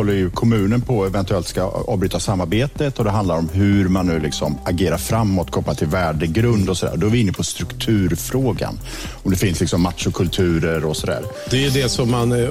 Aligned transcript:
håller 0.00 0.12
ju 0.12 0.30
kommunen 0.30 0.80
på 0.80 1.06
eventuellt 1.06 1.48
ska 1.48 1.62
avbryta 1.62 2.20
samarbetet 2.20 2.98
och 2.98 3.04
det 3.04 3.10
handlar 3.10 3.38
om 3.38 3.48
hur 3.48 3.88
man 3.88 4.06
nu 4.06 4.20
liksom 4.20 4.58
agerar 4.64 4.96
framåt 4.96 5.50
kopplat 5.50 5.78
till 5.78 5.86
värdegrund 5.86 6.70
och 6.70 6.76
sådär. 6.76 6.96
Då 6.96 7.06
är 7.06 7.10
vi 7.10 7.20
inne 7.20 7.32
på 7.32 7.42
strukturfrågan. 7.42 8.78
Om 9.22 9.30
det 9.30 9.36
finns 9.36 9.60
liksom 9.60 9.82
machokulturer 9.82 10.84
och 10.84 10.96
sådär. 10.96 11.24
Det 11.50 11.66
är 11.66 11.70
det 11.70 11.88
som 11.88 12.10
man 12.10 12.32
är 12.32 12.50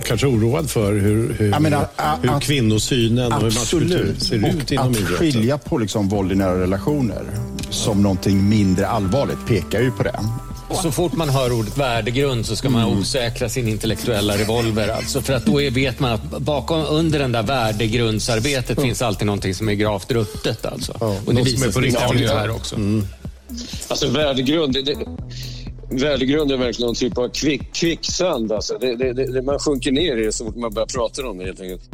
kanske 0.00 0.26
oroad 0.26 0.70
för, 0.70 0.92
hur, 0.92 1.32
hur, 1.32 1.58
menar, 1.58 1.86
hur 2.22 2.30
att, 2.30 2.42
kvinnosynen 2.42 3.32
och 3.32 3.42
hur 3.42 3.50
machokulturen 3.50 4.20
ser 4.20 4.36
ut 4.36 4.72
inom 4.72 4.90
idrotten. 4.90 5.14
Att 5.14 5.18
skilja 5.18 5.58
på 5.58 5.78
liksom 5.78 6.08
våld 6.08 6.32
i 6.32 6.34
nära 6.34 6.60
relationer 6.60 7.24
som 7.70 8.02
någonting 8.02 8.48
mindre 8.48 8.88
allvarligt 8.88 9.46
pekar 9.46 9.80
ju 9.80 9.90
på 9.90 10.02
det. 10.02 10.20
Så 10.82 10.90
fort 10.90 11.12
man 11.12 11.28
hör 11.28 11.52
ordet 11.52 11.78
värdegrund 11.78 12.46
så 12.46 12.56
ska 12.56 12.70
man 12.70 12.82
mm. 12.82 12.98
osäkra 12.98 13.48
sin 13.48 13.68
intellektuella 13.68 14.36
revolver. 14.36 14.88
Alltså, 14.88 15.20
för 15.20 15.32
att 15.32 15.46
då 15.46 15.62
är, 15.62 15.70
vet 15.70 16.00
man 16.00 16.12
att 16.12 16.22
bakom, 16.38 16.86
under 16.86 17.18
den 17.18 17.32
där 17.32 17.42
värdegrundsarbetet 17.42 18.80
finns 18.80 19.02
alltid 19.02 19.26
någonting 19.26 19.54
som 19.54 19.68
är 19.68 19.74
gravt 19.74 20.10
ruttet. 20.10 20.66
Alltså. 20.66 20.96
Ja, 21.00 21.16
och 21.26 21.34
det 21.34 21.42
visar 21.42 21.70
sig 21.70 22.26
på 22.28 22.34
här 22.34 22.50
också. 22.50 22.76
Mm. 22.76 23.06
Alltså 23.88 24.08
värdegrund, 24.08 24.72
det, 24.72 24.82
det, 24.82 24.96
värdegrund 25.90 26.52
är 26.52 26.56
verkligen 26.56 26.86
någon 26.86 26.94
typ 26.94 27.18
av 27.18 27.28
kvick, 27.28 27.72
kvicksand. 27.72 28.52
Alltså. 28.52 28.78
Det, 28.78 29.12
det, 29.12 29.42
man 29.42 29.58
sjunker 29.58 29.92
ner 29.92 30.16
i 30.16 30.24
det 30.24 30.32
så 30.32 30.44
fort 30.44 30.56
man 30.56 30.74
börjar 30.74 30.86
prata 30.86 31.28
om 31.28 31.38
det 31.38 31.44
helt 31.44 31.60
enkelt. 31.60 31.90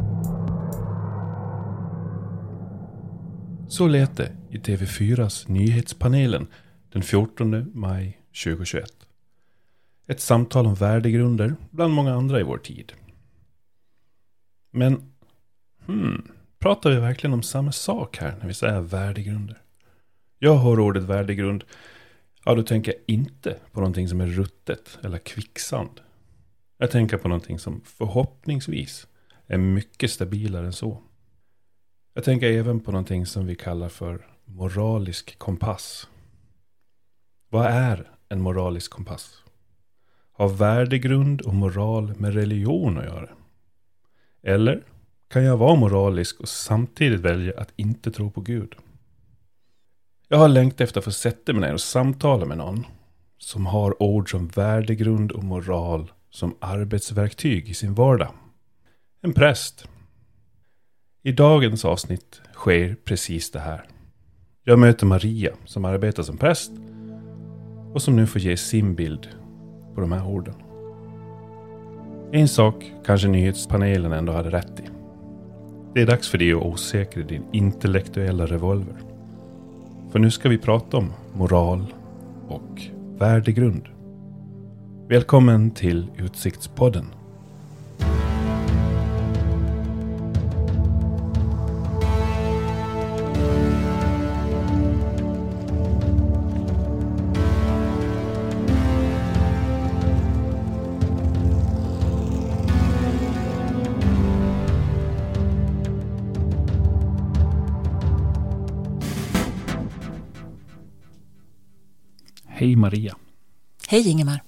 Så 3.69 3.87
lät 3.87 4.17
det 4.17 4.31
i 4.49 4.57
TV4s 4.57 5.51
Nyhetspanelen 5.51 6.47
den 6.93 7.03
14 7.03 7.71
maj 7.73 8.20
2021. 8.33 8.91
Ett 10.07 10.21
samtal 10.21 10.67
om 10.67 10.75
värdegrunder 10.75 11.55
bland 11.69 11.93
många 11.93 12.13
andra 12.13 12.39
i 12.39 12.43
vår 12.43 12.57
tid. 12.57 12.93
Men, 14.71 15.11
hmm, 15.85 16.31
pratar 16.59 16.89
vi 16.89 16.95
verkligen 16.95 17.33
om 17.33 17.43
samma 17.43 17.71
sak 17.71 18.17
här 18.17 18.35
när 18.39 18.47
vi 18.47 18.53
säger 18.53 18.81
värdegrunder? 18.81 19.61
Jag 20.39 20.57
hör 20.57 20.79
ordet 20.79 21.03
värdegrund, 21.03 21.63
ja 22.45 22.55
då 22.55 22.63
tänker 22.63 22.91
jag 22.91 23.01
inte 23.07 23.57
på 23.71 23.79
någonting 23.79 24.07
som 24.09 24.21
är 24.21 24.27
ruttet 24.27 24.99
eller 25.03 25.17
kvicksand. 25.17 26.01
Jag 26.77 26.91
tänker 26.91 27.17
på 27.17 27.27
någonting 27.27 27.59
som 27.59 27.81
förhoppningsvis 27.85 29.07
är 29.47 29.57
mycket 29.57 30.11
stabilare 30.11 30.65
än 30.65 30.73
så. 30.73 31.01
Jag 32.13 32.23
tänker 32.23 32.51
även 32.51 32.79
på 32.79 32.91
någonting 32.91 33.25
som 33.25 33.45
vi 33.45 33.55
kallar 33.55 33.89
för 33.89 34.27
moralisk 34.45 35.39
kompass. 35.39 36.09
Vad 37.49 37.65
är 37.65 38.11
en 38.31 38.41
moralisk 38.41 38.91
kompass? 38.91 39.43
Har 40.31 40.49
värdegrund 40.49 41.41
och 41.41 41.53
moral 41.53 42.13
med 42.17 42.33
religion 42.33 42.97
att 42.97 43.05
göra? 43.05 43.29
Eller 44.43 44.83
kan 45.29 45.43
jag 45.43 45.57
vara 45.57 45.75
moralisk 45.75 46.39
och 46.39 46.49
samtidigt 46.49 47.19
välja 47.19 47.61
att 47.61 47.73
inte 47.75 48.11
tro 48.11 48.31
på 48.31 48.41
Gud? 48.41 48.75
Jag 50.27 50.37
har 50.37 50.47
längtat 50.47 50.81
efter 50.81 50.99
att 50.99 51.05
få 51.05 51.11
sätta 51.11 51.53
mig 51.53 51.61
ner 51.61 51.73
och 51.73 51.81
samtala 51.81 52.45
med 52.45 52.57
någon 52.57 52.85
som 53.37 53.65
har 53.65 54.03
ord 54.03 54.31
som 54.31 54.47
värdegrund 54.47 55.31
och 55.31 55.43
moral 55.43 56.11
som 56.29 56.55
arbetsverktyg 56.59 57.69
i 57.69 57.73
sin 57.73 57.93
vardag. 57.93 58.33
En 59.21 59.33
präst. 59.33 59.87
I 61.23 61.31
dagens 61.31 61.85
avsnitt 61.85 62.41
sker 62.53 62.95
precis 63.05 63.51
det 63.51 63.59
här. 63.59 63.87
Jag 64.63 64.79
möter 64.79 65.05
Maria 65.05 65.51
som 65.65 65.85
arbetar 65.85 66.23
som 66.23 66.37
präst 66.37 66.71
och 67.93 68.01
som 68.01 68.15
nu 68.15 68.27
får 68.27 68.41
ge 68.41 68.57
sin 68.57 68.95
bild 68.95 69.27
på 69.95 70.01
de 70.01 70.11
här 70.11 70.27
orden. 70.27 70.55
En 72.31 72.47
sak 72.47 72.93
kanske 73.05 73.27
nyhetspanelen 73.27 74.11
ändå 74.11 74.33
hade 74.33 74.49
rätt 74.49 74.79
i. 74.79 74.83
Det 75.93 76.01
är 76.01 76.05
dags 76.05 76.29
för 76.29 76.37
dig 76.37 76.53
att 76.53 76.63
osäkra 76.63 77.23
din 77.23 77.43
intellektuella 77.51 78.45
revolver. 78.45 78.95
För 80.11 80.19
nu 80.19 80.31
ska 80.31 80.49
vi 80.49 80.57
prata 80.57 80.97
om 80.97 81.13
moral 81.33 81.93
och 82.47 82.81
värdegrund. 83.17 83.87
Välkommen 85.07 85.71
till 85.71 86.07
Utsiktspodden. 86.17 87.05
Hej 112.61 112.75
Maria. 112.75 113.17
Hej 113.87 114.09
Ingemar. 114.09 114.43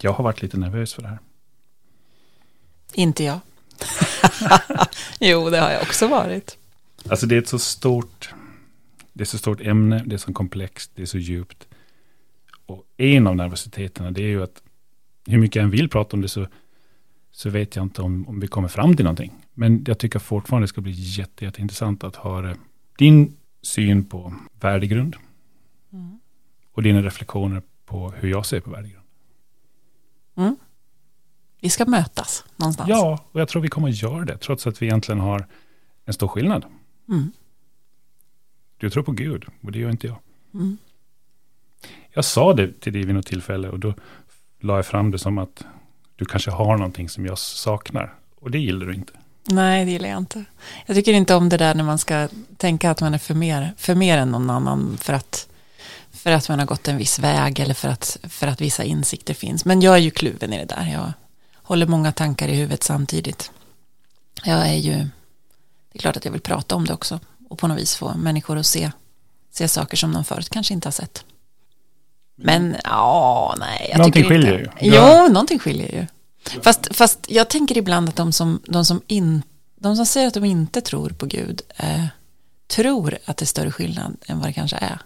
Jag 0.00 0.12
har 0.12 0.24
varit 0.24 0.42
lite 0.42 0.56
nervös 0.56 0.94
för 0.94 1.02
det 1.02 1.08
här. 1.08 1.18
Inte 2.94 3.24
jag. 3.24 3.40
jo, 5.20 5.50
det 5.50 5.58
har 5.58 5.70
jag 5.70 5.82
också 5.82 6.08
varit. 6.08 6.58
Alltså 7.08 7.26
det 7.26 7.34
är 7.34 7.38
ett 7.38 7.48
så 7.48 7.58
stort, 7.58 8.34
det 9.12 9.22
är 9.22 9.26
så 9.26 9.38
stort 9.38 9.60
ämne, 9.60 10.02
det 10.06 10.14
är 10.14 10.18
så 10.18 10.32
komplext, 10.32 10.90
det 10.94 11.02
är 11.02 11.06
så 11.06 11.18
djupt. 11.18 11.68
Och 12.66 12.84
en 12.96 13.26
av 13.26 13.36
nervositeterna 13.36 14.10
det 14.10 14.22
är 14.22 14.28
ju 14.28 14.42
att 14.42 14.62
hur 15.26 15.38
mycket 15.38 15.56
jag 15.56 15.64
än 15.64 15.70
vill 15.70 15.88
prata 15.88 16.16
om 16.16 16.20
det 16.20 16.28
så, 16.28 16.46
så 17.30 17.50
vet 17.50 17.76
jag 17.76 17.82
inte 17.82 18.02
om, 18.02 18.28
om 18.28 18.40
vi 18.40 18.46
kommer 18.46 18.68
fram 18.68 18.96
till 18.96 19.04
någonting. 19.04 19.32
Men 19.54 19.84
jag 19.86 19.98
tycker 19.98 20.18
fortfarande 20.18 20.64
det 20.64 20.68
ska 20.68 20.80
bli 20.80 20.92
jätte, 20.92 21.44
jätteintressant 21.44 22.04
att 22.04 22.16
höra 22.16 22.56
din 22.98 23.36
syn 23.62 24.04
på 24.04 24.34
värdegrund. 24.60 25.16
Mm 25.92 26.18
och 26.74 26.82
dina 26.82 27.02
reflektioner 27.02 27.62
på 27.86 28.10
hur 28.10 28.30
jag 28.30 28.46
ser 28.46 28.60
på 28.60 28.70
värdegrund. 28.70 29.04
Mm. 30.36 30.56
Vi 31.60 31.70
ska 31.70 31.84
mötas 31.84 32.44
någonstans. 32.56 32.88
Ja, 32.88 33.24
och 33.32 33.40
jag 33.40 33.48
tror 33.48 33.62
vi 33.62 33.68
kommer 33.68 33.88
att 33.88 34.02
göra 34.02 34.24
det, 34.24 34.38
trots 34.38 34.66
att 34.66 34.82
vi 34.82 34.86
egentligen 34.86 35.20
har 35.20 35.46
en 36.04 36.14
stor 36.14 36.28
skillnad. 36.28 36.64
Mm. 37.08 37.32
Du 38.76 38.90
tror 38.90 39.02
på 39.02 39.12
Gud, 39.12 39.44
och 39.62 39.72
det 39.72 39.78
gör 39.78 39.90
inte 39.90 40.06
jag. 40.06 40.18
Mm. 40.54 40.76
Jag 42.10 42.24
sa 42.24 42.52
det 42.52 42.80
till 42.80 42.92
dig 42.92 43.04
vid 43.04 43.14
något 43.14 43.26
tillfälle, 43.26 43.68
och 43.68 43.78
då 43.78 43.94
la 44.60 44.76
jag 44.76 44.86
fram 44.86 45.10
det 45.10 45.18
som 45.18 45.38
att 45.38 45.64
du 46.16 46.24
kanske 46.24 46.50
har 46.50 46.76
någonting 46.76 47.08
som 47.08 47.26
jag 47.26 47.38
saknar. 47.38 48.14
Och 48.34 48.50
det 48.50 48.58
gillar 48.58 48.86
du 48.86 48.94
inte. 48.94 49.12
Nej, 49.50 49.84
det 49.84 49.90
gillar 49.90 50.08
jag 50.08 50.18
inte. 50.18 50.44
Jag 50.86 50.96
tycker 50.96 51.12
inte 51.12 51.34
om 51.34 51.48
det 51.48 51.56
där 51.56 51.74
när 51.74 51.84
man 51.84 51.98
ska 51.98 52.28
tänka 52.56 52.90
att 52.90 53.00
man 53.00 53.14
är 53.14 53.18
för 53.18 53.34
mer, 53.34 53.72
för 53.76 53.94
mer 53.94 54.18
än 54.18 54.30
någon 54.30 54.50
annan 54.50 54.96
för 54.96 55.12
att 55.12 55.48
för 56.24 56.30
att 56.30 56.48
man 56.48 56.58
har 56.58 56.66
gått 56.66 56.88
en 56.88 56.96
viss 56.96 57.18
väg 57.18 57.60
eller 57.60 57.74
för 57.74 57.88
att, 57.88 58.18
för 58.22 58.46
att 58.46 58.60
vissa 58.60 58.84
insikter 58.84 59.34
finns. 59.34 59.64
Men 59.64 59.80
jag 59.80 59.94
är 59.94 59.98
ju 59.98 60.10
kluven 60.10 60.52
i 60.52 60.58
det 60.58 60.64
där. 60.64 60.90
Jag 60.92 61.12
håller 61.62 61.86
många 61.86 62.12
tankar 62.12 62.48
i 62.48 62.54
huvudet 62.54 62.82
samtidigt. 62.82 63.50
Jag 64.44 64.68
är 64.68 64.74
ju, 64.74 64.92
det 64.92 65.08
är 65.92 65.98
klart 65.98 66.16
att 66.16 66.24
jag 66.24 66.32
vill 66.32 66.40
prata 66.40 66.74
om 66.74 66.84
det 66.84 66.92
också 66.92 67.20
och 67.48 67.58
på 67.58 67.68
något 67.68 67.78
vis 67.78 67.96
få 67.96 68.14
människor 68.14 68.58
att 68.58 68.66
se, 68.66 68.90
se 69.50 69.68
saker 69.68 69.96
som 69.96 70.12
de 70.12 70.24
förut 70.24 70.48
kanske 70.50 70.74
inte 70.74 70.88
har 70.88 70.92
sett. 70.92 71.24
Men 72.36 72.76
ja, 72.84 73.54
nej. 73.58 73.88
Jag 73.90 73.98
någonting 73.98 74.24
skiljer 74.24 74.58
inte. 74.58 74.84
ju. 74.84 74.94
Jo, 74.94 75.28
någonting 75.28 75.58
skiljer 75.58 75.92
ju. 75.92 76.06
Fast, 76.62 76.96
fast 76.96 77.18
jag 77.28 77.50
tänker 77.50 77.78
ibland 77.78 78.08
att 78.08 78.16
de 78.16 78.32
som, 78.32 78.60
de 78.66 78.84
som, 78.84 79.02
in, 79.06 79.42
de 79.76 79.96
som 79.96 80.06
säger 80.06 80.28
att 80.28 80.34
de 80.34 80.44
inte 80.44 80.80
tror 80.80 81.10
på 81.10 81.26
Gud 81.26 81.62
eh, 81.76 82.06
tror 82.66 83.18
att 83.24 83.36
det 83.36 83.44
är 83.44 83.46
större 83.46 83.70
skillnad 83.70 84.16
än 84.26 84.38
vad 84.38 84.48
det 84.48 84.52
kanske 84.52 84.76
är. 84.76 84.98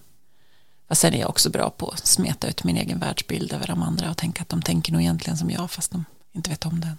Fast 0.89 1.01
sen 1.01 1.15
är 1.15 1.21
jag 1.21 1.31
också 1.31 1.51
bra 1.51 1.71
på 1.71 1.89
att 1.89 2.07
smeta 2.07 2.49
ut 2.49 2.65
min 2.65 2.77
egen 2.77 2.99
världsbild 2.99 3.53
över 3.53 3.67
de 3.67 3.83
andra 3.83 4.11
och 4.11 4.17
tänka 4.17 4.43
att 4.43 4.49
de 4.49 4.63
tänker 4.63 4.93
nog 4.93 5.03
egentligen 5.03 5.37
som 5.37 5.51
jag 5.51 5.71
fast 5.71 5.91
de 5.91 6.05
inte 6.33 6.51
vet 6.51 6.67
om 6.67 6.81
det 6.81 6.97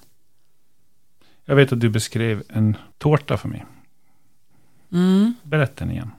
Jag 1.46 1.56
vet 1.56 1.72
att 1.72 1.80
du 1.80 1.90
beskrev 1.90 2.44
en 2.50 2.78
tårta 2.98 3.38
för 3.38 3.50
mig. 3.50 3.66
Mm. 4.92 5.36
Berätta 5.44 5.86
den 5.86 5.92
igen. 5.92 6.12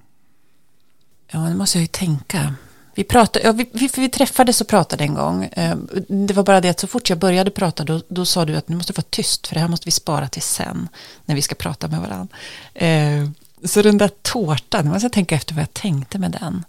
Ja, 1.33 1.39
det 1.39 1.55
måste 1.55 1.79
jag 1.79 1.83
ju 1.83 1.87
tänka. 1.87 2.55
Vi, 2.95 3.05
pratade, 3.05 3.45
ja, 3.45 3.53
vi, 3.53 3.71
vi, 3.73 3.91
vi 3.97 4.09
träffades 4.09 4.61
och 4.61 4.69
pratade 4.69 5.05
en 5.05 5.15
gång. 5.15 5.45
Eh, 5.45 5.77
det 6.09 6.35
var 6.35 6.43
bara 6.43 6.61
det 6.61 6.69
att 6.69 6.81
så 6.81 6.87
fort 6.87 7.11
jag 7.11 7.19
började 7.19 7.51
prata 7.51 7.85
då, 7.85 8.01
då 8.09 8.25
sa 8.25 8.45
du 8.45 8.57
att 8.57 8.69
nu 8.69 8.77
måste 8.77 8.93
vara 8.93 9.07
tyst 9.11 9.47
för 9.47 9.55
det 9.55 9.61
här 9.61 9.69
måste 9.69 9.87
vi 9.87 9.91
spara 9.91 10.29
till 10.29 10.43
sen 10.43 10.89
när 11.25 11.35
vi 11.35 11.43
ska 11.43 11.55
prata 11.55 11.89
med 11.89 12.01
varandra. 12.01 12.37
Eh, 12.75 13.31
så 13.65 13.83
den 13.83 13.99
där 13.99 14.11
tårtan, 14.23 14.85
nu 14.85 14.91
måste 14.91 15.05
jag 15.05 15.13
tänka 15.13 15.35
efter 15.35 15.55
vad 15.55 15.63
jag 15.63 15.75
tänkte 15.75 16.19
med 16.19 16.31
den. 16.31 16.65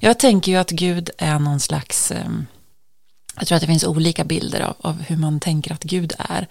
Jag 0.00 0.18
tänker 0.18 0.52
ju 0.52 0.58
att 0.58 0.70
Gud 0.70 1.10
är 1.18 1.38
någon 1.38 1.60
slags, 1.60 2.10
ehm, 2.10 2.46
jag 3.36 3.46
tror 3.46 3.56
att 3.56 3.60
det 3.60 3.66
finns 3.66 3.84
olika 3.84 4.24
bilder 4.24 4.60
av, 4.60 4.76
av 4.80 5.02
hur 5.02 5.16
man 5.16 5.40
tänker 5.40 5.72
att 5.72 5.84
Gud 5.84 6.12
är. 6.18 6.48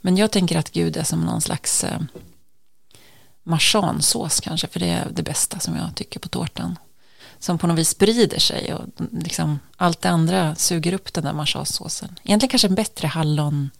Men 0.00 0.16
jag 0.16 0.30
tänker 0.30 0.58
att 0.58 0.70
Gud 0.70 0.96
är 0.96 1.04
som 1.04 1.20
någon 1.20 1.40
slags 1.40 1.84
ehm, 1.84 2.06
marsansås 3.42 4.40
kanske, 4.40 4.66
för 4.66 4.80
det 4.80 4.88
är 4.88 5.08
det 5.10 5.22
bästa 5.22 5.60
som 5.60 5.76
jag 5.76 5.94
tycker 5.94 6.20
på 6.20 6.28
tårtan. 6.28 6.78
Som 7.38 7.58
på 7.58 7.66
något 7.66 7.78
vis 7.78 7.88
sprider 7.88 8.38
sig 8.38 8.74
och 8.74 8.84
liksom 9.10 9.58
allt 9.76 10.00
det 10.00 10.08
andra 10.08 10.54
suger 10.54 10.92
upp 10.92 11.12
den 11.12 11.24
där 11.24 11.32
marsansåsen. 11.32 12.18
Egentligen 12.22 12.50
kanske 12.50 12.68
en 12.68 12.74
bättre 12.74 13.08
hallon, 13.08 13.70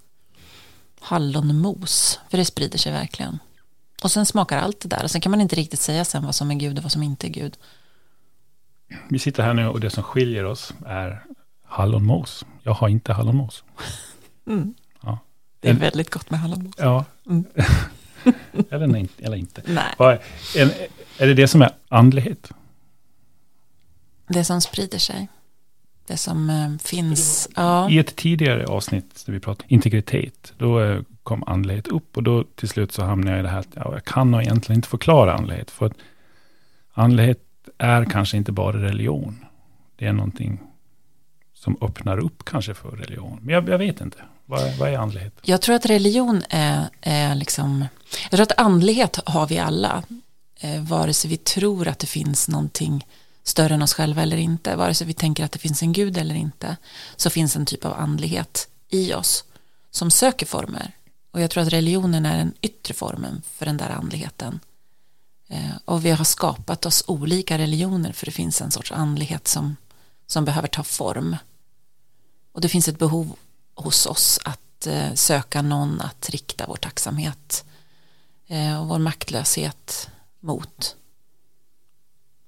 hallonmos, 1.00 2.20
för 2.31 2.38
det 2.38 2.44
sprider 2.44 2.78
sig 2.78 2.92
verkligen. 2.92 3.38
Och 4.02 4.10
sen 4.10 4.26
smakar 4.26 4.58
allt 4.58 4.81
det 4.81 4.88
där. 4.88 5.04
Och 5.04 5.10
sen 5.10 5.20
kan 5.20 5.31
man 5.31 5.40
inte 5.40 5.56
riktigt 5.56 5.81
säga 5.81 6.04
sen 6.04 6.25
vad 6.25 6.34
som 6.34 6.50
är 6.50 6.54
Gud 6.54 6.78
och 6.78 6.82
vad 6.82 6.92
som 6.92 7.02
inte 7.02 7.26
är 7.26 7.31
Gud. 7.31 7.56
Vi 9.08 9.19
sitter 9.19 9.42
här 9.42 9.54
nu 9.54 9.66
och 9.66 9.81
det 9.81 9.90
som 9.90 10.02
skiljer 10.02 10.44
oss 10.44 10.75
är 10.86 11.25
hallonmos. 11.64 12.44
Jag 12.62 12.72
har 12.72 12.88
inte 12.88 13.12
hallonmos. 13.12 13.64
Mm. 14.46 14.75
Ja. 15.02 15.19
Det 15.60 15.69
är 15.69 15.75
väldigt 15.75 16.10
gott 16.10 16.31
med 16.31 16.40
hallonmos. 16.40 16.75
Ja. 16.78 17.04
Mm. 17.26 17.44
eller, 18.70 19.08
eller 19.19 19.36
inte. 19.36 19.62
Nej. 19.66 20.20
Är, 20.56 20.75
är 21.19 21.26
det 21.26 21.34
det 21.34 21.48
som 21.48 21.62
är 21.62 21.70
andlighet? 21.88 22.52
Det 24.26 24.44
som 24.44 24.60
sprider 24.60 24.98
sig. 24.98 25.28
Det 26.06 26.16
som 26.16 26.50
äh, 26.50 26.78
finns. 26.78 27.48
Ja. 27.56 27.90
I 27.90 27.98
ett 27.98 28.16
tidigare 28.16 28.66
avsnitt 28.66 29.22
där 29.26 29.32
vi 29.32 29.40
pratade 29.40 29.75
integritet, 29.75 30.52
då 30.58 30.81
äh, 30.81 31.00
kom 31.22 31.44
andlighet 31.44 31.88
upp 31.88 32.16
och 32.16 32.22
då 32.22 32.44
till 32.54 32.69
slut 32.69 32.92
så 32.92 33.02
hamnade 33.04 33.31
jag 33.31 33.40
i 33.40 33.42
det 33.42 33.48
här 33.48 33.58
att 33.58 33.69
ja, 33.75 33.90
jag 33.92 34.04
kan 34.04 34.31
nog 34.31 34.42
egentligen 34.42 34.78
inte 34.78 34.88
förklara 34.88 35.34
andlighet. 35.34 35.70
För 35.70 35.86
att 35.86 35.94
andlighet 36.92 37.44
är 37.78 38.05
kanske 38.05 38.37
inte 38.37 38.52
bara 38.52 38.82
religion. 38.82 39.44
Det 39.96 40.06
är 40.06 40.12
någonting 40.12 40.61
som 41.55 41.76
öppnar 41.81 42.19
upp 42.19 42.44
kanske 42.44 42.75
för 42.75 42.90
religion. 42.90 43.38
Men 43.43 43.55
jag, 43.55 43.69
jag 43.69 43.78
vet 43.78 44.00
inte. 44.00 44.19
Vad, 44.46 44.78
vad, 44.78 44.88
är 44.88 44.99
andlighet? 44.99 45.34
Jag 45.43 45.61
tror 45.61 45.76
att 45.76 45.87
religion 45.87 46.43
är, 46.50 46.88
är 47.00 47.34
liksom, 47.34 47.87
jag 48.31 48.38
tror 48.38 48.43
att 48.43 48.61
andlighet 48.61 49.20
har 49.26 49.46
vi 49.46 49.58
alla. 49.58 50.02
Eh, 50.61 50.82
vare 50.82 51.12
sig 51.12 51.31
vi 51.31 51.37
tror 51.37 51.88
att 51.88 51.99
det 51.99 52.06
finns 52.06 52.49
någonting 52.49 53.06
större 53.43 53.75
än 53.75 53.82
oss 53.82 53.94
själva 53.94 54.22
eller 54.22 54.37
inte, 54.37 54.76
vare 54.76 54.94
sig 54.94 55.06
vi 55.06 55.14
tänker 55.14 55.44
att 55.44 55.52
det 55.52 55.58
finns 55.58 55.82
en 55.82 55.93
gud 55.93 56.19
eller 56.19 56.34
inte, 56.34 56.76
så 57.17 57.31
finns 57.31 57.56
en 57.56 57.67
typ 57.67 57.84
av 57.84 57.93
andlighet 57.93 58.69
i 58.88 59.14
oss 59.14 59.44
som 59.90 60.10
söker 60.10 60.46
former. 60.46 60.93
Och 61.31 61.40
jag 61.40 61.50
tror 61.50 61.62
att 61.62 61.72
religionen 61.72 62.26
är 62.26 62.38
den 62.38 62.52
yttre 62.62 62.94
formen 62.94 63.43
för 63.52 63.67
den 63.67 63.76
där 63.76 63.90
andligheten. 63.90 64.60
Eh, 65.49 65.76
och 65.85 66.05
vi 66.05 66.11
har 66.11 66.25
skapat 66.25 66.87
oss 66.87 67.05
olika 67.06 67.58
religioner 67.58 68.12
för 68.12 68.26
det 68.26 68.32
finns 68.32 68.61
en 68.61 68.70
sorts 68.70 68.93
andlighet 68.93 69.49
som, 69.49 69.76
som 70.26 70.44
behöver 70.44 70.69
ta 70.69 70.82
form. 70.82 71.37
Och 72.52 72.61
det 72.61 72.69
finns 72.69 72.88
ett 72.88 72.99
behov 72.99 73.37
hos 73.75 74.06
oss 74.06 74.41
att 74.44 74.87
eh, 74.87 75.14
söka 75.14 75.62
någon 75.62 76.00
att 76.00 76.31
rikta 76.31 76.67
vår 76.67 76.76
tacksamhet 76.76 77.64
eh, 78.46 78.81
och 78.81 78.88
vår 78.88 78.99
maktlöshet 78.99 80.11
mot. 80.41 80.96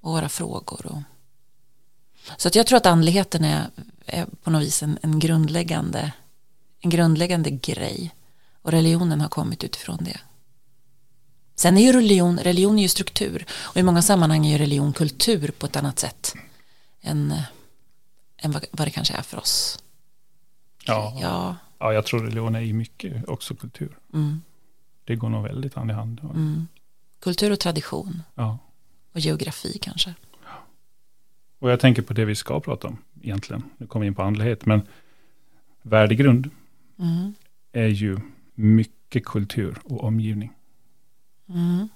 Och 0.01 0.13
våra 0.13 0.29
frågor. 0.29 0.87
Och... 0.87 1.03
Så 2.37 2.49
att 2.49 2.55
jag 2.55 2.67
tror 2.67 2.77
att 2.77 2.87
andligheten 2.87 3.45
är, 3.45 3.71
är 4.07 4.27
på 4.43 4.51
något 4.51 4.63
vis 4.63 4.83
en, 4.83 4.99
en, 5.03 5.19
grundläggande, 5.19 6.13
en 6.81 6.91
grundläggande 6.91 7.51
grej. 7.51 8.15
Och 8.63 8.73
religionen 8.73 9.21
har 9.21 9.29
kommit 9.29 9.65
utifrån 9.65 9.99
det. 10.01 10.21
Sen 11.57 11.77
är 11.77 11.83
ju 11.83 11.93
religion, 11.93 12.39
religion 12.39 12.79
är 12.79 12.83
ju 12.83 12.89
struktur. 12.89 13.47
Och 13.51 13.77
i 13.77 13.83
många 13.83 14.03
sammanhang 14.03 14.47
är 14.47 14.51
ju 14.51 14.59
religion 14.59 14.93
kultur 14.93 15.51
på 15.59 15.67
ett 15.67 15.77
annat 15.77 15.99
sätt. 15.99 16.35
Än, 17.01 17.35
än 18.37 18.53
vad, 18.53 18.65
vad 18.71 18.87
det 18.87 18.91
kanske 18.91 19.15
är 19.15 19.23
för 19.23 19.39
oss. 19.39 19.83
Ja, 20.87 21.19
ja. 21.21 21.57
ja 21.79 21.93
jag 21.93 22.07
tror 22.07 22.21
religion 22.21 22.55
är 22.55 22.61
i 22.61 22.73
mycket 22.73 23.29
också 23.29 23.55
kultur. 23.55 23.99
Mm. 24.15 24.43
Det 25.05 25.17
går 25.17 25.29
nog 25.29 25.43
väldigt 25.43 25.75
hand 25.75 25.91
i 25.91 25.95
hand. 25.95 26.21
Mm. 26.21 26.67
Kultur 27.21 27.53
och 27.53 27.61
tradition. 27.61 28.23
Ja. 28.35 28.59
Och 29.13 29.21
geografi 29.21 29.79
kanske. 29.83 30.15
Och 31.59 31.71
jag 31.71 31.81
tänker 31.81 32.03
på 32.03 32.13
det 32.13 32.25
vi 32.25 32.35
ska 32.35 32.61
prata 32.61 32.89
om 32.89 32.99
egentligen. 33.23 33.63
Nu 33.79 33.87
kommer 33.87 34.05
vi 34.05 34.07
in 34.07 34.15
på 34.15 34.23
andlighet. 34.23 34.67
Men 34.67 34.83
värdegrund 35.83 36.51
mm. 36.99 37.35
är 37.73 37.87
ju 37.87 38.19
mycket 38.55 39.25
kultur 39.25 39.79
och 39.85 40.05
omgivning. 40.05 40.53
Mm. 41.49 41.89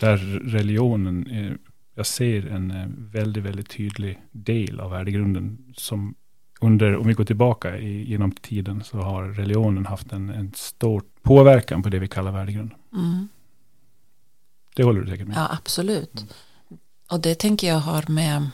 Där 0.00 0.16
religionen, 0.44 1.30
är, 1.30 1.58
jag 1.94 2.06
ser 2.06 2.46
en 2.46 2.70
eh, 2.70 2.86
väldigt, 2.88 3.44
väldigt 3.44 3.70
tydlig 3.70 4.20
del 4.32 4.80
av 4.80 4.90
värdegrunden 4.90 5.74
som 5.76 6.14
under, 6.60 6.96
om 6.96 7.06
vi 7.06 7.14
går 7.14 7.24
tillbaka 7.24 7.78
i, 7.78 8.10
genom 8.10 8.32
tiden, 8.32 8.84
så 8.84 8.98
har 8.98 9.24
religionen 9.24 9.86
haft 9.86 10.12
en, 10.12 10.30
en 10.30 10.52
stor 10.54 11.02
påverkan 11.22 11.82
på 11.82 11.88
det 11.88 11.98
vi 11.98 12.08
kallar 12.08 12.32
värdegrund. 12.32 12.70
Mm. 12.92 13.28
Det 14.76 14.82
håller 14.82 15.00
du 15.00 15.10
säkert 15.10 15.26
med? 15.26 15.36
Ja, 15.36 15.48
absolut. 15.52 16.20
Mm. 16.20 16.28
Och 17.10 17.20
det 17.20 17.34
tänker 17.34 17.66
jag 17.68 17.78
har 17.78 18.04
med 18.08 18.50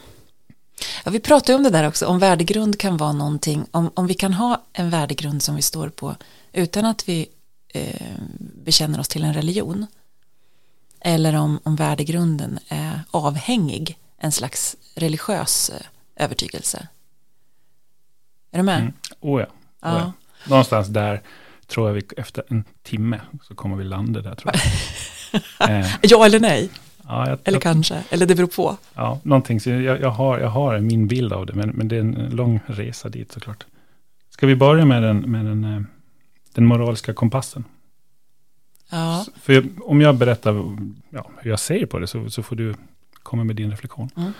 Ja, 1.05 1.11
vi 1.11 1.21
pratade 1.21 1.57
om 1.57 1.63
det 1.63 1.71
där 1.71 1.89
också, 1.89 2.07
om 2.07 2.19
värdegrund 2.19 2.79
kan 2.79 2.97
vara 2.97 3.13
någonting, 3.13 3.67
om, 3.71 3.91
om 3.95 4.07
vi 4.07 4.15
kan 4.15 4.33
ha 4.33 4.63
en 4.73 4.91
värdegrund 4.91 5.43
som 5.43 5.57
vi 5.57 5.63
står 5.63 5.89
på 5.89 6.17
utan 6.53 6.85
att 6.85 7.09
vi 7.09 7.27
eh, 7.73 8.13
bekänner 8.39 9.01
oss 9.01 9.09
till 9.09 9.25
en 9.25 9.35
religion 9.35 9.87
eller 11.01 11.35
om, 11.35 11.61
om 11.63 11.77
värdegrunden 11.77 12.59
är 12.69 13.01
avhängig 13.11 13.99
en 14.19 14.33
slags 14.33 14.77
religiös 14.95 15.71
eh, 15.71 16.25
övertygelse. 16.25 16.89
Är 18.51 18.59
du 18.59 18.63
med? 18.63 18.81
Mm. 18.81 18.93
Oh 19.21 19.41
ja. 19.41 19.47
Oh 19.91 19.99
ja. 19.99 20.13
Någonstans 20.49 20.89
där 20.89 21.23
tror 21.67 21.89
jag 21.89 21.95
vi 21.95 22.03
efter 22.17 22.45
en 22.49 22.65
timme 22.83 23.21
så 23.43 23.55
kommer 23.55 23.77
vi 23.77 23.85
landa 23.85 24.21
där 24.21 24.35
tror 24.35 24.53
jag. 25.59 25.71
eh. 25.71 25.87
Ja 26.03 26.27
eller 26.27 26.41
nej? 26.41 26.71
Ja, 27.05 27.29
jag, 27.29 27.39
eller 27.45 27.61
kanske, 27.61 28.03
eller 28.11 28.27
det 28.27 28.35
beror 28.35 28.47
på. 28.47 28.77
Ja, 28.95 29.21
någonting. 29.23 29.61
Så 29.61 29.71
jag, 29.71 30.01
jag, 30.01 30.11
har, 30.11 30.39
jag 30.39 30.49
har 30.49 30.79
min 30.79 31.09
bild 31.09 31.33
av 31.33 31.47
det, 31.47 31.53
men, 31.53 31.69
men 31.69 31.89
det 31.89 31.97
är 31.97 32.01
en 32.01 32.31
lång 32.31 32.61
resa 32.67 33.09
dit 33.09 33.33
såklart. 33.33 33.67
Ska 34.31 34.47
vi 34.47 34.57
börja 34.57 34.85
med 34.85 35.03
den, 35.03 35.19
med 35.19 35.45
den, 35.45 35.65
eh, 35.65 35.83
den 36.53 36.67
moraliska 36.67 37.15
kompassen? 37.15 37.65
Ja. 38.91 39.27
För 39.37 39.53
jag, 39.53 39.69
om 39.83 40.01
jag 40.01 40.17
berättar 40.17 40.77
ja, 41.11 41.31
hur 41.39 41.51
jag 41.51 41.61
ser 41.61 41.87
på 41.87 41.99
det, 41.99 42.07
så, 42.07 42.31
så 42.31 42.43
får 42.43 42.57
du 42.57 42.75
komma 43.23 43.45
med 43.45 43.57
din 43.57 43.71
reflektion. 43.71 44.09
Mm. 44.17 44.33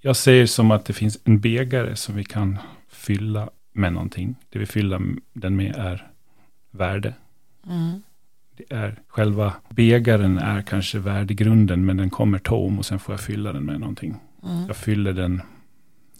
Jag 0.00 0.16
ser 0.16 0.46
som 0.46 0.70
att 0.70 0.84
det 0.84 0.92
finns 0.92 1.18
en 1.24 1.40
bägare 1.40 1.96
som 1.96 2.14
vi 2.16 2.24
kan 2.24 2.58
fylla 2.88 3.50
med 3.72 3.92
någonting. 3.92 4.36
Det 4.48 4.58
vi 4.58 4.66
fyller 4.66 5.00
den 5.32 5.56
med 5.56 5.76
är 5.76 6.10
värde. 6.70 7.14
Mm. 7.66 8.02
Det 8.56 8.74
är 8.74 9.00
själva 9.08 9.52
bägaren 9.68 10.38
är 10.38 10.62
kanske 10.62 10.98
värdegrunden, 10.98 11.84
men 11.84 11.96
den 11.96 12.10
kommer 12.10 12.38
tom 12.38 12.78
och 12.78 12.86
sen 12.86 12.98
får 12.98 13.12
jag 13.12 13.20
fylla 13.20 13.52
den 13.52 13.64
med 13.64 13.80
någonting. 13.80 14.16
Mm. 14.44 14.66
Jag 14.66 14.76
fyller 14.76 15.12
den, 15.12 15.42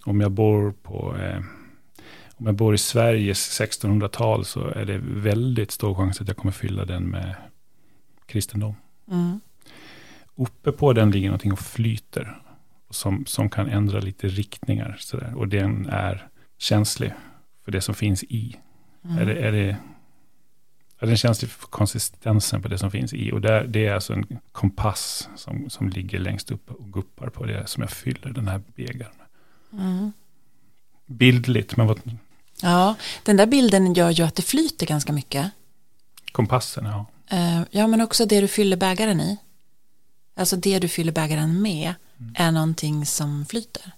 om 0.04 0.20
jag 0.20 0.30
bor 0.30 0.74
på 0.82 1.16
eh, 1.16 1.40
om 2.44 2.48
jag 2.48 2.56
bor 2.56 2.74
i 2.74 2.78
Sveriges 2.78 3.60
1600-tal 3.60 4.44
så 4.44 4.68
är 4.68 4.84
det 4.84 4.98
väldigt 5.02 5.70
stor 5.70 5.94
chans 5.94 6.20
att 6.20 6.28
jag 6.28 6.36
kommer 6.36 6.52
fylla 6.52 6.84
den 6.84 7.02
med 7.04 7.34
kristendom. 8.26 8.74
Mm. 9.10 9.40
Uppe 10.34 10.72
på 10.72 10.92
den 10.92 11.10
ligger 11.10 11.28
någonting 11.28 11.52
och 11.52 11.58
flyter. 11.58 12.40
Som, 12.90 13.26
som 13.26 13.50
kan 13.50 13.68
ändra 13.68 14.00
lite 14.00 14.28
riktningar. 14.28 14.96
Sådär. 14.98 15.34
Och 15.36 15.48
den 15.48 15.86
är 15.86 16.28
känslig 16.58 17.12
för 17.64 17.72
det 17.72 17.80
som 17.80 17.94
finns 17.94 18.24
i. 18.24 18.56
Mm. 19.04 19.18
Är, 19.18 19.26
det, 19.26 19.34
är, 19.34 19.52
det, 19.52 19.76
är 20.98 21.06
den 21.06 21.16
känslig 21.16 21.50
för 21.50 21.66
konsistensen 21.66 22.62
på 22.62 22.68
det 22.68 22.78
som 22.78 22.90
finns 22.90 23.14
i. 23.14 23.32
Och 23.32 23.40
där, 23.40 23.66
det 23.66 23.86
är 23.86 23.94
alltså 23.94 24.12
en 24.12 24.38
kompass 24.52 25.28
som, 25.36 25.70
som 25.70 25.88
ligger 25.88 26.18
längst 26.18 26.50
upp 26.50 26.70
och 26.70 26.92
guppar 26.92 27.28
på 27.28 27.46
det 27.46 27.66
som 27.66 27.80
jag 27.80 27.90
fyller 27.90 28.32
den 28.32 28.48
här 28.48 28.60
bägaren 28.76 29.12
med. 29.18 29.80
Mm. 29.80 30.12
Bildligt, 31.06 31.76
men 31.76 31.86
vad... 31.86 32.00
Ja, 32.62 32.94
den 33.22 33.36
där 33.36 33.46
bilden 33.46 33.94
gör 33.94 34.10
ju 34.10 34.24
att 34.24 34.34
det 34.34 34.42
flyter 34.42 34.86
ganska 34.86 35.12
mycket. 35.12 35.50
Kompassen, 36.32 36.84
ja. 36.84 37.06
Uh, 37.32 37.62
ja, 37.70 37.86
men 37.86 38.00
också 38.00 38.26
det 38.26 38.40
du 38.40 38.48
fyller 38.48 38.76
bägaren 38.76 39.20
i. 39.20 39.36
Alltså 40.36 40.56
det 40.56 40.78
du 40.78 40.88
fyller 40.88 41.12
bägaren 41.12 41.62
med 41.62 41.94
mm. 42.20 42.34
är 42.36 42.52
någonting 42.52 43.06
som 43.06 43.46
flyter. 43.46 43.92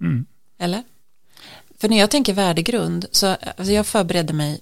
Mm. 0.00 0.26
Eller? 0.58 0.82
För 1.78 1.88
när 1.88 1.98
jag 1.98 2.10
tänker 2.10 2.32
värdegrund, 2.32 3.06
så 3.10 3.26
alltså 3.26 3.72
jag 3.72 3.86
förberedde 3.86 4.32
mig 4.32 4.52
eh, 4.52 4.60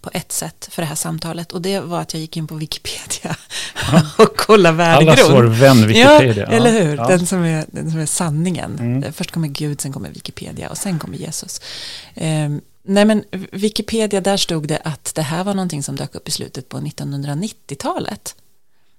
på 0.00 0.10
ett 0.12 0.32
sätt 0.32 0.68
för 0.70 0.82
det 0.82 0.86
här 0.86 0.94
samtalet 0.94 1.52
och 1.52 1.62
det 1.62 1.80
var 1.80 2.00
att 2.00 2.14
jag 2.14 2.20
gick 2.20 2.36
in 2.36 2.46
på 2.46 2.54
Wikipedia 2.54 3.36
och 4.18 4.36
kollade 4.36 4.76
värdegrund. 4.76 5.18
Allas 5.18 5.30
vår 5.30 5.44
vän 5.44 5.86
Wikipedia. 5.86 6.46
Ja, 6.50 6.56
eller 6.56 6.72
hur? 6.72 6.96
Ja. 6.96 7.06
Den, 7.06 7.26
som 7.26 7.44
är, 7.44 7.64
den 7.68 7.90
som 7.90 8.00
är 8.00 8.06
sanningen. 8.06 8.78
Mm. 8.78 9.12
Först 9.12 9.30
kommer 9.30 9.48
Gud, 9.48 9.80
sen 9.80 9.92
kommer 9.92 10.10
Wikipedia 10.10 10.70
och 10.70 10.78
sen 10.78 10.98
kommer 10.98 11.18
Jesus. 11.18 11.60
Um, 12.14 12.60
nej 12.82 13.04
men 13.04 13.24
Wikipedia, 13.52 14.20
där 14.20 14.36
stod 14.36 14.68
det 14.68 14.78
att 14.84 15.14
det 15.14 15.22
här 15.22 15.44
var 15.44 15.54
någonting 15.54 15.82
som 15.82 15.96
dök 15.96 16.14
upp 16.14 16.28
i 16.28 16.30
slutet 16.30 16.68
på 16.68 16.78
1990-talet 16.78 18.34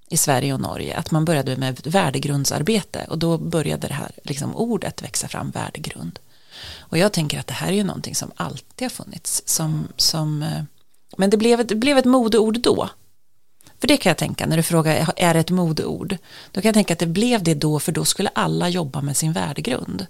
i 0.09 0.17
Sverige 0.17 0.53
och 0.53 0.61
Norge, 0.61 0.97
att 0.97 1.11
man 1.11 1.25
började 1.25 1.57
med 1.57 1.79
värdegrundsarbete 1.83 3.05
och 3.09 3.17
då 3.17 3.37
började 3.37 3.87
det 3.87 3.93
här 3.93 4.11
liksom, 4.23 4.55
ordet 4.55 5.03
växa 5.03 5.27
fram, 5.27 5.51
värdegrund. 5.51 6.19
Och 6.79 6.97
jag 6.97 7.13
tänker 7.13 7.39
att 7.39 7.47
det 7.47 7.53
här 7.53 7.67
är 7.67 7.75
ju 7.75 7.83
någonting 7.83 8.15
som 8.15 8.31
alltid 8.35 8.85
har 8.85 8.89
funnits, 8.89 9.43
som, 9.45 9.87
som, 9.97 10.43
eh, 10.43 10.63
men 11.17 11.29
det 11.29 11.37
blev, 11.37 11.67
det 11.67 11.75
blev 11.75 11.97
ett 11.97 12.05
modeord 12.05 12.59
då. 12.59 12.89
För 13.79 13.87
det 13.87 13.97
kan 13.97 14.09
jag 14.09 14.17
tänka, 14.17 14.45
när 14.45 14.57
du 14.57 14.63
frågar, 14.63 15.13
är 15.17 15.33
det 15.33 15.39
ett 15.39 15.49
modeord? 15.49 16.17
Då 16.51 16.61
kan 16.61 16.69
jag 16.69 16.75
tänka 16.75 16.93
att 16.93 16.99
det 16.99 17.07
blev 17.07 17.43
det 17.43 17.53
då, 17.53 17.79
för 17.79 17.91
då 17.91 18.05
skulle 18.05 18.29
alla 18.35 18.69
jobba 18.69 19.01
med 19.01 19.17
sin 19.17 19.33
värdegrund. 19.33 20.07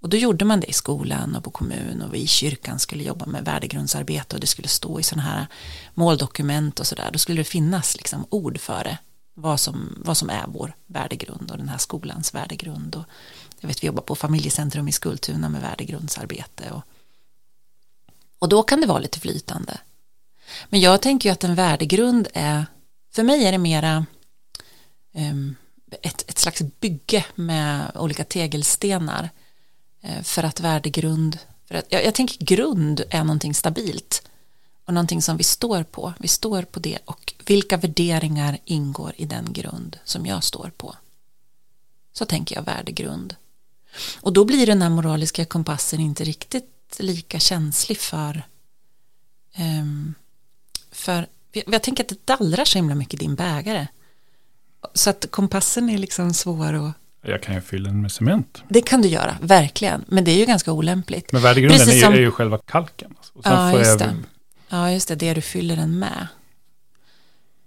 Och 0.00 0.08
då 0.08 0.16
gjorde 0.16 0.44
man 0.44 0.60
det 0.60 0.66
i 0.66 0.72
skolan 0.72 1.36
och 1.36 1.44
på 1.44 1.50
kommun 1.50 2.02
och 2.02 2.14
vi 2.14 2.18
i 2.18 2.26
kyrkan 2.26 2.78
skulle 2.78 3.04
jobba 3.04 3.26
med 3.26 3.44
värdegrundsarbete 3.44 4.36
och 4.36 4.40
det 4.40 4.46
skulle 4.46 4.68
stå 4.68 5.00
i 5.00 5.02
sådana 5.02 5.28
här 5.28 5.46
måldokument 5.94 6.80
och 6.80 6.86
sådär. 6.86 7.10
Då 7.12 7.18
skulle 7.18 7.40
det 7.40 7.44
finnas 7.44 7.96
liksom 7.96 8.26
ord 8.30 8.60
för 8.60 8.84
det. 8.84 8.98
Vad 9.34 9.60
som, 9.60 10.02
vad 10.04 10.16
som 10.16 10.30
är 10.30 10.44
vår 10.48 10.74
värdegrund 10.86 11.50
och 11.50 11.58
den 11.58 11.68
här 11.68 11.78
skolans 11.78 12.34
värdegrund. 12.34 12.96
Och 12.96 13.04
jag 13.60 13.68
vet 13.68 13.82
vi 13.82 13.86
jobbar 13.86 14.02
på 14.02 14.14
familjecentrum 14.14 14.88
i 14.88 14.92
Skultuna 14.92 15.48
med 15.48 15.60
värdegrundsarbete. 15.60 16.70
Och, 16.70 16.82
och 18.38 18.48
då 18.48 18.62
kan 18.62 18.80
det 18.80 18.86
vara 18.86 18.98
lite 18.98 19.20
flytande. 19.20 19.78
Men 20.68 20.80
jag 20.80 21.02
tänker 21.02 21.28
ju 21.28 21.32
att 21.32 21.44
en 21.44 21.54
värdegrund 21.54 22.28
är, 22.34 22.66
för 23.12 23.22
mig 23.22 23.44
är 23.44 23.52
det 23.52 23.58
mera 23.58 24.06
um, 25.12 25.56
ett, 26.02 26.30
ett 26.30 26.38
slags 26.38 26.62
bygge 26.80 27.24
med 27.34 27.92
olika 27.94 28.24
tegelstenar 28.24 29.30
eh, 30.00 30.22
för 30.22 30.42
att 30.42 30.60
värdegrund, 30.60 31.38
för 31.68 31.74
att, 31.74 31.86
jag, 31.88 32.04
jag 32.04 32.14
tänker 32.14 32.44
grund 32.44 33.02
är 33.10 33.24
någonting 33.24 33.54
stabilt 33.54 34.22
och 34.84 34.94
någonting 34.94 35.22
som 35.22 35.36
vi 35.36 35.44
står 35.44 35.82
på. 35.82 36.12
Vi 36.18 36.28
står 36.28 36.62
på 36.62 36.80
det 36.80 36.98
och 37.04 37.34
vilka 37.46 37.76
värderingar 37.76 38.58
ingår 38.64 39.12
i 39.16 39.24
den 39.24 39.52
grund 39.52 39.98
som 40.04 40.26
jag 40.26 40.44
står 40.44 40.72
på. 40.76 40.96
Så 42.12 42.24
tänker 42.24 42.56
jag 42.56 42.62
värdegrund. 42.62 43.36
Och 44.20 44.32
då 44.32 44.44
blir 44.44 44.66
den 44.66 44.82
här 44.82 44.90
moraliska 44.90 45.44
kompassen 45.44 46.00
inte 46.00 46.24
riktigt 46.24 46.96
lika 46.98 47.38
känslig 47.38 47.98
för 47.98 48.42
um, 49.58 50.14
för 50.92 51.26
jag 51.52 51.82
tänker 51.82 52.04
att 52.04 52.08
det 52.08 52.26
dallrar 52.26 52.64
så 52.64 52.78
himla 52.78 52.94
mycket 52.94 53.14
i 53.14 53.16
din 53.16 53.34
bägare. 53.34 53.86
Så 54.94 55.10
att 55.10 55.26
kompassen 55.30 55.90
är 55.90 55.98
liksom 55.98 56.34
svår 56.34 56.72
att 56.72 56.92
jag 57.22 57.42
kan 57.42 57.54
ju 57.54 57.60
fylla 57.60 57.88
den 57.88 58.02
med 58.02 58.12
cement. 58.12 58.62
Det 58.68 58.82
kan 58.82 59.02
du 59.02 59.08
göra, 59.08 59.36
verkligen. 59.40 60.04
Men 60.08 60.24
det 60.24 60.30
är 60.30 60.36
ju 60.36 60.44
ganska 60.44 60.72
olämpligt. 60.72 61.32
Men 61.32 61.42
värdegrunden 61.42 61.88
är, 61.88 62.00
som... 62.00 62.12
är, 62.12 62.18
ju 62.18 62.30
själva 62.30 62.58
kalken. 62.58 63.14
Alltså. 63.18 63.32
ja, 63.44 63.78
just 63.78 63.98
det. 63.98 64.16
ja, 64.68 64.90
just 64.92 65.08
det. 65.08 65.14
Det 65.14 65.34
du 65.34 65.40
fyller 65.40 65.76
den 65.76 65.98
med. 65.98 66.26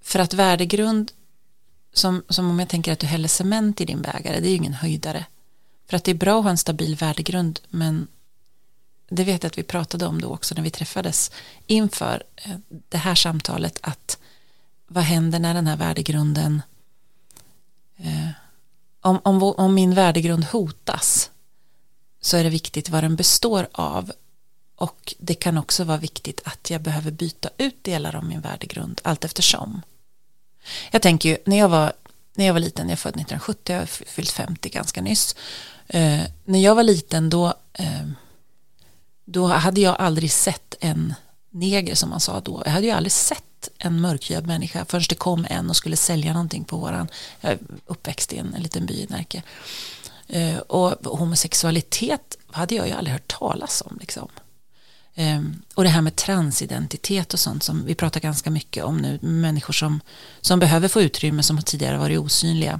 För 0.01 0.19
att 0.19 0.33
värdegrund, 0.33 1.11
som, 1.93 2.23
som 2.29 2.49
om 2.49 2.59
jag 2.59 2.69
tänker 2.69 2.93
att 2.93 2.99
du 2.99 3.07
häller 3.07 3.27
cement 3.27 3.81
i 3.81 3.85
din 3.85 4.01
bägare, 4.01 4.39
det 4.39 4.47
är 4.47 4.49
ju 4.49 4.55
ingen 4.55 4.73
höjdare. 4.73 5.25
För 5.93 5.97
att 5.97 6.03
det 6.03 6.11
är 6.11 6.15
bra 6.15 6.37
att 6.37 6.43
ha 6.43 6.49
en 6.49 6.57
stabil 6.57 6.95
värdegrund, 6.95 7.59
men 7.69 8.07
det 9.09 9.23
vet 9.23 9.43
jag 9.43 9.49
att 9.49 9.57
vi 9.57 9.63
pratade 9.63 10.05
om 10.05 10.21
då 10.21 10.29
också 10.29 10.55
när 10.55 10.61
vi 10.61 10.69
träffades 10.69 11.31
inför 11.67 12.23
eh, 12.35 12.55
det 12.89 12.97
här 12.97 13.15
samtalet, 13.15 13.79
att 13.81 14.17
vad 14.87 15.03
händer 15.03 15.39
när 15.39 15.53
den 15.53 15.67
här 15.67 15.77
värdegrunden 15.77 16.61
eh, 17.97 18.29
om, 19.01 19.19
om, 19.23 19.43
om 19.43 19.73
min 19.73 19.93
värdegrund 19.93 20.43
hotas 20.43 21.31
så 22.21 22.37
är 22.37 22.43
det 22.43 22.49
viktigt 22.49 22.89
vad 22.89 23.03
den 23.03 23.15
består 23.15 23.67
av 23.71 24.11
och 24.75 25.13
det 25.19 25.35
kan 25.35 25.57
också 25.57 25.83
vara 25.83 25.97
viktigt 25.97 26.41
att 26.43 26.69
jag 26.69 26.81
behöver 26.81 27.11
byta 27.11 27.49
ut 27.57 27.83
delar 27.83 28.15
av 28.15 28.25
min 28.25 28.41
värdegrund 28.41 29.01
allt 29.03 29.25
eftersom. 29.25 29.81
Jag 30.91 31.01
tänker 31.01 31.29
ju, 31.29 31.37
när 31.45 31.57
jag 31.57 31.69
var, 31.69 31.93
när 32.35 32.45
jag 32.45 32.53
var 32.53 32.59
liten, 32.59 32.85
jag 32.85 32.93
är 32.93 32.97
född 32.97 33.15
1970, 33.15 33.73
jag 33.73 33.81
har 33.81 33.85
fyllt 33.85 34.31
50 34.31 34.69
ganska 34.69 35.01
nyss. 35.01 35.35
Eh, 35.93 36.21
när 36.45 36.59
jag 36.59 36.75
var 36.75 36.83
liten 36.83 37.29
då, 37.29 37.53
eh, 37.73 38.07
då 39.25 39.47
hade 39.47 39.81
jag 39.81 39.95
aldrig 39.99 40.31
sett 40.31 40.75
en 40.79 41.13
neger 41.49 41.95
som 41.95 42.09
man 42.09 42.19
sa 42.19 42.39
då. 42.39 42.61
Jag 42.65 42.71
hade 42.71 42.85
ju 42.85 42.91
aldrig 42.91 43.11
sett 43.11 43.69
en 43.77 44.01
mörkhyad 44.01 44.47
människa 44.47 44.85
förrän 44.85 45.03
det 45.09 45.15
kom 45.15 45.47
en 45.49 45.69
och 45.69 45.75
skulle 45.75 45.95
sälja 45.95 46.33
någonting 46.33 46.63
på 46.63 46.77
våran, 46.77 47.07
jag 47.41 47.51
är 47.51 47.59
uppväxt 47.85 48.33
i 48.33 48.37
en, 48.37 48.53
en 48.53 48.61
liten 48.61 48.85
by 48.85 48.93
i 48.93 49.07
Närke. 49.09 49.43
Eh, 50.27 50.57
och 50.57 51.17
homosexualitet 51.17 52.37
hade 52.51 52.75
jag 52.75 52.87
ju 52.87 52.93
aldrig 52.93 53.13
hört 53.13 53.37
talas 53.39 53.83
om. 53.85 53.97
Liksom. 53.99 54.27
Um, 55.15 55.61
och 55.75 55.83
det 55.83 55.89
här 55.89 56.01
med 56.01 56.15
transidentitet 56.15 57.33
och 57.33 57.39
sånt 57.39 57.63
som 57.63 57.85
vi 57.85 57.95
pratar 57.95 58.19
ganska 58.19 58.49
mycket 58.49 58.83
om 58.83 58.97
nu, 58.97 59.19
människor 59.21 59.73
som, 59.73 59.99
som 60.41 60.59
behöver 60.59 60.87
få 60.87 61.01
utrymme 61.01 61.43
som 61.43 61.61
tidigare 61.61 61.97
varit 61.97 62.19
osynliga. 62.19 62.79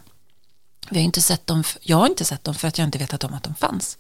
Vi 0.90 1.00
har 1.00 1.06
inte 1.06 1.22
sett 1.22 1.48
dem, 1.48 1.64
jag 1.82 1.98
har 1.98 2.08
inte 2.08 2.26
sett 2.26 2.44
dem 2.44 2.56
för 2.56 2.68
att 2.68 2.78
jag 2.78 2.88
inte 2.88 2.98
vetat 2.98 3.24
om 3.24 3.34
att 3.34 3.44
de 3.44 3.56
fanns. 3.56 3.98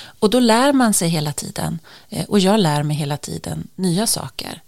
Och 0.00 0.30
då 0.30 0.40
lär 0.40 0.72
man 0.72 0.94
sig 0.94 1.08
hela 1.08 1.32
tiden 1.32 1.78
eh, 2.08 2.24
och 2.24 2.38
jag 2.38 2.60
lär 2.60 2.82
mig 2.82 2.96
hela 2.96 3.16
tiden 3.16 3.68
nya 3.74 4.06
saker. 4.06 4.62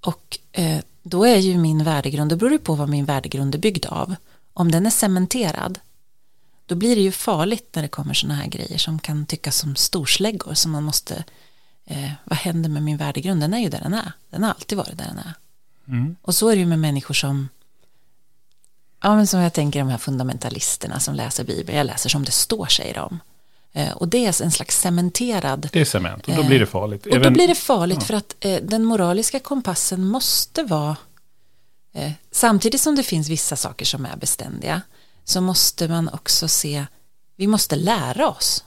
Och 0.00 0.38
eh, 0.52 0.80
då 1.02 1.24
är 1.24 1.36
ju 1.36 1.58
min 1.58 1.84
värdegrund, 1.84 2.30
det 2.30 2.36
beror 2.36 2.52
ju 2.52 2.58
på 2.58 2.74
vad 2.74 2.88
min 2.88 3.04
värdegrund 3.04 3.54
är 3.54 3.58
byggd 3.58 3.86
av. 3.86 4.14
Om 4.52 4.70
den 4.70 4.86
är 4.86 4.90
cementerad, 4.90 5.78
då 6.66 6.74
blir 6.74 6.96
det 6.96 7.02
ju 7.02 7.12
farligt 7.12 7.68
när 7.74 7.82
det 7.82 7.88
kommer 7.88 8.14
sådana 8.14 8.34
här 8.34 8.46
grejer 8.46 8.78
som 8.78 8.98
kan 8.98 9.26
tyckas 9.26 9.56
som 9.56 9.76
storsläggor 9.76 10.54
som 10.54 10.72
man 10.72 10.82
måste, 10.82 11.24
eh, 11.84 12.10
vad 12.24 12.38
händer 12.38 12.70
med 12.70 12.82
min 12.82 12.96
värdegrund? 12.96 13.40
Den 13.40 13.54
är 13.54 13.58
ju 13.58 13.68
där 13.68 13.80
den 13.80 13.94
är, 13.94 14.12
den 14.30 14.42
har 14.42 14.50
alltid 14.50 14.78
varit 14.78 14.98
där 14.98 15.06
den 15.06 15.18
är. 15.18 15.34
Mm. 15.88 16.16
Och 16.22 16.34
så 16.34 16.48
är 16.48 16.56
det 16.56 16.60
ju 16.60 16.66
med 16.66 16.78
människor 16.78 17.14
som, 17.14 17.48
ja 19.00 19.16
men 19.16 19.26
som 19.26 19.40
jag 19.40 19.52
tänker 19.52 19.78
de 19.78 19.88
här 19.88 19.98
fundamentalisterna 19.98 21.00
som 21.00 21.14
läser 21.14 21.44
Bibeln, 21.44 21.78
jag 21.78 21.86
läser 21.86 22.10
som 22.10 22.24
det 22.24 22.32
står 22.32 22.66
säger 22.66 22.94
de. 22.94 23.18
Eh, 23.72 23.92
och 23.92 24.08
det 24.08 24.26
är 24.26 24.42
en 24.42 24.50
slags 24.50 24.80
cementerad... 24.80 25.68
Det 25.72 25.80
är 25.80 25.84
cement 25.84 26.28
och 26.28 26.34
då 26.34 26.44
blir 26.44 26.58
det 26.58 26.66
farligt. 26.66 27.06
Och 27.06 27.20
då 27.20 27.30
blir 27.30 27.48
det 27.48 27.54
farligt 27.54 27.98
ja. 28.00 28.06
för 28.06 28.14
att 28.14 28.34
eh, 28.40 28.56
den 28.62 28.84
moraliska 28.84 29.40
kompassen 29.40 30.04
måste 30.04 30.62
vara... 30.62 30.96
Eh, 31.92 32.12
samtidigt 32.30 32.80
som 32.80 32.96
det 32.96 33.02
finns 33.02 33.28
vissa 33.28 33.56
saker 33.56 33.84
som 33.84 34.06
är 34.06 34.16
beständiga 34.16 34.82
så 35.24 35.40
måste 35.40 35.88
man 35.88 36.08
också 36.08 36.48
se, 36.48 36.86
vi 37.36 37.46
måste 37.46 37.76
lära 37.76 38.28
oss. 38.28 38.64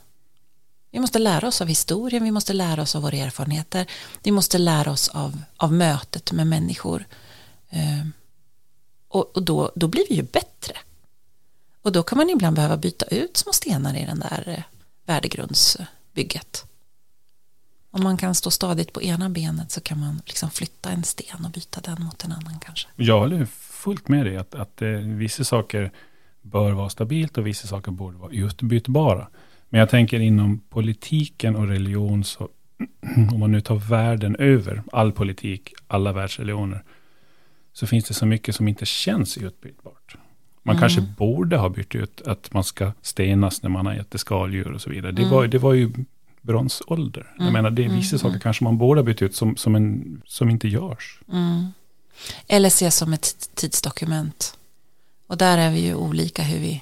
Vi 0.91 0.99
måste 0.99 1.19
lära 1.19 1.47
oss 1.47 1.61
av 1.61 1.67
historien, 1.67 2.23
vi 2.23 2.31
måste 2.31 2.53
lära 2.53 2.81
oss 2.81 2.95
av 2.95 3.01
våra 3.01 3.17
erfarenheter, 3.17 3.85
vi 4.23 4.31
måste 4.31 4.57
lära 4.57 4.91
oss 4.91 5.09
av, 5.09 5.41
av 5.57 5.73
mötet 5.73 6.31
med 6.31 6.47
människor 6.47 7.05
och, 9.11 9.35
och 9.35 9.43
då, 9.43 9.71
då 9.75 9.87
blir 9.87 10.05
vi 10.09 10.15
ju 10.15 10.23
bättre. 10.23 10.73
Och 11.81 11.91
då 11.91 12.03
kan 12.03 12.17
man 12.17 12.29
ibland 12.29 12.55
behöva 12.55 12.77
byta 12.77 13.05
ut 13.05 13.37
små 13.37 13.53
stenar 13.53 13.97
i 13.97 14.05
den 14.05 14.19
där 14.19 14.43
eh, 14.47 14.63
värdegrundsbygget. 15.05 16.65
Om 17.91 18.03
man 18.03 18.17
kan 18.17 18.35
stå 18.35 18.51
stadigt 18.51 18.93
på 18.93 19.01
ena 19.01 19.29
benet 19.29 19.71
så 19.71 19.81
kan 19.81 19.99
man 19.99 20.21
liksom 20.25 20.49
flytta 20.49 20.89
en 20.89 21.03
sten 21.03 21.45
och 21.45 21.51
byta 21.51 21.81
den 21.81 22.03
mot 22.03 22.23
en 22.23 22.31
annan 22.31 22.59
kanske. 22.59 22.87
Jag 22.95 23.19
håller 23.19 23.45
fullt 23.45 24.07
med 24.07 24.25
dig 24.25 24.37
att, 24.37 24.55
att 24.55 24.81
eh, 24.81 24.89
vissa 24.89 25.43
saker 25.43 25.91
bör 26.41 26.71
vara 26.71 26.89
stabilt 26.89 27.37
och 27.37 27.47
vissa 27.47 27.67
saker 27.67 27.91
borde 27.91 28.17
vara 28.17 28.31
utbytbara. 28.31 29.27
Men 29.69 29.79
jag 29.79 29.89
tänker 29.89 30.19
inom 30.19 30.59
politiken 30.69 31.55
och 31.55 31.67
religion 31.67 32.23
så 32.23 32.49
om 33.31 33.39
man 33.39 33.51
nu 33.51 33.61
tar 33.61 33.75
världen 33.75 34.35
över 34.35 34.83
all 34.91 35.11
politik, 35.11 35.73
alla 35.87 36.13
världsreligioner, 36.13 36.83
så 37.73 37.87
finns 37.87 38.05
det 38.05 38.13
så 38.13 38.25
mycket 38.25 38.55
som 38.55 38.67
inte 38.67 38.85
känns 38.85 39.37
utbytbart. 39.37 40.15
Man 40.63 40.75
mm. 40.75 40.81
kanske 40.81 41.01
borde 41.01 41.57
ha 41.57 41.69
bytt 41.69 41.95
ut 41.95 42.21
att 42.21 42.53
man 42.53 42.63
ska 42.63 42.91
stenas 43.01 43.63
när 43.63 43.69
man 43.69 43.85
har 43.85 43.93
ätit 43.93 44.21
skaldjur 44.21 44.71
och 44.71 44.81
så 44.81 44.89
vidare. 44.89 45.11
Det, 45.11 45.21
mm. 45.21 45.33
var, 45.33 45.47
det 45.47 45.57
var 45.57 45.73
ju 45.73 45.91
bronsålder. 46.41 47.21
Mm. 47.21 47.45
Jag 47.45 47.53
menar, 47.53 47.69
det 47.71 47.85
är 47.85 47.89
vissa 47.89 48.15
mm. 48.15 48.19
saker 48.19 48.39
kanske 48.39 48.63
man 48.63 48.77
borde 48.77 49.01
ha 49.01 49.05
bytt 49.05 49.21
ut 49.21 49.35
som, 49.35 49.57
som, 49.57 49.75
en, 49.75 50.21
som 50.25 50.49
inte 50.49 50.67
görs. 50.67 51.19
Mm. 51.31 51.67
Eller 52.47 52.67
ses 52.67 52.95
som 52.95 53.13
ett 53.13 53.49
tidsdokument. 53.55 54.57
Och 55.27 55.37
där 55.37 55.57
är 55.57 55.71
vi 55.71 55.79
ju 55.79 55.95
olika 55.95 56.43
hur 56.43 56.59
vi 56.59 56.81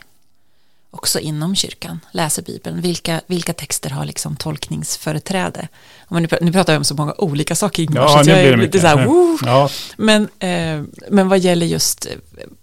också 0.91 1.19
inom 1.19 1.55
kyrkan 1.55 1.99
läser 2.11 2.41
Bibeln. 2.41 2.81
Vilka, 2.81 3.21
vilka 3.27 3.53
texter 3.53 3.89
har 3.89 4.05
liksom 4.05 4.35
tolkningsföreträde? 4.35 5.67
nu, 6.09 6.27
nu 6.41 6.51
pratar 6.51 6.73
vi 6.73 6.77
om 6.77 6.83
så 6.83 6.95
många 6.95 7.13
olika 7.17 7.55
saker, 7.55 7.83
Ingmar, 7.83 8.01
ja, 8.01 8.23
så 8.23 8.29
jag 8.29 8.39
är 8.39 8.57
lite 8.57 8.79
så 8.79 8.87
här, 8.87 9.07
ja. 9.45 9.69
men, 9.97 10.23
eh, 10.39 10.83
men 11.09 11.29
vad 11.29 11.39
gäller 11.39 11.65
just 11.65 12.07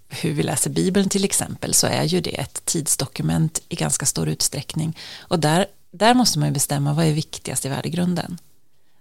hur 0.08 0.32
vi 0.32 0.42
läser 0.42 0.70
Bibeln 0.70 1.08
till 1.08 1.24
exempel 1.24 1.74
så 1.74 1.86
är 1.86 2.04
ju 2.04 2.20
det 2.20 2.40
ett 2.40 2.64
tidsdokument 2.64 3.60
i 3.68 3.76
ganska 3.76 4.06
stor 4.06 4.28
utsträckning. 4.28 4.98
Och 5.18 5.38
där, 5.38 5.66
där 5.90 6.14
måste 6.14 6.38
man 6.38 6.48
ju 6.48 6.54
bestämma 6.54 6.92
vad 6.92 7.06
är 7.06 7.12
viktigast 7.12 7.64
i 7.66 7.68
värdegrunden. 7.68 8.38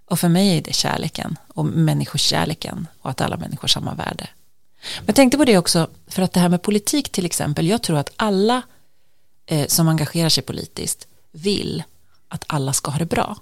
Och 0.04 0.20
för 0.20 0.28
mig 0.28 0.58
är 0.58 0.62
det 0.62 0.72
kärleken 0.72 1.36
och 1.48 1.64
människokärleken 1.64 2.86
och 3.02 3.10
att 3.10 3.20
alla 3.20 3.36
människor 3.36 3.62
har 3.62 3.68
samma 3.68 3.94
värde. 3.94 4.28
Men 4.98 5.06
jag 5.06 5.14
tänkte 5.14 5.38
på 5.38 5.44
det 5.44 5.58
också, 5.58 5.88
för 6.08 6.22
att 6.22 6.32
det 6.32 6.40
här 6.40 6.48
med 6.48 6.62
politik 6.62 7.08
till 7.08 7.26
exempel, 7.26 7.66
jag 7.66 7.82
tror 7.82 7.98
att 7.98 8.10
alla 8.16 8.62
eh, 9.46 9.66
som 9.66 9.88
engagerar 9.88 10.28
sig 10.28 10.42
politiskt 10.42 11.06
vill 11.32 11.82
att 12.28 12.44
alla 12.46 12.72
ska 12.72 12.90
ha 12.90 12.98
det 12.98 13.06
bra. 13.06 13.36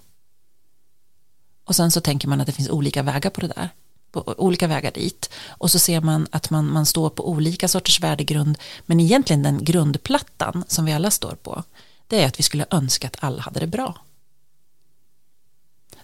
Och 1.65 1.77
sen 1.77 1.91
så 1.91 2.01
tänker 2.01 2.29
man 2.29 2.41
att 2.41 2.47
det 2.47 2.53
finns 2.53 2.71
olika 2.71 3.03
vägar 3.03 3.31
på 3.31 3.41
det 3.41 3.47
där 3.47 3.71
på 4.15 4.35
olika 4.39 4.67
vägar 4.67 4.93
dit 4.93 5.31
och 5.49 5.71
så 5.71 5.79
ser 5.79 6.01
man 6.01 6.27
att 6.31 6.51
man, 6.51 6.73
man 6.73 6.87
står 6.87 7.11
på 7.11 7.29
olika 7.29 7.69
sorters 7.69 8.01
värdegrund 8.01 8.59
men 8.87 9.01
egentligen 9.01 9.43
den 9.43 9.65
grundplattan 9.65 10.65
som 10.69 10.85
vi 10.85 10.93
alla 10.93 11.11
står 11.11 11.35
på 11.35 11.63
det 12.07 12.23
är 12.23 12.27
att 12.27 12.39
vi 12.39 12.43
skulle 12.43 12.67
önska 12.71 13.07
att 13.07 13.17
alla 13.21 13.43
hade 13.43 13.61
det 13.61 13.67
bra. 13.67 13.99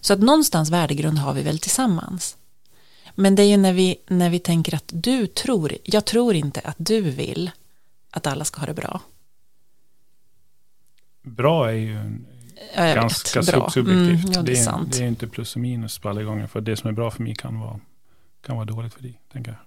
Så 0.01 0.13
att 0.13 0.21
någonstans 0.21 0.71
värdegrund 0.71 1.19
har 1.19 1.33
vi 1.33 1.43
väl 1.43 1.59
tillsammans. 1.59 2.37
Men 3.15 3.35
det 3.35 3.43
är 3.43 3.47
ju 3.47 3.57
när 3.57 3.73
vi, 3.73 3.97
när 4.07 4.31
vi 4.31 4.39
tänker 4.39 4.75
att 4.75 4.85
du 4.93 5.27
tror, 5.27 5.77
jag 5.85 6.05
tror 6.05 6.35
inte 6.35 6.61
att 6.61 6.77
du 6.79 7.01
vill 7.01 7.51
att 8.11 8.27
alla 8.27 8.45
ska 8.45 8.61
ha 8.61 8.67
det 8.67 8.75
bra 8.75 9.01
bra 11.23 11.71
är 11.71 11.75
ju 11.75 12.21
ja, 12.77 12.95
ganska 12.95 13.41
vet, 13.41 13.73
subjektivt. 13.73 14.25
Mm, 14.25 14.33
ja, 14.33 14.43
det, 14.43 14.59
är 14.59 14.69
är, 14.69 14.85
det 14.87 14.99
är 14.99 15.09
inte 15.09 15.27
plus 15.27 15.55
och 15.55 15.61
minus 15.61 15.99
på 15.99 16.09
alla 16.09 16.23
gånger. 16.23 16.47
För 16.47 16.61
det 16.61 16.77
som 16.77 16.89
är 16.89 16.93
bra 16.93 17.11
för 17.11 17.23
mig 17.23 17.35
kan 17.35 17.61
vara, 17.61 17.81
kan 18.47 18.57
vara 18.57 18.67
dåligt 18.67 18.95
för 18.95 19.03
dig, 19.03 19.21
tänker 19.33 19.51
jag. 19.51 19.61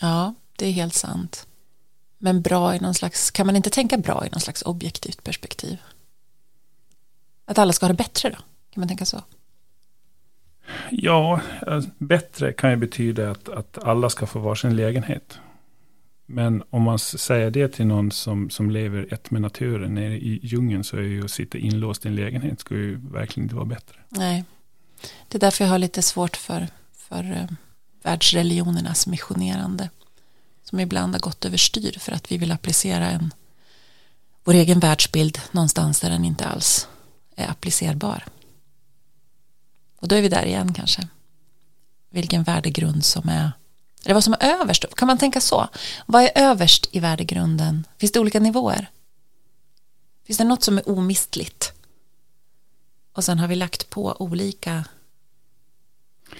Ja, 0.00 0.34
det 0.56 0.66
är 0.66 0.72
helt 0.72 0.94
sant. 0.94 1.46
Men 2.18 2.42
bra 2.42 2.74
i 2.74 2.80
någon 2.80 2.94
slags, 2.94 3.30
kan 3.30 3.46
man 3.46 3.56
inte 3.56 3.70
tänka 3.70 3.98
bra 3.98 4.26
i 4.26 4.30
någon 4.30 4.40
slags 4.40 4.62
objektivt 4.62 5.24
perspektiv? 5.24 5.78
Att 7.44 7.58
alla 7.58 7.72
ska 7.72 7.86
ha 7.86 7.88
det 7.88 7.96
bättre 7.96 8.30
då? 8.30 8.36
Kan 8.36 8.80
man 8.80 8.88
tänka 8.88 9.04
så? 9.04 9.22
Ja, 10.90 11.40
bättre 11.98 12.52
kan 12.52 12.70
ju 12.70 12.76
betyda 12.76 13.30
att, 13.30 13.48
att 13.48 13.78
alla 13.84 14.10
ska 14.10 14.26
få 14.26 14.38
varsin 14.38 14.76
lägenhet. 14.76 15.38
Men 16.26 16.62
om 16.70 16.82
man 16.82 16.98
säger 16.98 17.50
det 17.50 17.68
till 17.68 17.86
någon 17.86 18.10
som, 18.10 18.50
som 18.50 18.70
lever 18.70 19.14
ett 19.14 19.30
med 19.30 19.42
naturen 19.42 19.94
nere 19.94 20.16
i 20.16 20.40
djungeln 20.42 20.84
så 20.84 20.96
är 20.96 21.02
ju 21.02 21.24
att 21.24 21.30
sitta 21.30 21.58
inlåst 21.58 22.04
i 22.04 22.08
en 22.08 22.14
lägenhet 22.14 22.60
skulle 22.60 22.80
ju 22.80 22.96
verkligen 22.96 23.44
inte 23.44 23.54
vara 23.54 23.64
bättre. 23.64 23.96
Nej, 24.08 24.44
det 25.28 25.38
är 25.38 25.40
därför 25.40 25.64
jag 25.64 25.70
har 25.70 25.78
lite 25.78 26.02
svårt 26.02 26.36
för, 26.36 26.68
för 26.96 27.32
eh, 27.32 27.56
världsreligionernas 28.02 29.06
missionerande. 29.06 29.90
Som 30.64 30.80
ibland 30.80 31.14
har 31.14 31.20
gått 31.20 31.44
överstyr 31.44 31.98
för 31.98 32.12
att 32.12 32.32
vi 32.32 32.38
vill 32.38 32.52
applicera 32.52 33.10
en 33.10 33.32
vår 34.46 34.54
egen 34.54 34.80
världsbild 34.80 35.38
någonstans 35.50 36.00
där 36.00 36.10
den 36.10 36.24
inte 36.24 36.44
alls 36.46 36.88
är 37.36 37.50
applicerbar. 37.50 38.24
Och 39.96 40.08
då 40.08 40.16
är 40.16 40.22
vi 40.22 40.28
där 40.28 40.46
igen 40.46 40.74
kanske. 40.74 41.08
Vilken 42.10 42.42
värdegrund 42.42 43.04
som 43.04 43.28
är 43.28 43.52
eller 44.06 44.14
vad 44.14 44.24
som 44.24 44.32
är 44.32 44.60
överst. 44.60 44.94
Kan 44.94 45.08
man 45.08 45.18
tänka 45.18 45.40
så? 45.40 45.68
Vad 46.06 46.22
är 46.22 46.30
överst 46.34 46.88
i 46.92 47.00
värdegrunden? 47.00 47.86
Finns 47.98 48.12
det 48.12 48.20
olika 48.20 48.40
nivåer? 48.40 48.90
Finns 50.26 50.38
det 50.38 50.44
något 50.44 50.62
som 50.62 50.78
är 50.78 50.88
omistligt? 50.88 51.72
Och 53.12 53.24
sen 53.24 53.38
har 53.38 53.48
vi 53.48 53.54
lagt 53.54 53.90
på 53.90 54.16
olika 54.18 54.84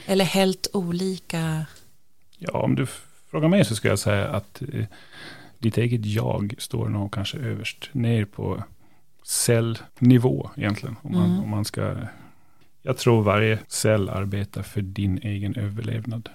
eller 0.07 0.25
helt 0.25 0.67
olika 0.73 1.67
Ja, 2.39 2.63
om 2.63 2.75
du 2.75 2.87
frågar 3.31 3.49
mig 3.49 3.65
så 3.65 3.77
ska 3.77 3.89
jag 3.89 3.99
säga 3.99 4.29
att 4.29 4.63
eh, 4.73 4.85
ditt 5.59 5.79
eget 5.79 6.07
jag 6.07 6.55
står 6.59 6.89
nog 6.89 7.13
kanske 7.13 7.39
överst 7.39 7.89
ner 7.93 8.25
på 8.25 8.63
cellnivå 9.25 10.51
egentligen. 10.57 10.97
Om 11.03 11.13
man, 11.13 11.31
mm. 11.31 11.43
om 11.43 11.51
man 11.51 11.65
ska, 11.65 11.97
jag 12.83 12.99
tror 12.99 13.23
varje 13.23 13.59
cell 13.69 14.09
arbetar 14.09 14.63
för 14.63 14.81
din 14.81 15.19
egen 15.19 15.57
överlevnad. 15.57 16.29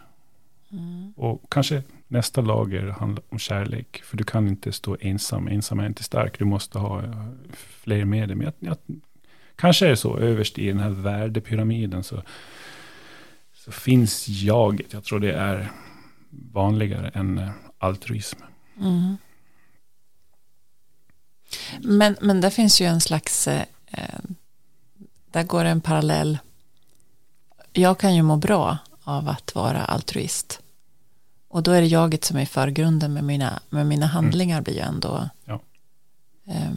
Mm. 0.71 1.13
Och 1.17 1.43
kanske 1.49 1.83
nästa 2.07 2.41
lager 2.41 2.87
handlar 2.87 3.23
om 3.29 3.39
kärlek. 3.39 4.01
För 4.03 4.17
du 4.17 4.23
kan 4.23 4.47
inte 4.47 4.71
stå 4.71 4.97
ensam. 4.99 5.47
Ensam 5.47 5.79
är 5.79 5.85
inte 5.85 6.03
stark. 6.03 6.39
Du 6.39 6.45
måste 6.45 6.79
ha 6.79 7.03
eh, 7.03 7.27
fler 7.53 8.05
med 8.05 8.29
dig. 8.29 8.35
Men 8.35 8.45
jag, 8.45 8.53
jag, 8.59 8.77
kanske 9.55 9.85
är 9.85 9.89
det 9.89 9.97
så 9.97 10.17
överst 10.17 10.57
i 10.57 10.67
den 10.67 10.79
här 10.79 10.89
värdepyramiden. 10.89 12.03
Så, 12.03 12.23
så 13.53 13.71
finns 13.71 14.27
jaget. 14.27 14.93
Jag 14.93 15.03
tror 15.03 15.19
det 15.19 15.33
är 15.33 15.71
vanligare 16.29 17.09
än 17.09 17.37
eh, 17.37 17.49
altruism. 17.77 18.39
Mm. 18.79 19.17
Men, 21.81 22.15
men 22.21 22.41
där 22.41 22.49
finns 22.49 22.81
ju 22.81 22.85
en 22.85 23.01
slags, 23.01 23.47
eh, 23.47 23.65
eh, 23.87 24.19
där 25.31 25.43
går 25.43 25.65
en 25.65 25.81
parallell. 25.81 26.37
Jag 27.73 27.99
kan 27.99 28.15
ju 28.15 28.21
må 28.21 28.37
bra 28.37 28.77
av 29.03 29.29
att 29.29 29.55
vara 29.55 29.85
altruist. 29.85 30.60
Och 31.51 31.63
då 31.63 31.71
är 31.71 31.81
det 31.81 31.87
jaget 31.87 32.23
som 32.23 32.37
är 32.37 32.41
i 32.41 32.45
förgrunden 32.45 33.13
med 33.13 33.23
mina, 33.23 33.61
med 33.69 33.87
mina 33.87 34.05
mm. 34.05 34.13
handlingar 34.13 34.55
mm. 34.55 34.63
blir 34.63 34.73
ju 34.73 34.79
ändå 34.79 35.29
ja. 35.45 35.61
eh, 36.47 36.71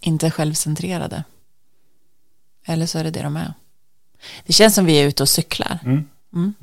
inte 0.00 0.30
självcentrerade. 0.30 1.24
Eller 2.64 2.86
så 2.86 2.98
är 2.98 3.04
det 3.04 3.10
det 3.10 3.22
de 3.22 3.36
är. 3.36 3.54
Det 4.46 4.52
känns 4.52 4.74
som 4.74 4.84
vi 4.84 4.92
är 5.00 5.06
ute 5.06 5.22
och 5.22 5.28
cyklar. 5.28 5.78
Mm. 5.84 6.08
Mm. 6.32 6.54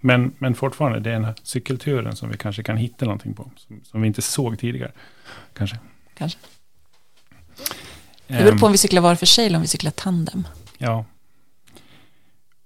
Men, 0.00 0.34
men 0.38 0.54
fortfarande, 0.54 1.00
det 1.00 1.10
är 1.10 1.14
den 1.14 1.24
här 1.24 1.34
cykelturen 1.42 2.16
som 2.16 2.30
vi 2.30 2.36
kanske 2.36 2.62
kan 2.62 2.76
hitta 2.76 3.04
någonting 3.04 3.34
på. 3.34 3.50
Som, 3.56 3.80
som 3.84 4.00
vi 4.00 4.06
inte 4.06 4.22
såg 4.22 4.58
tidigare. 4.58 4.92
Kanske. 5.52 5.78
Kanske. 6.14 6.38
Det 8.26 8.44
beror 8.44 8.58
på 8.58 8.66
om 8.66 8.72
vi 8.72 8.78
cyklar 8.78 9.02
var 9.02 9.14
för 9.14 9.26
sig 9.26 9.46
eller 9.46 9.56
om 9.56 9.62
vi 9.62 9.68
cyklar 9.68 9.90
tandem. 9.90 10.46
Ja. 10.78 11.04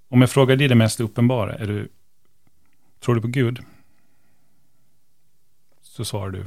Om 0.09 0.21
jag 0.21 0.31
frågar 0.31 0.57
dig 0.57 0.69
det 0.69 0.75
mest 0.75 1.01
uppenbara, 1.01 1.55
är 1.55 1.67
du, 1.67 1.89
tror 3.01 3.15
du 3.15 3.21
på 3.21 3.29
Gud? 3.29 3.65
Så 5.97 6.05
svarar 6.05 6.31
du. 6.31 6.47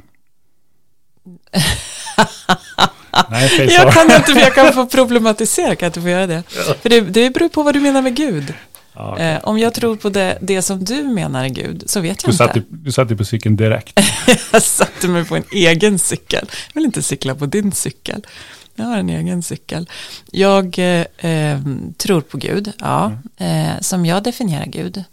Nej, 3.30 3.66
Jag 3.70 3.92
kan 3.92 4.12
inte, 4.16 4.32
jag 4.32 4.54
kan 4.54 4.72
få 4.72 4.86
problematisera, 4.86 5.76
kan 5.76 5.86
jag 5.86 5.90
inte 5.90 6.00
få 6.00 6.08
göra 6.08 6.26
det? 6.26 6.42
För 6.82 6.88
det, 6.88 7.00
det 7.00 7.30
beror 7.30 7.48
på 7.48 7.62
vad 7.62 7.74
du 7.74 7.80
menar 7.80 8.02
med 8.02 8.16
Gud. 8.16 8.54
Ja, 8.94 9.12
okay. 9.12 9.26
eh, 9.26 9.44
om 9.44 9.58
jag 9.58 9.74
tror 9.74 9.96
på 9.96 10.08
det, 10.08 10.38
det 10.40 10.62
som 10.62 10.84
du 10.84 11.02
menar 11.02 11.44
är 11.44 11.48
Gud, 11.48 11.82
så 11.86 12.00
vet 12.00 12.22
jag 12.22 12.32
du 12.32 12.44
inte. 12.44 12.62
Du 12.68 12.92
satte 12.92 13.16
på 13.16 13.24
cykeln 13.24 13.56
direkt. 13.56 14.00
jag 14.52 14.62
satte 14.62 15.08
mig 15.08 15.24
på 15.24 15.36
en 15.36 15.44
egen 15.52 15.98
cykel. 15.98 16.50
Jag 16.72 16.74
vill 16.74 16.84
inte 16.84 17.02
cykla 17.02 17.34
på 17.34 17.46
din 17.46 17.72
cykel. 17.72 18.26
Jag 18.74 18.84
har 18.84 18.98
en 18.98 19.10
egen 19.10 19.42
cykel. 19.42 19.88
Jag 20.30 20.78
eh, 20.78 21.30
eh, 21.30 21.60
tror 21.96 22.20
på 22.20 22.38
Gud, 22.38 22.72
ja. 22.78 23.12
Mm. 23.36 23.66
Eh, 23.66 23.80
som 23.80 24.06
jag 24.06 24.22
definierar 24.22 24.66
Gud. 24.66 25.04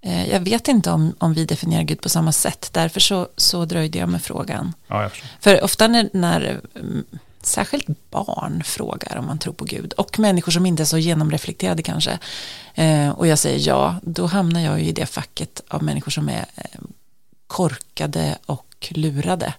Eh, 0.00 0.30
jag 0.30 0.40
vet 0.40 0.68
inte 0.68 0.90
om, 0.90 1.14
om 1.18 1.34
vi 1.34 1.44
definierar 1.44 1.82
Gud 1.82 2.00
på 2.00 2.08
samma 2.08 2.32
sätt. 2.32 2.70
Därför 2.72 3.00
så, 3.00 3.28
så 3.36 3.64
dröjde 3.64 3.98
jag 3.98 4.08
med 4.08 4.22
frågan. 4.22 4.72
Ja, 4.86 5.10
För 5.40 5.64
ofta 5.64 5.88
när, 5.88 6.10
när 6.12 6.60
mm, 6.74 7.04
särskilt 7.42 8.10
barn 8.10 8.62
frågar 8.64 9.16
om 9.16 9.26
man 9.26 9.38
tror 9.38 9.52
på 9.52 9.64
Gud 9.64 9.92
och 9.92 10.18
människor 10.18 10.52
som 10.52 10.66
inte 10.66 10.82
är 10.82 10.84
så 10.84 10.98
genomreflekterade 10.98 11.82
kanske 11.82 12.18
eh, 12.74 13.10
och 13.10 13.26
jag 13.26 13.38
säger 13.38 13.68
ja, 13.68 14.00
då 14.02 14.26
hamnar 14.26 14.60
jag 14.60 14.80
i 14.80 14.92
det 14.92 15.06
facket 15.06 15.62
av 15.68 15.82
människor 15.82 16.10
som 16.10 16.28
är 16.28 16.44
eh, 16.56 16.80
korkade 17.46 18.38
och 18.46 18.88
lurade 18.90 19.54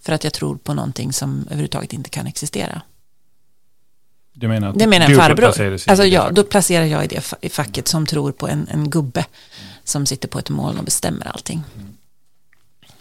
för 0.00 0.12
att 0.12 0.24
jag 0.24 0.32
tror 0.32 0.56
på 0.56 0.74
någonting 0.74 1.12
som 1.12 1.44
överhuvudtaget 1.46 1.92
inte 1.92 2.10
kan 2.10 2.26
existera. 2.26 2.82
Du 4.32 4.48
menar 4.48 4.68
att 4.68 4.78
det 4.78 4.86
menar 4.86 5.10
en 5.10 5.16
farbror. 5.16 5.72
Alltså 5.86 6.04
ja, 6.04 6.30
då 6.30 6.42
placerar 6.44 6.84
jag 6.84 7.04
i 7.04 7.06
det 7.08 7.50
facket 7.50 7.88
som 7.88 8.06
tror 8.06 8.32
på 8.32 8.48
en, 8.48 8.68
en 8.70 8.90
gubbe 8.90 9.24
som 9.88 10.06
sitter 10.06 10.28
på 10.28 10.38
ett 10.38 10.50
moln 10.50 10.78
och 10.78 10.84
bestämmer 10.84 11.26
allting. 11.26 11.62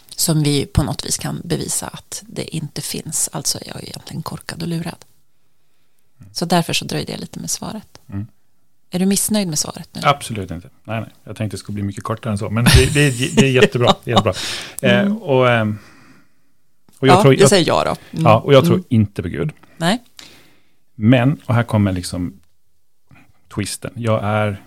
Som 0.09 0.43
vi 0.43 0.65
på 0.65 0.83
något 0.83 1.05
vis 1.05 1.17
kan 1.17 1.41
bevisa 1.43 1.87
att 1.87 2.23
det 2.27 2.55
inte 2.55 2.81
finns. 2.81 3.29
Alltså 3.31 3.57
är 3.57 3.67
jag 3.67 3.83
egentligen 3.83 4.23
korkad 4.23 4.61
och 4.61 4.67
lurad. 4.67 5.05
Så 6.31 6.45
därför 6.45 6.73
så 6.73 6.85
dröjde 6.85 7.11
jag 7.11 7.21
lite 7.21 7.39
med 7.39 7.49
svaret. 7.49 8.01
Mm. 8.09 8.27
Är 8.89 8.99
du 8.99 9.05
missnöjd 9.05 9.47
med 9.47 9.59
svaret 9.59 9.89
nu? 9.93 10.01
Absolut 10.03 10.51
inte. 10.51 10.69
Nej, 10.83 11.01
nej. 11.01 11.09
Jag 11.23 11.35
tänkte 11.35 11.57
det 11.57 11.59
skulle 11.59 11.73
bli 11.73 11.83
mycket 11.83 12.03
kortare 12.03 12.31
än 12.31 12.37
så. 12.37 12.49
Men 12.49 12.63
det, 12.63 12.93
det, 12.93 13.35
det 13.35 13.45
är 13.45 13.51
jättebra. 13.51 13.95
jättebra. 14.03 14.33
Eh, 14.81 14.99
mm. 14.99 15.17
och, 15.17 15.49
eh, 15.49 15.67
och 16.99 17.07
jag 17.07 17.17
ja, 17.17 17.21
tror, 17.21 17.33
jag, 17.33 17.41
jag 17.41 17.49
säger 17.49 17.67
ja 17.67 17.83
då. 17.83 17.95
Mm. 18.11 18.25
Ja, 18.25 18.39
och 18.39 18.53
jag 18.53 18.63
tror 18.63 18.75
mm. 18.75 18.85
inte 18.89 19.21
på 19.21 19.29
Gud. 19.29 19.51
Nej. 19.77 20.03
Men, 20.95 21.41
och 21.45 21.55
här 21.55 21.63
kommer 21.63 21.91
liksom 21.91 22.39
twisten. 23.55 23.91
Jag 23.95 24.23
är 24.23 24.61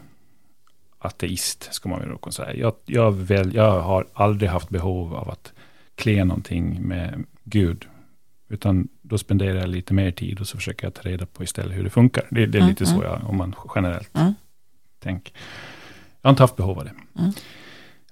ateist, 1.00 1.74
ska 1.74 1.88
man 1.88 2.00
väl 2.00 2.18
kunna 2.18 2.32
säga. 2.32 2.54
Jag, 2.54 2.74
jag, 2.86 3.12
väl, 3.12 3.54
jag 3.54 3.80
har 3.80 4.06
aldrig 4.14 4.50
haft 4.50 4.68
behov 4.68 5.14
av 5.14 5.30
att 5.30 5.52
klä 5.94 6.24
någonting 6.24 6.82
med 6.82 7.24
Gud. 7.44 7.86
Utan 8.48 8.88
då 9.02 9.18
spenderar 9.18 9.58
jag 9.58 9.68
lite 9.68 9.94
mer 9.94 10.10
tid 10.10 10.40
och 10.40 10.46
så 10.46 10.56
försöker 10.56 10.86
jag 10.86 10.94
ta 10.94 11.02
reda 11.02 11.26
på 11.26 11.42
istället 11.42 11.78
hur 11.78 11.84
det 11.84 11.90
funkar. 11.90 12.24
Det, 12.30 12.46
det 12.46 12.58
är 12.58 12.62
mm, 12.62 12.68
lite 12.68 12.84
mm. 12.84 12.96
så 12.96 13.04
jag, 13.04 13.22
om 13.24 13.36
man 13.36 13.54
generellt 13.74 14.16
mm. 14.16 14.34
tänker. 14.98 15.32
Jag 16.20 16.28
har 16.28 16.30
inte 16.30 16.42
haft 16.42 16.56
behov 16.56 16.78
av 16.78 16.84
det. 16.84 16.94
Mm. 17.18 17.32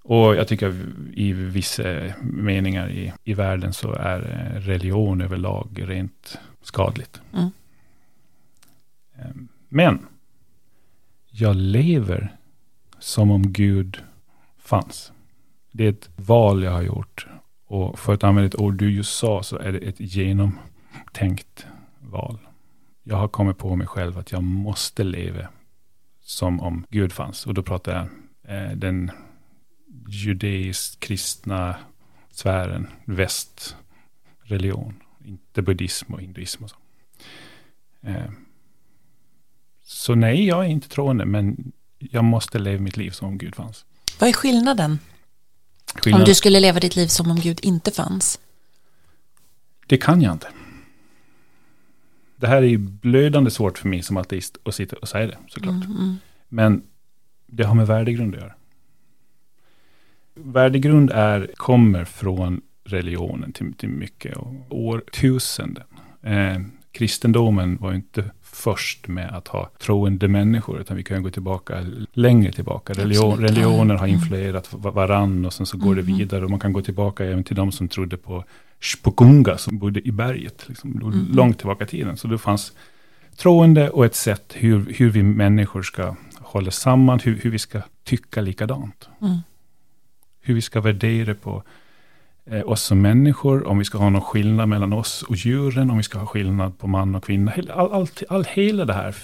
Och 0.03 0.37
jag 0.37 0.49
tycker 0.49 0.87
i 1.15 1.33
vissa 1.33 1.83
meningar 2.21 2.91
i, 2.91 3.13
i 3.25 3.35
världen 3.35 3.73
så 3.73 3.93
är 3.93 4.21
religion 4.61 5.21
överlag 5.21 5.85
rent 5.87 6.39
skadligt. 6.63 7.21
Mm. 7.33 7.51
Ehm, 9.19 9.49
men 9.69 10.07
jag 11.31 11.57
lever 11.57 12.38
som 12.99 13.31
om 13.31 13.53
Gud 13.53 14.03
fanns. 14.59 15.13
Det 15.73 15.85
är 15.85 15.89
ett 15.89 16.11
val 16.17 16.63
jag 16.63 16.71
har 16.71 16.83
gjort. 16.83 17.27
Och 17.67 17.99
för 17.99 18.15
att 18.15 18.25
använda 18.25 18.47
ett 18.47 18.61
ord 18.61 18.75
du 18.75 18.93
just 18.93 19.19
sa 19.19 19.43
så 19.43 19.59
är 19.59 19.73
det 19.73 19.79
ett 19.79 20.01
genomtänkt 20.01 21.67
val. 21.99 22.39
Jag 23.03 23.17
har 23.17 23.29
kommit 23.29 23.59
på 23.59 23.77
mig 23.77 23.87
själv 23.87 24.19
att 24.19 24.33
jag 24.33 24.43
måste 24.43 25.05
leva 25.05 25.49
som 26.21 26.61
om 26.61 26.87
Gud 26.91 27.13
fanns. 27.13 27.47
Och 27.47 27.55
då 27.55 27.63
pratar 27.63 27.93
jag 27.93 28.07
eh, 28.57 28.73
den 28.77 29.11
judeiskt 30.09 31.01
kristna 31.01 31.77
sfären, 32.31 32.87
västreligion. 33.05 34.95
Inte 35.25 35.63
buddhism 35.63 36.15
och 36.15 36.21
hinduism 36.21 36.65
och 36.65 36.71
så. 36.71 36.77
Eh, 38.03 38.31
så 39.83 40.15
nej, 40.15 40.47
jag 40.47 40.65
är 40.65 40.69
inte 40.69 40.89
troende, 40.89 41.25
men 41.25 41.73
jag 41.99 42.25
måste 42.25 42.59
leva 42.59 42.83
mitt 42.83 42.97
liv 42.97 43.11
som 43.11 43.29
om 43.29 43.39
Gud 43.39 43.55
fanns. 43.55 43.85
Vad 44.19 44.29
är 44.29 44.33
skillnaden? 44.33 44.99
Skillnad... 45.95 46.21
Om 46.21 46.27
du 46.27 46.35
skulle 46.35 46.61
leva 46.61 46.81
ditt 46.81 46.97
liv 46.97 47.07
som 47.07 47.31
om 47.31 47.41
Gud 47.41 47.61
inte 47.63 47.91
fanns? 47.91 48.41
Det 49.87 49.97
kan 49.97 50.23
jag 50.23 50.33
inte. 50.33 50.49
det 52.37 52.47
här 52.47 52.57
är 52.57 52.67
ju 52.67 52.79
blödande 52.79 53.51
svårt 53.51 53.79
för 53.79 53.89
mig 53.89 54.03
som 54.03 54.17
ateist 54.17 54.59
att 54.65 54.75
sitta 54.75 54.97
och 54.97 55.09
säga 55.09 55.27
det, 55.27 55.39
såklart. 55.49 55.85
Mm, 55.85 55.97
mm. 55.97 56.17
Men 56.49 56.83
det 57.47 57.65
har 57.65 57.75
med 57.75 57.87
värdegrund 57.87 58.35
att 58.35 58.41
göra. 58.41 58.55
Värdegrund 60.35 61.11
är, 61.11 61.51
kommer 61.57 62.05
från 62.05 62.61
religionen 62.85 63.53
till, 63.53 63.75
till 63.75 63.89
mycket 63.89 64.37
årtusenden. 64.71 65.85
Eh, 66.23 66.61
kristendomen 66.93 67.77
var 67.77 67.95
inte 67.95 68.31
först 68.59 69.09
med 69.09 69.31
att 69.35 69.49
ha 69.49 69.71
troende 69.79 70.29
människor, 70.29 70.81
utan 70.81 70.97
vi 70.97 71.05
kan 71.05 71.23
gå 71.23 71.31
tillbaka 71.31 71.87
längre 72.13 72.53
tillbaka. 72.53 72.93
Religion, 72.93 73.39
religioner 73.39 73.95
har 73.95 74.07
mm. 74.07 74.21
influerat 74.21 74.69
varann 74.73 75.45
och 75.45 75.53
sen 75.53 75.67
så 75.67 75.77
går 75.77 75.93
mm. 75.93 75.97
det 75.97 76.13
vidare. 76.13 76.45
Och 76.45 76.51
man 76.51 76.61
kan 76.61 76.73
gå 76.73 76.83
tillbaka 76.83 77.25
även 77.25 77.45
till 77.45 77.57
de 77.57 77.73
som 77.73 77.89
trodde 77.89 78.17
på 78.17 78.45
Shpokunga 78.81 79.59
som 79.59 79.79
bodde 79.79 80.09
i 80.09 80.13
berget, 80.13 80.69
liksom, 80.69 81.01
mm. 81.03 81.29
långt 81.33 81.59
tillbaka 81.59 81.85
i 81.85 81.89
tiden. 81.89 82.17
Så 82.17 82.29
det 82.29 82.39
fanns 82.39 82.73
troende 83.37 83.91
och 83.91 84.05
ett 84.05 84.15
sätt 84.15 84.55
hur, 84.57 84.95
hur 84.99 85.11
vi 85.11 85.23
människor 85.23 85.83
ska 85.83 86.17
hålla 86.41 86.71
samman, 86.71 87.19
hur, 87.19 87.41
hur 87.43 87.51
vi 87.51 87.59
ska 87.59 87.83
tycka 88.05 88.41
likadant. 88.41 89.09
Mm. 89.23 89.39
Hur 90.41 90.55
vi 90.55 90.63
ska 90.63 90.81
värdera 90.81 91.35
på 91.35 91.63
oss 92.65 92.83
som 92.83 93.01
människor, 93.01 93.67
om 93.67 93.79
vi 93.79 93.85
ska 93.85 93.99
ha 93.99 94.11
någon 94.11 94.23
skillnad 94.23 94.69
mellan 94.69 94.93
oss 94.93 95.23
och 95.23 95.37
djuren, 95.37 95.91
om 95.91 95.97
vi 95.97 96.03
ska 96.03 96.19
ha 96.19 96.27
skillnad 96.27 96.79
på 96.79 96.87
man 96.87 97.15
och 97.15 97.25
kvinna. 97.25 97.53
All, 97.75 97.93
all, 97.93 98.09
all, 98.29 98.45
hela 98.45 98.85
det 98.85 98.93
här 98.93 99.15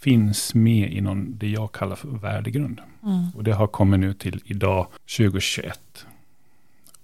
finns 0.00 0.54
med 0.54 0.92
i 0.92 1.00
någon, 1.00 1.36
det 1.38 1.48
jag 1.48 1.72
kallar 1.72 1.96
för 1.96 2.08
värdegrund. 2.08 2.80
Mm. 3.02 3.30
Och 3.34 3.44
det 3.44 3.52
har 3.52 3.66
kommit 3.66 4.00
nu 4.00 4.14
till 4.14 4.40
idag, 4.44 4.86
2021. 5.16 6.06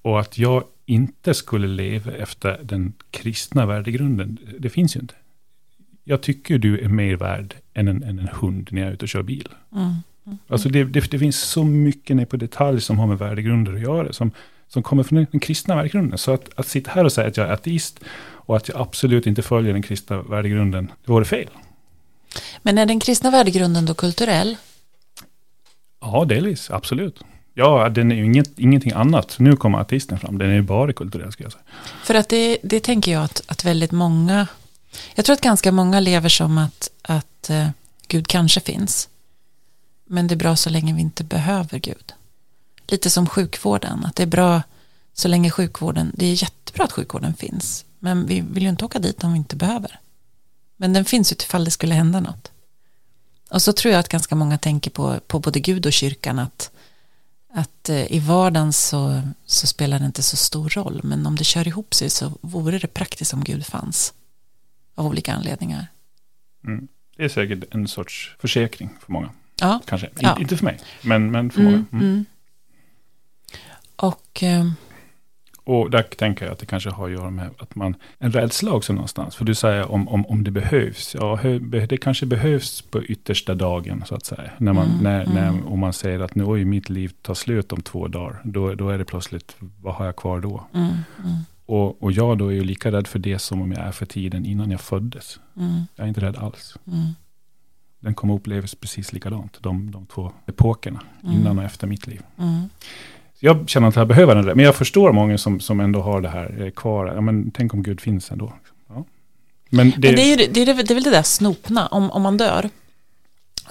Och 0.02 0.20
att 0.20 0.38
jag 0.38 0.64
inte 0.86 1.34
skulle 1.34 1.66
leva 1.66 2.12
efter 2.12 2.60
den 2.62 2.92
kristna 3.10 3.66
värdegrunden, 3.66 4.38
det 4.58 4.70
finns 4.70 4.96
ju 4.96 5.00
inte. 5.00 5.14
Jag 6.04 6.20
tycker 6.20 6.58
du 6.58 6.78
är 6.78 6.88
mer 6.88 7.16
värd 7.16 7.54
än 7.74 7.88
en, 7.88 8.02
än 8.02 8.18
en 8.18 8.28
hund 8.32 8.68
när 8.72 8.80
jag 8.80 8.88
är 8.88 8.92
ute 8.92 9.04
och 9.04 9.08
kör 9.08 9.22
bil. 9.22 9.48
Mm. 9.72 9.94
Mm. 10.26 10.38
Alltså 10.48 10.68
det, 10.68 10.84
det, 10.84 11.10
det, 11.10 11.18
finns 11.18 11.40
så 11.40 11.64
mycket 11.64 12.16
ner 12.16 12.24
på 12.24 12.36
detalj 12.36 12.80
som 12.80 12.98
har 12.98 13.06
med 13.06 13.18
värdegrunder 13.18 13.72
att 13.72 13.80
göra, 13.80 14.12
som, 14.12 14.30
som 14.72 14.82
kommer 14.82 15.02
från 15.02 15.26
den 15.30 15.40
kristna 15.40 15.76
värdegrunden. 15.76 16.18
Så 16.18 16.34
att, 16.34 16.48
att 16.56 16.66
sitta 16.68 16.90
här 16.90 17.04
och 17.04 17.12
säga 17.12 17.28
att 17.28 17.36
jag 17.36 17.48
är 17.48 17.52
ateist 17.52 18.00
och 18.32 18.56
att 18.56 18.68
jag 18.68 18.80
absolut 18.80 19.26
inte 19.26 19.42
följer 19.42 19.72
den 19.72 19.82
kristna 19.82 20.22
värdegrunden, 20.22 20.92
det 21.04 21.12
vore 21.12 21.24
fel. 21.24 21.50
Men 22.62 22.78
är 22.78 22.86
den 22.86 23.00
kristna 23.00 23.30
värdegrunden 23.30 23.86
då 23.86 23.94
kulturell? 23.94 24.56
Ja, 26.00 26.24
delvis, 26.24 26.70
absolut. 26.70 27.20
Ja, 27.54 27.88
den 27.88 28.12
är 28.12 28.16
ju 28.16 28.24
inget, 28.24 28.58
ingenting 28.58 28.92
annat. 28.92 29.38
Nu 29.38 29.56
kommer 29.56 29.78
artisten 29.78 30.18
fram. 30.18 30.38
Den 30.38 30.50
är 30.50 30.54
ju 30.54 30.62
bara 30.62 30.92
kulturell, 30.92 31.32
ska 31.32 31.42
jag 31.42 31.52
säga. 31.52 31.64
För 32.04 32.14
att 32.14 32.28
det, 32.28 32.58
det 32.62 32.80
tänker 32.80 33.12
jag 33.12 33.22
att, 33.24 33.42
att 33.46 33.64
väldigt 33.64 33.92
många, 33.92 34.46
jag 35.14 35.24
tror 35.24 35.34
att 35.34 35.40
ganska 35.40 35.72
många 35.72 36.00
lever 36.00 36.28
som 36.28 36.58
att, 36.58 36.90
att 37.02 37.50
uh, 37.50 37.68
Gud 38.08 38.26
kanske 38.26 38.60
finns. 38.60 39.08
Men 40.06 40.26
det 40.26 40.34
är 40.34 40.36
bra 40.36 40.56
så 40.56 40.70
länge 40.70 40.94
vi 40.94 41.00
inte 41.00 41.24
behöver 41.24 41.78
Gud. 41.78 42.12
Lite 42.90 43.10
som 43.10 43.26
sjukvården, 43.26 44.04
att 44.04 44.16
det 44.16 44.22
är 44.22 44.26
bra 44.26 44.62
så 45.12 45.28
länge 45.28 45.50
sjukvården, 45.50 46.12
det 46.14 46.26
är 46.26 46.42
jättebra 46.42 46.84
att 46.84 46.92
sjukvården 46.92 47.34
finns. 47.34 47.84
Men 47.98 48.26
vi 48.26 48.40
vill 48.40 48.62
ju 48.62 48.68
inte 48.68 48.84
åka 48.84 48.98
dit 48.98 49.24
om 49.24 49.32
vi 49.32 49.38
inte 49.38 49.56
behöver. 49.56 50.00
Men 50.76 50.92
den 50.92 51.04
finns 51.04 51.32
ju 51.32 51.36
ifall 51.40 51.64
det 51.64 51.70
skulle 51.70 51.94
hända 51.94 52.20
något. 52.20 52.50
Och 53.50 53.62
så 53.62 53.72
tror 53.72 53.92
jag 53.92 54.00
att 54.00 54.08
ganska 54.08 54.34
många 54.34 54.58
tänker 54.58 54.90
på, 54.90 55.20
på 55.26 55.38
både 55.38 55.60
Gud 55.60 55.86
och 55.86 55.92
kyrkan 55.92 56.38
att 56.38 56.70
att 57.52 57.88
eh, 57.88 58.12
i 58.12 58.18
vardagen 58.18 58.72
så, 58.72 59.22
så 59.46 59.66
spelar 59.66 59.98
det 59.98 60.06
inte 60.06 60.22
så 60.22 60.36
stor 60.36 60.68
roll 60.68 61.00
men 61.04 61.26
om 61.26 61.36
det 61.36 61.44
kör 61.44 61.68
ihop 61.68 61.94
sig 61.94 62.10
så 62.10 62.32
vore 62.40 62.78
det 62.78 62.86
praktiskt 62.86 63.34
om 63.34 63.44
Gud 63.44 63.66
fanns 63.66 64.14
av 64.94 65.06
olika 65.06 65.34
anledningar. 65.34 65.86
Mm. 66.64 66.88
Det 67.16 67.24
är 67.24 67.28
säkert 67.28 67.74
en 67.74 67.88
sorts 67.88 68.36
försäkring 68.38 68.90
för 69.00 69.12
många. 69.12 69.30
Ja. 69.60 69.80
Kanske. 69.86 70.10
Ja. 70.20 70.38
Inte 70.40 70.56
för 70.56 70.64
mig, 70.64 70.80
men, 71.02 71.30
men 71.30 71.50
för 71.50 71.60
mm, 71.60 71.86
många. 71.90 72.04
Mm. 72.04 72.24
Och 74.00 74.42
eh, 74.42 74.64
och 75.64 75.90
där 75.90 76.02
tänker 76.02 76.44
jag 76.44 76.52
att 76.52 76.58
det 76.58 76.66
kanske 76.66 76.90
har 76.90 77.06
att 77.06 77.12
göra 77.12 77.30
med 77.30 77.50
att 77.58 77.74
man, 77.74 77.96
en 78.18 78.32
rädsla 78.32 78.72
också 78.72 78.92
någonstans. 78.92 79.36
För 79.36 79.44
du 79.44 79.54
säger 79.54 79.92
om, 79.92 80.08
om, 80.08 80.26
om 80.26 80.44
det 80.44 80.50
behövs. 80.50 81.14
Ja, 81.14 81.38
det 81.88 81.96
kanske 81.96 82.26
behövs 82.26 82.82
på 82.82 83.02
yttersta 83.04 83.54
dagen 83.54 84.04
så 84.06 84.14
att 84.14 84.26
säga. 84.26 84.50
När 84.58 84.72
man, 84.72 84.86
mm, 84.86 85.02
när, 85.02 85.22
mm. 85.22 85.34
när, 85.34 85.72
om 85.72 85.78
man 85.78 85.92
säger 85.92 86.20
att 86.20 86.34
nu, 86.34 86.44
oj, 86.44 86.64
mitt 86.64 86.88
liv 86.88 87.12
tar 87.22 87.34
slut 87.34 87.72
om 87.72 87.80
två 87.80 88.08
dagar. 88.08 88.40
Då, 88.44 88.74
då 88.74 88.88
är 88.88 88.98
det 88.98 89.04
plötsligt, 89.04 89.56
vad 89.80 89.94
har 89.94 90.06
jag 90.06 90.16
kvar 90.16 90.40
då? 90.40 90.66
Mm, 90.74 90.86
mm. 90.88 91.38
och, 91.66 92.02
och 92.02 92.12
jag 92.12 92.38
då 92.38 92.48
är 92.48 92.54
ju 92.54 92.64
lika 92.64 92.92
rädd 92.92 93.06
för 93.06 93.18
det 93.18 93.38
som 93.38 93.62
om 93.62 93.72
jag 93.72 93.80
är 93.80 93.92
för 93.92 94.06
tiden 94.06 94.46
innan 94.46 94.70
jag 94.70 94.80
föddes. 94.80 95.40
Mm. 95.56 95.82
Jag 95.96 96.04
är 96.04 96.08
inte 96.08 96.20
rädd 96.20 96.36
alls. 96.36 96.76
Mm. 96.86 97.06
Den 98.00 98.14
kommer 98.14 98.34
upplevas 98.34 98.74
precis 98.74 99.12
likadant, 99.12 99.58
de, 99.60 99.90
de 99.90 100.06
två 100.06 100.32
epokerna, 100.46 101.00
innan 101.22 101.58
och 101.58 101.64
efter 101.64 101.86
mitt 101.86 102.06
liv 102.06 102.22
jag 103.40 103.68
känner 103.68 103.88
att 103.88 103.96
jag 103.96 104.08
behöver 104.08 104.34
den, 104.34 104.44
men 104.44 104.64
jag 104.64 104.76
förstår 104.76 105.12
många 105.12 105.38
som, 105.38 105.60
som 105.60 105.80
ändå 105.80 106.00
har 106.00 106.20
det 106.20 106.28
här 106.28 106.62
eh, 106.62 106.70
kvar. 106.70 107.06
Ja, 107.06 107.20
men 107.20 107.50
tänk 107.50 107.74
om 107.74 107.82
Gud 107.82 108.00
finns 108.00 108.30
ändå. 108.30 108.52
Ja. 108.88 109.04
Men, 109.70 109.90
det, 109.90 110.08
men 110.08 110.16
det, 110.16 110.22
är, 110.22 110.36
det, 110.36 110.62
är, 110.62 110.74
det 110.74 110.90
är 110.90 110.94
väl 110.94 111.02
det 111.02 111.10
där 111.10 111.22
snopna, 111.22 111.86
om, 111.86 112.10
om 112.10 112.22
man 112.22 112.36
dör, 112.36 112.70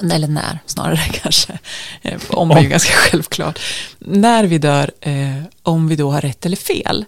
eller 0.01 0.27
när 0.27 0.59
snarare 0.65 0.97
kanske, 1.13 1.59
eh, 2.01 2.21
om 2.29 2.51
är 2.51 2.61
ju 2.61 2.69
ganska 2.69 2.93
självklart, 2.93 3.59
när 3.99 4.43
vi 4.43 4.57
dör, 4.57 4.91
eh, 5.01 5.43
om 5.63 5.87
vi 5.87 5.95
då 5.95 6.11
har 6.11 6.21
rätt 6.21 6.45
eller 6.45 6.57
fel. 6.57 7.05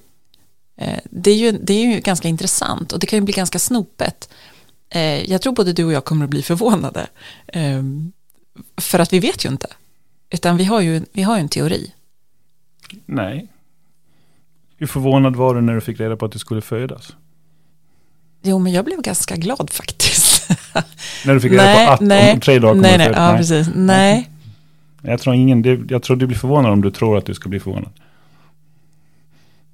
Eh, 0.77 0.99
det, 1.03 1.31
är 1.31 1.35
ju, 1.35 1.51
det 1.51 1.73
är 1.73 1.85
ju 1.85 1.99
ganska 1.99 2.27
intressant 2.27 2.91
och 2.91 2.99
det 2.99 3.07
kan 3.07 3.19
ju 3.19 3.25
bli 3.25 3.33
ganska 3.33 3.59
snopet. 3.59 4.29
Eh, 4.89 5.31
jag 5.31 5.41
tror 5.41 5.53
både 5.53 5.73
du 5.73 5.85
och 5.85 5.93
jag 5.93 6.05
kommer 6.05 6.23
att 6.23 6.29
bli 6.29 6.43
förvånade, 6.43 7.07
eh, 7.47 7.83
för 8.77 8.99
att 8.99 9.13
vi 9.13 9.19
vet 9.19 9.45
ju 9.45 9.49
inte, 9.49 9.67
utan 10.29 10.57
vi 10.57 10.63
har 10.63 10.81
ju, 10.81 11.01
vi 11.11 11.21
har 11.21 11.35
ju 11.35 11.41
en 11.41 11.49
teori. 11.49 11.91
Nej. 13.05 13.47
Hur 14.77 14.87
förvånad 14.87 15.35
var 15.35 15.55
du 15.55 15.61
när 15.61 15.73
du 15.73 15.81
fick 15.81 15.99
reda 15.99 16.17
på 16.17 16.25
att 16.25 16.31
du 16.31 16.39
skulle 16.39 16.61
födas? 16.61 17.15
Jo, 18.43 18.59
men 18.59 18.73
jag 18.73 18.85
blev 18.85 19.01
ganska 19.01 19.35
glad 19.35 19.69
faktiskt. 19.69 20.49
när 21.25 21.33
du 21.33 21.39
fick 21.39 21.51
reda 21.51 21.63
nej, 21.63 21.87
på 21.87 21.93
att 21.93 22.01
nej, 22.01 22.33
om 22.33 22.39
tre 22.39 22.59
dagar 22.59 22.73
kommer 22.73 22.81
nej, 22.81 22.97
nej, 22.97 23.11
ja, 23.15 23.27
nej. 23.27 23.37
precis. 23.37 23.69
Nej. 23.75 24.29
Jag 25.01 25.19
tror, 25.21 25.35
ingen, 25.35 25.87
jag 25.89 26.03
tror 26.03 26.17
du 26.17 26.27
blir 26.27 26.37
förvånad 26.37 26.71
om 26.71 26.81
du 26.81 26.91
tror 26.91 27.17
att 27.17 27.25
du 27.25 27.33
ska 27.33 27.49
bli 27.49 27.59
förvånad. 27.59 27.91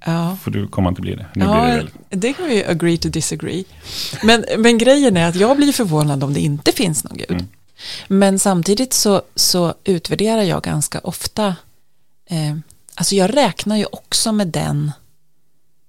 Ja. 0.06 0.36
För 0.42 0.50
du 0.50 0.66
kommer 0.66 0.88
inte 0.88 1.00
bli 1.00 1.14
det. 1.14 1.26
Nu 1.34 1.44
ja, 1.44 1.64
blir 1.64 1.90
det, 2.08 2.16
det 2.16 2.32
kan 2.32 2.46
vi 2.46 2.64
agree 2.64 2.98
to 2.98 3.08
disagree. 3.08 3.64
Men, 4.22 4.44
men 4.58 4.78
grejen 4.78 5.16
är 5.16 5.28
att 5.28 5.36
jag 5.36 5.56
blir 5.56 5.72
förvånad 5.72 6.24
om 6.24 6.34
det 6.34 6.40
inte 6.40 6.72
finns 6.72 7.04
någon 7.04 7.16
gud. 7.16 7.30
Mm. 7.30 7.46
Men 8.08 8.38
samtidigt 8.38 8.92
så, 8.92 9.22
så 9.34 9.74
utvärderar 9.84 10.42
jag 10.42 10.62
ganska 10.62 10.98
ofta 10.98 11.56
eh, 12.30 12.56
Alltså 12.98 13.14
jag 13.14 13.36
räknar 13.36 13.76
ju 13.76 13.84
också 13.84 14.32
med 14.32 14.48
den 14.48 14.92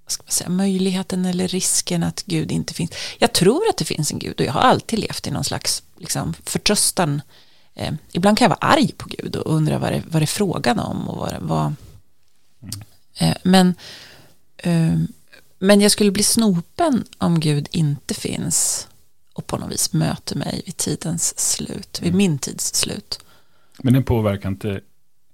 vad 0.03 0.11
ska 0.11 0.23
man 0.23 0.31
säga, 0.31 0.49
möjligheten 0.49 1.25
eller 1.25 1.47
risken 1.47 2.03
att 2.03 2.23
Gud 2.25 2.51
inte 2.51 2.73
finns. 2.73 2.91
Jag 3.19 3.33
tror 3.33 3.69
att 3.69 3.77
det 3.77 3.85
finns 3.85 4.11
en 4.11 4.19
Gud 4.19 4.39
och 4.39 4.45
jag 4.45 4.53
har 4.53 4.61
alltid 4.61 4.99
levt 4.99 5.27
i 5.27 5.31
någon 5.31 5.43
slags 5.43 5.83
liksom, 5.97 6.33
förtröstan. 6.43 7.21
Eh, 7.75 7.93
ibland 8.11 8.37
kan 8.37 8.45
jag 8.45 8.49
vara 8.49 8.73
arg 8.73 8.91
på 8.97 9.09
Gud 9.09 9.35
och 9.35 9.55
undra 9.55 9.79
vad 9.79 9.91
det, 9.91 10.03
vad 10.07 10.21
det 10.21 10.23
är 10.23 10.27
frågan 10.27 10.79
om. 10.79 11.09
Och 11.09 11.17
vad, 11.17 11.35
vad 11.41 11.73
eh, 13.17 13.37
men, 13.43 13.75
eh, 14.57 14.97
men 15.59 15.81
jag 15.81 15.91
skulle 15.91 16.11
bli 16.11 16.23
snopen 16.23 17.03
om 17.17 17.39
Gud 17.39 17.67
inte 17.71 18.13
finns 18.13 18.87
och 19.33 19.47
på 19.47 19.57
något 19.57 19.71
vis 19.71 19.93
möter 19.93 20.35
mig 20.35 20.61
vid 20.65 20.77
tidens 20.77 21.39
slut, 21.39 21.99
vid 22.01 22.09
mm. 22.09 22.17
min 22.17 22.39
tids 22.39 22.73
slut. 22.73 23.19
Men 23.77 23.93
den 23.93 24.03
påverkar 24.03 24.49
inte 24.49 24.81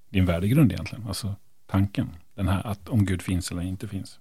din 0.09 0.25
värdegrund 0.25 0.71
egentligen? 0.71 1.07
Alltså 1.07 1.35
tanken? 1.67 2.09
Den 2.35 2.47
här 2.47 2.67
att 2.67 2.89
om 2.89 3.05
Gud 3.05 3.21
finns 3.21 3.51
eller 3.51 3.61
inte 3.61 3.87
finns? 3.87 4.19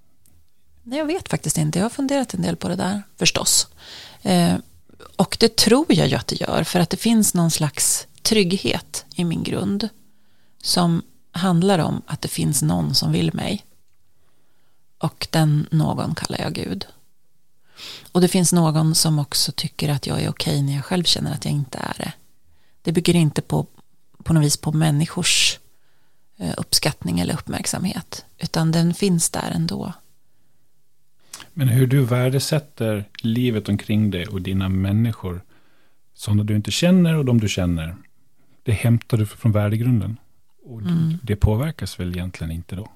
Nej, 0.83 0.99
jag 0.99 1.07
vet 1.07 1.29
faktiskt 1.29 1.59
inte. 1.59 1.79
Jag 1.79 1.85
har 1.85 1.91
funderat 1.91 2.35
en 2.35 2.43
del 2.43 2.57
på 2.57 2.69
det 2.69 2.77
där, 2.77 3.03
förstås. 3.17 3.69
Eh, 4.23 4.57
och 5.17 5.37
det 5.41 5.57
tror 5.57 5.87
jag 5.89 6.09
ju 6.09 6.17
att 6.17 6.27
det 6.27 6.41
gör, 6.41 6.65
för 6.65 6.81
att 6.81 6.91
det 6.91 6.97
finns 6.97 7.35
någon 7.35 7.51
slags 7.51 8.07
trygghet 8.23 9.05
i 9.15 9.25
min 9.25 9.43
grund 9.43 9.89
som 10.63 11.03
handlar 11.33 11.79
om 11.79 12.03
att 12.07 12.21
det 12.21 12.29
finns 12.29 12.63
någon 12.63 12.95
som 12.95 13.13
vill 13.13 13.35
mig. 13.35 13.65
Och 14.99 15.27
den 15.31 15.67
någon 15.71 16.15
kallar 16.15 16.41
jag 16.41 16.53
Gud. 16.53 16.87
Och 18.13 18.21
det 18.21 18.29
finns 18.29 18.53
någon 18.53 18.95
som 18.95 19.19
också 19.19 19.53
tycker 19.53 19.89
att 19.89 20.07
jag 20.07 20.23
är 20.23 20.29
okej 20.29 20.63
när 20.63 20.75
jag 20.75 20.85
själv 20.85 21.05
känner 21.05 21.33
att 21.33 21.45
jag 21.45 21.55
inte 21.55 21.79
är 21.79 21.95
det. 21.99 22.13
Det 22.83 22.93
bygger 22.93 23.15
inte 23.15 23.43
på, 23.43 23.67
på 24.23 24.33
något 24.33 24.45
vis 24.45 24.57
på 24.57 24.73
människors 24.73 25.59
uppskattning 26.57 27.21
eller 27.21 27.35
uppmärksamhet, 27.35 28.25
utan 28.39 28.73
den 28.73 28.95
finns 28.95 29.31
där 29.31 29.51
ändå. 29.55 29.93
Men 31.53 31.69
hur 31.69 31.87
du 31.87 32.05
värdesätter 32.05 33.05
livet 33.19 33.69
omkring 33.69 34.11
dig 34.11 34.27
och 34.27 34.43
dina 34.43 34.69
människor, 34.69 35.41
sådana 36.15 36.45
du 36.45 36.57
inte 36.57 36.71
känner 36.71 37.15
och 37.15 37.25
de 37.25 37.41
du 37.41 37.49
känner, 37.49 37.97
det 38.63 38.73
hämtar 38.73 39.17
du 39.17 39.27
från 39.27 39.53
värdegrunden. 39.53 40.17
Och 40.65 40.81
mm. 40.81 41.19
det 41.23 41.37
påverkas 41.37 42.01
väl 42.01 42.13
egentligen 42.13 42.51
inte 42.51 42.77
då? 42.77 42.89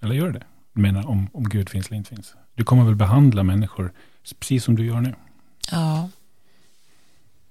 Eller 0.00 0.14
gör 0.14 0.30
det? 0.30 0.42
Jag 0.72 0.82
menar 0.82 1.06
om, 1.06 1.30
om 1.32 1.48
Gud 1.48 1.68
finns 1.68 1.86
eller 1.86 1.96
inte 1.96 2.14
finns. 2.14 2.34
Du 2.54 2.64
kommer 2.64 2.84
väl 2.84 2.94
behandla 2.94 3.42
människor 3.42 3.92
precis 4.40 4.64
som 4.64 4.76
du 4.76 4.86
gör 4.86 5.00
nu? 5.00 5.14
Ja, 5.70 6.08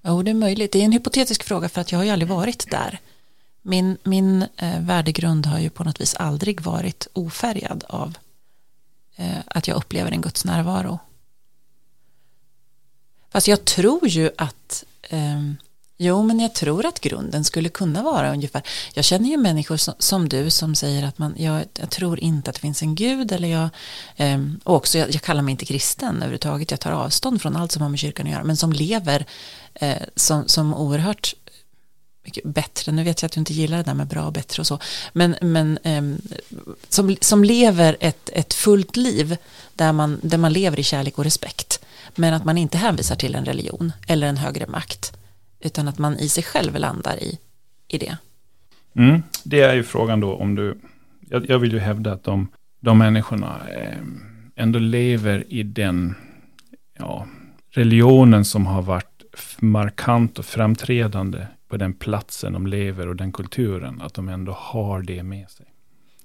Jo, 0.08 0.24
det 0.24 0.32
är 0.32 0.36
möjligt. 0.36 0.72
Det 0.72 0.80
är 0.80 0.86
en 0.86 0.92
hypotetisk 0.92 1.44
fråga 1.44 1.70
för 1.70 1.82
att 1.82 1.92
jag 1.92 2.00
har 2.00 2.04
ju 2.04 2.10
aldrig 2.10 2.30
varit 2.30 2.72
där. 2.72 3.00
Min, 3.70 3.98
min 4.04 4.46
eh, 4.58 4.80
värdegrund 4.80 5.46
har 5.46 5.60
ju 5.60 5.70
på 5.70 5.84
något 5.84 6.02
vis 6.02 6.16
aldrig 6.16 6.62
varit 6.62 7.08
ofärgad 7.14 7.84
av 7.90 8.18
eh, 9.16 9.38
att 9.46 9.68
jag 9.68 9.78
upplever 9.78 10.12
en 10.12 10.22
Guds 10.22 10.46
närvaro. 10.46 11.00
Fast 13.30 13.48
jag 13.48 13.66
tror 13.66 14.08
ju 14.08 14.30
att 14.38 14.84
eh, 15.10 15.42
Jo, 16.00 16.24
men 16.24 16.40
jag 16.40 16.54
tror 16.54 16.86
att 16.86 17.00
grunden 17.00 17.44
skulle 17.44 17.70
kunna 17.70 18.04
vara 18.04 18.32
ungefär. 18.32 18.62
Jag 18.94 19.06
känner 19.06 19.30
ju 19.30 19.38
människor 19.38 19.78
som, 19.78 19.94
som 20.00 20.30
du 20.30 20.50
som 20.50 20.76
säger 20.76 21.04
att 21.04 21.18
man, 21.18 21.36
jag, 21.38 21.64
jag, 21.80 21.90
tror 21.90 22.20
inte 22.20 22.50
att 22.50 22.56
det 22.56 22.62
finns 22.62 22.82
en 22.82 22.96
gud 22.96 23.32
eller 23.32 23.48
jag, 23.48 23.70
eh, 24.16 24.40
och 24.64 24.76
också 24.76 24.98
jag, 24.98 25.14
jag, 25.14 25.22
kallar 25.22 25.42
mig 25.42 25.52
inte 25.52 25.66
kristen 25.66 26.16
överhuvudtaget. 26.16 26.72
Jag 26.72 26.80
tar 26.80 26.92
avstånd 26.92 27.42
från 27.42 27.56
allt 27.56 27.72
som 27.72 27.82
har 27.82 27.90
med 27.90 28.00
kyrkan 28.00 28.26
att 28.26 28.32
göra, 28.32 28.44
men 28.44 28.58
som 28.58 28.74
lever 28.74 29.26
eh, 29.74 30.02
som, 30.16 30.48
som 30.48 30.74
oerhört 30.74 31.34
mycket 32.28 32.44
bättre. 32.44 32.92
Nu 32.92 33.04
vet 33.04 33.22
jag 33.22 33.28
att 33.28 33.34
du 33.34 33.40
inte 33.40 33.54
gillar 33.54 33.78
det 33.78 33.84
där 33.84 33.94
med 33.94 34.08
bra 34.08 34.26
och 34.26 34.34
bättre 34.34 34.62
och 34.62 34.68
så, 34.68 34.80
men, 35.14 35.36
men 35.42 35.78
eh, 35.84 36.04
som, 36.90 37.16
som 37.22 37.44
lever 37.44 37.98
ett, 38.00 38.30
ett 38.34 38.54
fullt 38.54 38.98
liv 38.98 39.38
där 39.76 39.94
man, 39.94 40.20
där 40.24 40.38
man 40.38 40.54
lever 40.54 40.80
i 40.80 40.84
kärlek 40.84 41.18
och 41.18 41.24
respekt, 41.24 41.86
men 42.16 42.34
att 42.34 42.46
man 42.46 42.58
inte 42.58 42.78
hänvisar 42.78 43.16
till 43.16 43.36
en 43.36 43.46
religion 43.46 43.92
eller 44.08 44.28
en 44.28 44.38
högre 44.38 44.68
makt 44.68 45.18
utan 45.60 45.88
att 45.88 45.98
man 45.98 46.20
i 46.20 46.30
sig 46.30 46.44
själv 46.44 46.76
landar 46.76 47.24
i, 47.24 47.40
i 47.88 47.98
det. 47.98 48.18
Mm, 48.96 49.24
det 49.44 49.62
är 49.62 49.74
ju 49.74 49.84
frågan 49.84 50.20
då 50.20 50.36
om 50.36 50.56
du, 50.56 50.78
jag, 51.30 51.50
jag 51.50 51.60
vill 51.60 51.72
ju 51.72 51.80
hävda 51.80 52.14
att 52.14 52.24
de, 52.24 52.48
de 52.80 52.98
människorna 52.98 53.62
eh, 53.76 53.98
ändå 54.56 54.80
lever 54.80 55.44
i 55.48 55.64
den 55.64 56.16
ja, 57.00 57.28
religionen 57.72 58.46
som 58.46 58.66
har 58.66 58.82
varit 58.82 59.24
markant 59.60 60.40
och 60.40 60.46
framträdande 60.46 61.48
på 61.68 61.78
den 61.78 61.94
platsen 61.94 62.54
de 62.54 62.68
lever 62.68 63.08
och 63.08 63.16
den 63.16 63.32
kulturen, 63.32 64.02
att 64.02 64.14
de 64.14 64.30
ändå 64.30 64.52
har 64.52 65.02
det 65.02 65.24
med 65.24 65.50
sig. 65.50 65.66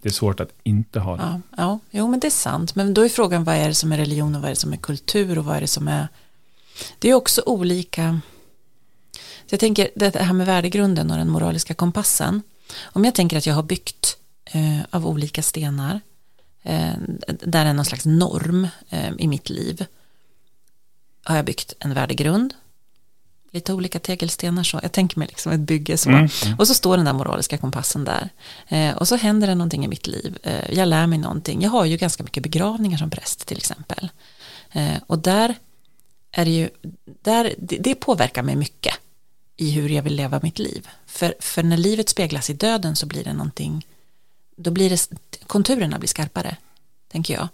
Det 0.02 0.09
är 0.09 0.12
svårt 0.12 0.40
att 0.40 0.52
inte 0.62 1.00
ha 1.00 1.16
det. 1.16 1.22
Ja, 1.22 1.40
ja, 1.57 1.78
jo 1.90 2.09
men 2.09 2.20
det 2.20 2.26
är 2.26 2.31
sant. 2.31 2.74
Men 2.74 2.94
då 2.94 3.05
är 3.05 3.09
frågan 3.09 3.44
vad 3.44 3.55
är 3.55 3.68
det 3.68 3.74
som 3.74 3.92
är 3.92 3.96
religion 3.96 4.35
och 4.35 4.40
vad 4.40 4.48
är 4.48 4.55
det 4.55 4.61
som 4.61 4.72
är 4.72 4.76
kultur 4.76 5.38
och 5.38 5.44
vad 5.44 5.57
är 5.57 5.61
det 5.61 5.66
som 5.66 5.88
är... 5.88 6.09
Det 6.98 7.11
är 7.11 7.14
också 7.14 7.42
olika 7.46 8.20
så 9.46 9.55
jag 9.55 9.61
tänker 9.61 9.90
det 9.94 10.16
här 10.16 10.33
med 10.33 10.46
värdegrunden 10.46 11.11
och 11.11 11.16
den 11.16 11.28
moraliska 11.28 11.74
kompassen. 11.74 12.42
Om 12.83 13.05
jag 13.05 13.14
tänker 13.14 13.37
att 13.37 13.46
jag 13.46 13.55
har 13.55 13.62
byggt 13.62 14.16
eh, 14.44 14.81
av 14.90 15.07
olika 15.07 15.42
stenar 15.42 16.00
eh, 16.62 16.92
där 17.26 17.66
är 17.66 17.72
någon 17.72 17.85
slags 17.85 18.07
norm 18.07 18.68
eh, 18.88 19.12
i 19.18 19.28
mitt 19.28 19.50
liv. 19.50 19.87
Har 21.24 21.37
jag 21.37 21.44
byggt 21.44 21.74
en 21.78 21.94
värdegrund 21.94 22.55
lite 23.53 23.73
olika 23.73 23.99
tegelstenar 23.99 24.62
så. 24.62 24.81
Jag 24.83 24.93
tänker 24.93 25.19
mig 25.19 25.29
liksom 25.29 25.53
ett 25.53 25.61
bygge 25.61 25.97
så. 25.97 26.09
Mm, 26.09 26.29
mm. 26.45 26.59
Och 26.59 26.69
så 26.69 26.75
står 26.75 26.97
den 26.97 27.05
där 27.05 27.12
moraliska 27.12 27.59
kompassen 27.59 28.05
där. 28.05 28.29
Eh, 28.69 28.97
och 28.97 29.09
så 29.09 29.17
händer 29.17 29.47
det 29.47 29.55
någonting 29.55 29.85
i 29.85 29.88
mitt 29.88 30.07
liv. 30.07 30.38
Eh, 30.43 30.75
jag 30.75 30.88
lär 30.88 31.07
mig 31.07 31.19
någonting. 31.19 31.62
Jag 31.62 31.71
har 31.71 31.85
ju 31.85 31.97
ganska 31.97 32.23
mycket 32.23 32.43
begravningar 32.43 32.99
som 32.99 33.11
präst 33.11 33.47
till 33.47 33.57
exempel. 33.57 34.09
Eh, 34.73 34.97
och 35.07 35.19
där 35.19 35.55
är 36.33 36.45
det 36.45 36.51
ju, 36.51 36.69
där, 37.23 37.55
det, 37.59 37.77
det, 37.77 37.95
påverkar 37.95 38.43
mig 38.43 38.57
mycket 38.57 38.95
i 39.57 39.71
hur 39.71 39.88
jag 39.88 40.03
vill 40.03 40.15
leva 40.15 40.41
mitt 40.43 40.59
liv. 40.59 40.88
För, 41.07 41.35
för 41.41 41.62
när 41.62 41.77
livet 41.77 42.09
speglas 42.09 42.51
i 42.51 42.53
döden 42.53 42.97
så 42.97 43.07
blir 43.07 43.25
det 43.25 43.33
någonting, 43.33 43.87
då 44.57 44.71
blir 44.71 44.91
det, 44.91 45.09
konturerna 45.47 45.99
blir 45.99 46.09
skarpare, 46.09 46.57
tänker 47.12 47.35
jag. 47.35 47.49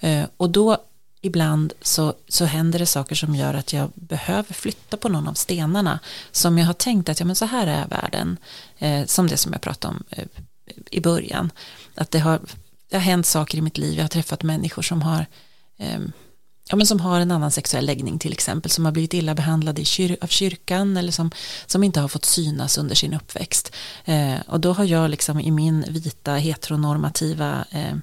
Eh, 0.00 0.24
och 0.36 0.50
då 0.50 0.78
ibland 1.24 1.72
så, 1.80 2.14
så 2.28 2.44
händer 2.44 2.78
det 2.78 2.86
saker 2.86 3.14
som 3.14 3.34
gör 3.34 3.54
att 3.54 3.72
jag 3.72 3.90
behöver 3.94 4.54
flytta 4.54 4.96
på 4.96 5.08
någon 5.08 5.28
av 5.28 5.34
stenarna 5.34 6.00
som 6.32 6.58
jag 6.58 6.66
har 6.66 6.74
tänkt 6.74 7.08
att 7.08 7.20
ja, 7.20 7.26
men 7.26 7.36
så 7.36 7.44
här 7.44 7.66
är 7.66 7.88
världen, 7.88 8.36
eh, 8.78 9.06
som 9.06 9.26
det 9.26 9.36
som 9.36 9.52
jag 9.52 9.60
pratade 9.60 9.94
om 9.94 10.04
eh, 10.10 10.24
i 10.90 11.00
början. 11.00 11.52
Att 11.94 12.10
det 12.10 12.18
har, 12.18 12.40
det 12.90 12.96
har 12.96 13.02
hänt 13.02 13.26
saker 13.26 13.58
i 13.58 13.60
mitt 13.60 13.78
liv, 13.78 13.94
jag 13.94 14.04
har 14.04 14.08
träffat 14.08 14.42
människor 14.42 14.82
som 14.82 15.02
har 15.02 15.26
eh, 15.78 16.00
ja, 16.68 16.76
men 16.76 16.86
som 16.86 17.00
har 17.00 17.20
en 17.20 17.30
annan 17.30 17.50
sexuell 17.50 17.86
läggning 17.86 18.18
till 18.18 18.32
exempel, 18.32 18.70
som 18.70 18.84
har 18.84 18.92
blivit 18.92 19.14
illa 19.14 19.34
behandlade 19.34 19.84
kyr 19.84 20.16
av 20.20 20.26
kyrkan 20.26 20.96
eller 20.96 21.12
som, 21.12 21.30
som 21.66 21.84
inte 21.84 22.00
har 22.00 22.08
fått 22.08 22.24
synas 22.24 22.78
under 22.78 22.94
sin 22.94 23.14
uppväxt. 23.14 23.74
Eh, 24.04 24.40
och 24.46 24.60
då 24.60 24.72
har 24.72 24.84
jag 24.84 25.10
liksom 25.10 25.40
i 25.40 25.50
min 25.50 25.84
vita 25.88 26.34
heteronormativa 26.34 27.64
eh, 27.70 27.96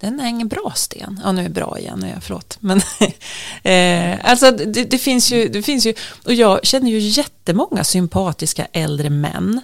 den 0.00 0.20
är 0.20 0.28
ingen 0.28 0.48
bra 0.48 0.72
sten. 0.76 1.20
Ja, 1.24 1.32
nu 1.32 1.44
är 1.44 1.48
bra 1.48 1.78
igen, 1.78 1.98
nu 2.00 2.06
är 2.06 2.12
jag, 2.12 2.22
förlåt. 2.22 2.58
Men, 2.60 2.80
eh, 3.62 4.30
alltså 4.30 4.50
det, 4.50 4.84
det, 4.84 4.98
finns 4.98 5.32
ju, 5.32 5.48
det 5.48 5.62
finns 5.62 5.86
ju, 5.86 5.94
och 6.24 6.34
jag 6.34 6.66
känner 6.66 6.90
ju 6.90 6.98
jättemånga 6.98 7.84
sympatiska 7.84 8.66
äldre 8.72 9.10
män 9.10 9.60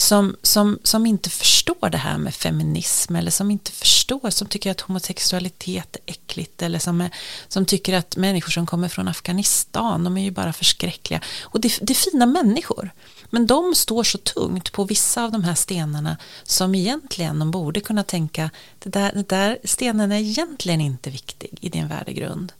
som, 0.00 0.36
som, 0.42 0.78
som 0.82 1.06
inte 1.06 1.30
förstår 1.30 1.90
det 1.90 1.98
här 1.98 2.18
med 2.18 2.34
feminism 2.34 3.16
eller 3.16 3.30
som 3.30 3.50
inte 3.50 3.72
förstår, 3.72 4.30
som 4.30 4.48
tycker 4.48 4.70
att 4.70 4.80
homosexualitet 4.80 5.96
är 5.96 6.12
äckligt 6.12 6.62
eller 6.62 6.78
som, 6.78 7.00
är, 7.00 7.10
som 7.48 7.66
tycker 7.66 7.94
att 7.94 8.16
människor 8.16 8.50
som 8.50 8.66
kommer 8.66 8.88
från 8.88 9.08
Afghanistan, 9.08 10.04
de 10.04 10.16
är 10.16 10.22
ju 10.22 10.30
bara 10.30 10.52
förskräckliga. 10.52 11.20
Och 11.42 11.60
det, 11.60 11.78
det 11.82 11.92
är 11.92 12.10
fina 12.10 12.26
människor. 12.26 12.90
Men 13.30 13.46
de 13.46 13.74
står 13.74 14.04
så 14.04 14.18
tungt 14.18 14.72
på 14.72 14.84
vissa 14.84 15.24
av 15.24 15.32
de 15.32 15.44
här 15.44 15.54
stenarna 15.54 16.16
som 16.42 16.74
egentligen 16.74 17.38
de 17.38 17.50
borde 17.50 17.80
kunna 17.80 18.04
tänka 18.04 18.50
det 18.78 18.90
där, 18.90 19.12
det 19.12 19.28
där 19.28 19.58
stenen 19.64 20.12
är 20.12 20.18
egentligen 20.18 20.80
inte 20.80 21.10
viktig 21.10 21.58
i 21.60 21.68
din 21.68 21.88
värdegrund. 21.88 22.52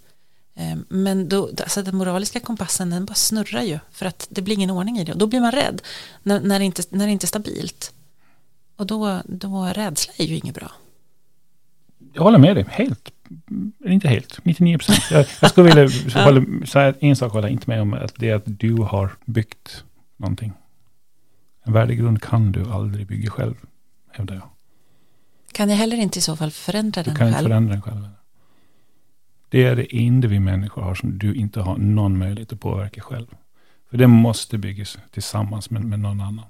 Ehm, 0.61 0.85
men 0.89 1.29
då, 1.29 1.51
alltså 1.63 1.83
den 1.83 1.97
moraliska 1.97 2.41
kompassen 2.41 2.91
den 2.91 3.05
bara 3.05 3.15
snurrar 3.15 3.63
ju 3.63 3.79
för 3.91 4.07
att 4.07 4.27
det 4.31 4.43
blir 4.43 4.55
ingen 4.55 4.71
ordning 4.71 4.99
i 4.99 5.05
det 5.05 5.13
och 5.13 5.19
då 5.19 5.27
blir 5.27 5.41
man 5.41 5.53
rädd 5.53 5.83
när, 6.23 6.41
när, 6.41 6.59
det, 6.59 6.65
inte, 6.65 6.83
när 6.91 7.07
det 7.07 7.13
inte 7.13 7.25
är 7.25 7.29
stabilt. 7.29 7.93
Och 8.77 8.87
då, 8.87 9.21
då 9.25 9.65
rädsla 9.75 10.13
är 10.17 10.25
ju 10.25 10.37
inget 10.37 10.55
bra. 10.55 10.71
Jag 12.13 12.23
håller 12.23 12.39
med 12.39 12.57
dig 12.57 12.67
helt. 12.71 13.11
Inte 13.85 14.09
helt, 14.09 14.45
99 14.45 14.79
procent. 14.79 15.03
Jag, 15.11 15.27
jag 15.41 15.51
skulle 15.51 15.75
vilja 15.75 15.83
ja. 16.15 16.67
säga 16.67 16.95
en 17.01 17.17
sak 17.17 17.33
håller 17.33 17.49
jag 17.49 17.53
inte 17.53 17.71
med 17.71 17.83
om. 17.83 17.95
Att 17.95 18.15
det 18.17 18.31
är 18.31 18.35
att 18.35 18.43
du 18.45 18.75
har 18.75 19.11
byggt 19.25 19.85
någonting. 20.17 20.53
En 21.65 21.73
värdegrund 21.73 22.23
kan 22.23 22.53
du 22.53 22.71
aldrig 22.71 23.07
bygga 23.07 23.31
själv, 23.31 23.55
hävdar 24.11 24.35
jag. 24.35 24.49
Kan 25.53 25.71
jag 25.71 25.77
heller 25.77 25.97
inte 25.97 26.19
i 26.19 26.23
så 26.23 26.37
fall 26.37 26.51
förändra 26.51 27.03
du 27.03 27.11
den 27.11 27.17
själv? 27.17 27.29
Du 27.29 27.33
kan 27.33 27.39
inte 27.39 27.49
förändra 27.49 27.73
den 27.73 27.83
själv. 27.83 28.09
Det 29.49 29.65
är 29.65 29.77
det 29.77 29.97
enda 30.07 30.29
vi 30.29 30.41
människor 30.41 30.83
har 30.83 30.95
som 30.95 31.19
du 31.19 31.35
inte 31.35 31.61
har 31.61 31.77
någon 31.77 32.19
möjlighet 32.19 32.53
att 32.53 32.61
påverka 32.61 33.01
själv. 33.01 33.27
För 33.91 33.99
det 33.99 34.07
måste 34.07 34.59
byggas 34.59 34.99
tillsammans 35.11 35.71
med, 35.71 35.85
med 35.85 36.01
någon 36.01 36.21
annan. 36.21 36.45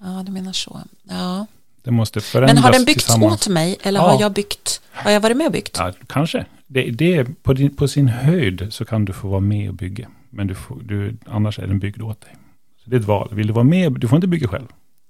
Ja, 0.00 0.22
du 0.26 0.32
menar 0.32 0.52
så. 0.52 0.80
Ja. 1.02 1.46
Det 1.82 1.90
måste 1.90 2.20
förändras 2.20 2.54
Men 2.54 2.64
har 2.64 2.72
den 2.72 2.84
byggts 2.84 3.16
åt 3.18 3.48
mig 3.48 3.76
eller 3.82 4.00
ja. 4.00 4.10
har 4.10 4.20
jag 4.20 4.32
byggt? 4.32 4.80
Har 4.90 5.10
jag 5.10 5.20
varit 5.20 5.36
med 5.36 5.46
och 5.46 5.52
byggt? 5.52 5.76
Ja, 5.78 5.92
kanske. 6.06 6.46
Det, 6.66 6.90
det 6.90 7.16
är 7.16 7.24
på, 7.42 7.52
din, 7.52 7.76
på, 7.76 7.88
sin 7.88 8.08
höjd 8.08 8.66
så 8.70 8.84
kan 8.84 9.04
du 9.04 9.12
få 9.12 9.28
vara 9.28 9.40
med 9.40 9.68
och 9.68 9.74
bygga. 9.74 10.08
Men 10.30 10.46
du 10.46 10.54
får, 10.54 10.80
du, 10.82 11.16
annars 11.26 11.58
är 11.58 11.66
den 11.66 11.78
byggd 11.78 12.02
åt 12.02 12.20
dig. 12.20 12.36
Så 12.84 12.90
det 12.90 12.96
är 12.96 13.00
ett 13.00 13.06
val. 13.06 13.28
Vill 13.32 13.46
du 13.46 13.52
vara 13.52 13.64
med? 13.64 13.92
Du 13.92 14.08
får 14.08 14.16
inte 14.16 14.28
bygga 14.28 14.48
själv. 14.48 14.66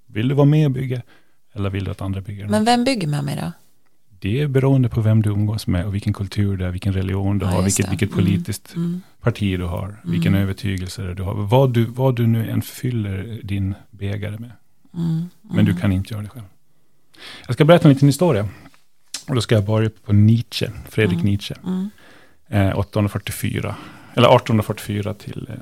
Vill 0.07 0.27
du 0.27 0.35
vara 0.35 0.45
med 0.45 0.65
och 0.65 0.71
bygga? 0.71 1.01
Eller 1.53 1.69
vill 1.69 1.83
du 1.83 1.91
att 1.91 2.01
andra 2.01 2.21
bygger? 2.21 2.47
Men 2.47 2.65
vem 2.65 2.83
bygger 2.83 3.07
med 3.07 3.23
mig 3.23 3.35
då? 3.41 3.51
Det 4.19 4.41
är 4.41 4.47
beroende 4.47 4.89
på 4.89 5.01
vem 5.01 5.21
du 5.21 5.29
umgås 5.29 5.67
med 5.67 5.85
och 5.85 5.95
vilken 5.95 6.13
kultur 6.13 6.57
du 6.57 6.65
är, 6.65 6.71
vilken 6.71 6.93
religion 6.93 7.39
du 7.39 7.45
ja, 7.45 7.51
har, 7.51 7.63
vilket, 7.63 7.91
vilket 7.91 8.11
mm. 8.11 8.23
politiskt 8.23 8.75
mm. 8.75 8.87
Mm. 8.87 9.01
parti 9.21 9.57
du 9.57 9.65
har, 9.65 9.85
mm. 9.85 9.97
vilken 10.03 10.35
övertygelse 10.35 11.13
du 11.13 11.23
har. 11.23 11.33
Vad 11.33 11.73
du, 11.73 11.85
vad 11.85 12.15
du 12.15 12.27
nu 12.27 12.49
än 12.49 12.61
fyller 12.61 13.39
din 13.43 13.73
bägare 13.91 14.37
med. 14.39 14.51
Mm. 14.93 15.29
Men 15.41 15.65
du 15.65 15.75
kan 15.75 15.91
inte 15.91 16.13
göra 16.13 16.23
det 16.23 16.29
själv. 16.29 16.45
Jag 17.45 17.53
ska 17.53 17.65
berätta 17.65 17.87
en 17.87 17.93
liten 17.93 18.09
historia. 18.09 18.47
Och 19.27 19.35
då 19.35 19.41
ska 19.41 19.55
jag 19.55 19.65
börja 19.65 19.89
på 20.05 20.13
Nietzsche, 20.13 20.71
Fredrik 20.89 21.19
mm. 21.19 21.25
Nietzsche. 21.25 21.55
Mm. 21.65 21.89
Eh, 22.47 22.79
844, 22.79 23.75
eller 24.13 24.27
1844 24.27 25.13
till 25.13 25.47
eh, 25.49 25.55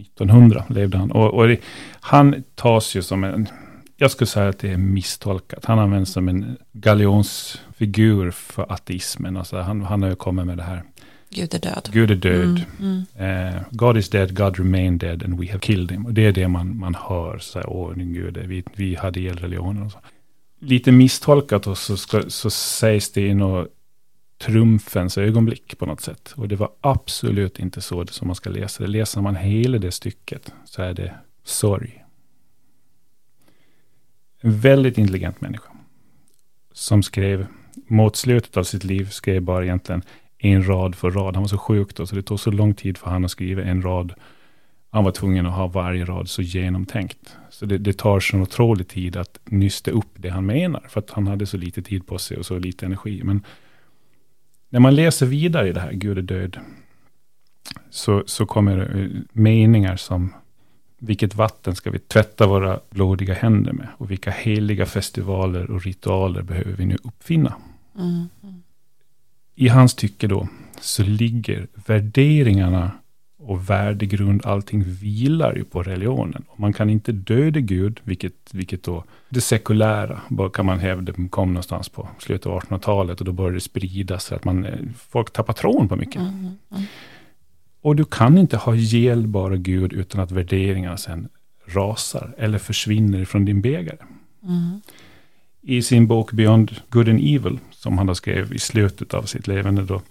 1900 0.00 0.64
levde 0.68 0.98
han. 0.98 1.10
Och, 1.10 1.34
och 1.34 1.48
det, 1.48 1.60
han 2.00 2.44
tas 2.54 2.94
ju 2.94 3.02
som 3.02 3.24
en, 3.24 3.48
jag 4.00 4.10
skulle 4.10 4.28
säga 4.28 4.48
att 4.48 4.58
det 4.58 4.72
är 4.72 4.76
misstolkat. 4.76 5.64
Han 5.64 5.78
används 5.78 6.12
som 6.12 6.28
en 6.28 6.56
galjonsfigur 6.72 8.30
för 8.30 8.72
ateismen. 8.72 9.36
Alltså 9.36 9.56
han, 9.56 9.80
han 9.80 10.02
har 10.02 10.08
ju 10.08 10.16
kommit 10.16 10.46
med 10.46 10.56
det 10.56 10.62
här. 10.62 10.82
Gud 11.30 11.54
är 11.54 11.58
död. 11.58 11.88
Gud 11.92 12.10
är 12.10 12.14
död. 12.14 12.62
Mm, 12.80 13.02
mm. 13.16 13.54
Eh, 13.54 13.62
God 13.70 13.96
is 13.96 14.10
dead, 14.10 14.36
God 14.36 14.58
remain 14.58 14.98
dead 14.98 15.22
and 15.22 15.40
we 15.40 15.46
have 15.46 15.60
killed 15.60 15.90
him. 15.90 16.06
Och 16.06 16.14
det 16.14 16.26
är 16.26 16.32
det 16.32 16.48
man, 16.48 16.78
man 16.78 16.94
hör. 16.94 17.38
Så 17.38 17.58
här, 17.58 17.68
Åh, 17.68 17.92
Gud, 17.94 18.36
vi, 18.36 18.64
vi 18.74 18.94
hade 18.94 19.20
ihjäl 19.20 19.38
religionen. 19.38 19.82
Och 19.82 19.92
så 19.92 19.98
lite 20.60 20.92
misstolkat 20.92 21.66
och 21.66 21.78
så, 21.78 21.96
ska, 21.96 22.22
så 22.28 22.50
sägs 22.50 23.12
det 23.12 23.26
i 23.26 23.34
något 23.34 23.68
trumfens 24.38 25.18
ögonblick 25.18 25.78
på 25.78 25.86
något 25.86 26.00
sätt. 26.00 26.32
Och 26.36 26.48
det 26.48 26.56
var 26.56 26.70
absolut 26.80 27.58
inte 27.58 27.80
så 27.80 28.06
som 28.06 28.26
man 28.26 28.34
ska 28.34 28.50
läsa 28.50 28.82
det. 28.82 28.88
Läser 28.88 29.20
man 29.20 29.36
hela 29.36 29.78
det 29.78 29.92
stycket 29.92 30.52
så 30.64 30.82
är 30.82 30.94
det 30.94 31.14
sorg. 31.44 32.04
En 34.40 34.58
väldigt 34.58 34.98
intelligent 34.98 35.40
människa. 35.40 35.72
Som 36.72 37.02
skrev, 37.02 37.46
mot 37.86 38.16
slutet 38.16 38.56
av 38.56 38.64
sitt 38.64 38.84
liv, 38.84 39.04
skrev 39.04 39.42
bara 39.42 39.64
egentligen 39.64 40.02
en 40.38 40.68
rad 40.68 40.94
för 40.94 41.10
rad. 41.10 41.34
Han 41.34 41.42
var 41.42 41.48
så 41.48 41.58
sjuk 41.58 41.94
då, 41.94 42.06
så 42.06 42.14
det 42.14 42.22
tog 42.22 42.40
så 42.40 42.50
lång 42.50 42.74
tid 42.74 42.98
för 42.98 43.06
honom 43.06 43.24
att 43.24 43.30
skriva 43.30 43.62
en 43.62 43.82
rad. 43.82 44.14
Han 44.90 45.04
var 45.04 45.12
tvungen 45.12 45.46
att 45.46 45.54
ha 45.54 45.66
varje 45.66 46.04
rad 46.04 46.28
så 46.28 46.42
genomtänkt. 46.42 47.36
Så 47.50 47.66
det, 47.66 47.78
det 47.78 47.98
tar 47.98 48.20
så 48.20 48.38
otrolig 48.38 48.88
tid 48.88 49.16
att 49.16 49.38
nysta 49.44 49.90
upp 49.90 50.10
det 50.16 50.28
han 50.28 50.46
menar. 50.46 50.86
För 50.88 51.00
att 51.00 51.10
han 51.10 51.26
hade 51.26 51.46
så 51.46 51.56
lite 51.56 51.82
tid 51.82 52.06
på 52.06 52.18
sig 52.18 52.36
och 52.36 52.46
så 52.46 52.58
lite 52.58 52.86
energi. 52.86 53.20
Men 53.24 53.42
när 54.68 54.80
man 54.80 54.94
läser 54.94 55.26
vidare 55.26 55.68
i 55.68 55.72
det 55.72 55.80
här, 55.80 55.92
Gud 55.92 56.18
är 56.18 56.22
död. 56.22 56.58
Så, 57.90 58.22
så 58.26 58.46
kommer 58.46 59.00
eh, 59.00 59.20
meningar 59.32 59.96
som 59.96 60.32
vilket 60.98 61.34
vatten 61.34 61.74
ska 61.74 61.90
vi 61.90 61.98
tvätta 61.98 62.46
våra 62.46 62.80
blodiga 62.90 63.34
händer 63.34 63.72
med? 63.72 63.88
Och 63.96 64.10
vilka 64.10 64.30
heliga 64.30 64.86
festivaler 64.86 65.70
och 65.70 65.82
ritualer 65.82 66.42
behöver 66.42 66.72
vi 66.72 66.86
nu 66.86 66.96
uppfinna? 67.02 67.54
Mm. 67.98 68.28
I 69.54 69.68
hans 69.68 69.94
tycke 69.94 70.26
då, 70.26 70.48
så 70.80 71.02
ligger 71.02 71.66
värderingarna 71.86 72.90
och 73.38 73.70
värdegrund, 73.70 74.46
allting 74.46 74.84
vilar 74.84 75.56
ju 75.56 75.64
på 75.64 75.82
religionen. 75.82 76.44
Man 76.56 76.72
kan 76.72 76.90
inte 76.90 77.12
döda 77.12 77.60
Gud, 77.60 78.00
vilket, 78.04 78.34
vilket 78.52 78.82
då 78.82 79.04
det 79.28 79.40
sekulära, 79.40 80.20
kan 80.52 80.66
man 80.66 80.78
hävda, 80.78 81.12
kom 81.30 81.48
någonstans 81.48 81.88
på 81.88 82.08
slutet 82.18 82.46
av 82.46 82.60
1800-talet 82.60 83.20
och 83.20 83.26
då 83.26 83.32
började 83.32 83.56
det 83.56 83.60
spridas, 83.60 84.24
så 84.24 84.34
att 84.34 84.44
man, 84.44 84.64
eh, 84.64 84.78
folk 85.08 85.32
tappar 85.32 85.52
tron 85.52 85.88
på 85.88 85.96
mycket. 85.96 86.16
Mm, 86.16 86.56
mm. 86.70 86.82
Och 87.80 87.96
du 87.96 88.04
kan 88.04 88.38
inte 88.38 88.56
ha 88.56 88.74
ihjäl 88.74 89.26
bara 89.26 89.56
Gud 89.56 89.92
utan 89.92 90.20
att 90.20 90.30
värderingarna 90.30 90.96
sen 90.96 91.28
rasar 91.66 92.34
eller 92.38 92.58
försvinner 92.58 93.24
från 93.24 93.44
din 93.44 93.60
bägare. 93.60 93.98
Mm. 94.42 94.80
I 95.62 95.82
sin 95.82 96.06
bok 96.06 96.32
Beyond 96.32 96.76
Good 96.88 97.08
and 97.08 97.20
Evil, 97.20 97.58
som 97.70 97.98
han 97.98 98.14
skrev 98.14 98.54
i 98.54 98.58
slutet 98.58 99.14
av 99.14 99.22
sitt 99.22 99.46
levande, 99.46 99.82
då, 99.82 100.02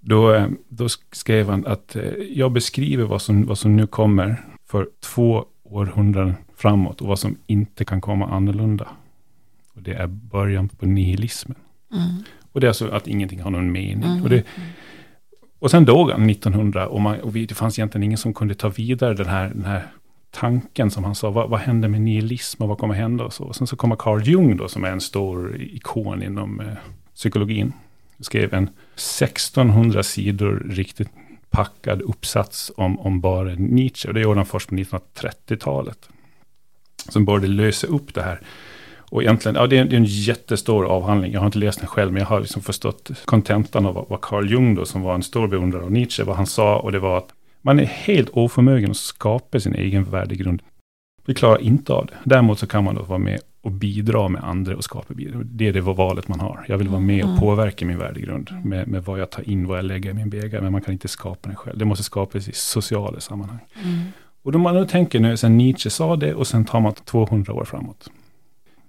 då, 0.00 0.34
eh, 0.34 0.48
då 0.68 0.88
skrev 1.12 1.48
han 1.48 1.66
att 1.66 1.96
eh, 1.96 2.02
jag 2.30 2.52
beskriver 2.52 3.04
vad 3.04 3.22
som, 3.22 3.46
vad 3.46 3.58
som 3.58 3.76
nu 3.76 3.86
kommer 3.86 4.44
för 4.66 4.88
två 5.00 5.44
århundraden 5.64 6.34
framåt 6.56 7.00
och 7.00 7.08
vad 7.08 7.18
som 7.18 7.36
inte 7.46 7.84
kan 7.84 8.00
komma 8.00 8.26
annorlunda. 8.26 8.88
Och 9.74 9.82
det 9.82 9.92
är 9.92 10.06
början 10.06 10.68
på 10.68 10.86
nihilismen. 10.86 11.58
Mm. 11.92 12.22
Och 12.52 12.60
det 12.60 12.66
är 12.66 12.68
alltså 12.68 12.88
att 12.88 13.06
ingenting 13.06 13.40
har 13.40 13.50
någon 13.50 13.72
mening. 13.72 14.02
Mm. 14.02 14.22
Och, 14.22 14.30
det, 14.30 14.44
och 15.62 15.70
sen 15.70 15.84
dog 15.84 16.10
han 16.10 16.30
1900 16.30 16.88
och, 16.88 17.00
man, 17.00 17.20
och 17.20 17.36
vi, 17.36 17.46
det 17.46 17.54
fanns 17.54 17.78
egentligen 17.78 18.02
ingen 18.02 18.18
som 18.18 18.34
kunde 18.34 18.54
ta 18.54 18.68
vidare 18.68 19.14
den 19.14 19.26
här, 19.26 19.48
den 19.54 19.64
här 19.64 19.86
tanken 20.30 20.90
som 20.90 21.04
han 21.04 21.14
sa, 21.14 21.30
vad, 21.30 21.50
vad 21.50 21.60
händer 21.60 21.88
med 21.88 22.00
nihilism 22.00 22.62
och 22.62 22.68
vad 22.68 22.78
kommer 22.78 22.94
hända 22.94 23.24
och 23.24 23.32
så. 23.32 23.44
Och 23.44 23.56
sen 23.56 23.66
så 23.66 23.76
kommer 23.76 23.96
Carl 23.96 24.22
Jung 24.22 24.56
då, 24.56 24.68
som 24.68 24.84
är 24.84 24.90
en 24.90 25.00
stor 25.00 25.56
ikon 25.60 26.22
inom 26.22 26.60
eh, 26.60 26.66
psykologin 27.14 27.72
skrev 28.24 28.54
en 28.54 28.70
1600 28.94 30.02
sidor 30.02 30.66
riktigt 30.70 31.08
packad 31.50 32.02
uppsats 32.02 32.72
om, 32.76 33.00
om 33.00 33.20
bara 33.20 33.54
Nietzsche. 33.54 34.08
Och 34.08 34.14
det 34.14 34.20
gjorde 34.20 34.38
han 34.38 34.46
först 34.46 34.68
på 34.68 34.74
1930-talet. 34.74 36.08
Som 37.08 37.24
började 37.24 37.48
lösa 37.48 37.86
upp 37.86 38.14
det 38.14 38.22
här. 38.22 38.40
Och 39.12 39.22
egentligen, 39.22 39.56
ja 39.56 39.66
det 39.66 39.78
är, 39.78 39.84
det 39.84 39.96
är 39.96 39.98
en 39.98 40.04
jättestor 40.04 40.86
avhandling. 40.86 41.32
Jag 41.32 41.40
har 41.40 41.46
inte 41.46 41.58
läst 41.58 41.78
den 41.78 41.88
själv, 41.88 42.12
men 42.12 42.20
jag 42.20 42.26
har 42.26 42.40
liksom 42.40 42.62
förstått 42.62 43.10
kontentan 43.24 43.86
av 43.86 44.06
vad 44.08 44.20
Carl 44.20 44.50
Jung 44.50 44.74
då, 44.74 44.84
som 44.84 45.02
var 45.02 45.14
en 45.14 45.22
stor 45.22 45.48
beundrare 45.48 45.82
av 45.84 45.92
Nietzsche, 45.92 46.24
vad 46.24 46.36
han 46.36 46.46
sa. 46.46 46.78
Och 46.78 46.92
det 46.92 46.98
var 46.98 47.18
att 47.18 47.28
man 47.62 47.80
är 47.80 47.84
helt 47.84 48.28
oförmögen 48.28 48.90
att 48.90 48.96
skapa 48.96 49.60
sin 49.60 49.74
egen 49.74 50.04
värdegrund. 50.04 50.62
Vi 51.26 51.34
klarar 51.34 51.62
inte 51.62 51.92
av 51.92 52.06
det. 52.06 52.14
Däremot 52.24 52.58
så 52.58 52.66
kan 52.66 52.84
man 52.84 52.94
då 52.94 53.02
vara 53.02 53.18
med 53.18 53.40
och 53.62 53.70
bidra 53.72 54.28
med 54.28 54.44
andra 54.44 54.76
och 54.76 54.84
skapa 54.84 55.14
bidrag. 55.14 55.46
Det 55.46 55.68
är 55.68 55.72
det 55.72 55.80
valet 55.80 56.28
man 56.28 56.40
har. 56.40 56.64
Jag 56.68 56.78
vill 56.78 56.88
vara 56.88 57.00
med 57.00 57.24
och 57.24 57.30
mm. 57.30 57.40
påverka 57.40 57.86
min 57.86 57.98
värdegrund 57.98 58.50
med, 58.64 58.88
med 58.88 59.04
vad 59.04 59.20
jag 59.20 59.30
tar 59.30 59.48
in, 59.48 59.66
vad 59.66 59.78
jag 59.78 59.84
lägger 59.84 60.10
i 60.10 60.14
min 60.14 60.30
bägare. 60.30 60.62
Men 60.62 60.72
man 60.72 60.82
kan 60.82 60.92
inte 60.92 61.08
skapa 61.08 61.48
den 61.48 61.56
själv. 61.56 61.78
Det 61.78 61.84
måste 61.84 62.04
skapas 62.04 62.48
i 62.48 62.52
sociala 62.54 63.20
sammanhang. 63.20 63.60
Mm. 63.84 64.00
Och 64.42 64.52
då 64.52 64.58
man 64.58 64.74
nu 64.74 64.86
tänker 64.86 65.20
nu, 65.20 65.36
sen 65.36 65.58
Nietzsche 65.58 65.90
sa 65.90 66.16
det 66.16 66.34
och 66.34 66.46
sen 66.46 66.64
tar 66.64 66.80
man 66.80 66.94
200 66.94 67.52
år 67.52 67.64
framåt. 67.64 68.10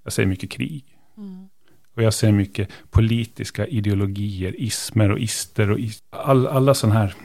Jag 0.03 0.13
ser 0.13 0.25
mycket 0.25 0.51
krig. 0.51 0.83
Mm. 1.17 1.49
Och 1.95 2.03
jag 2.03 2.13
ser 2.13 2.31
mycket 2.31 2.69
politiska 2.91 3.67
ideologier, 3.67 4.61
ismer 4.61 5.11
och 5.11 5.19
ister 5.19 5.71
och 5.71 5.79
is, 5.79 6.03
all, 6.09 6.47
alla 6.47 6.73
sådana 6.73 6.99
här 6.99 7.15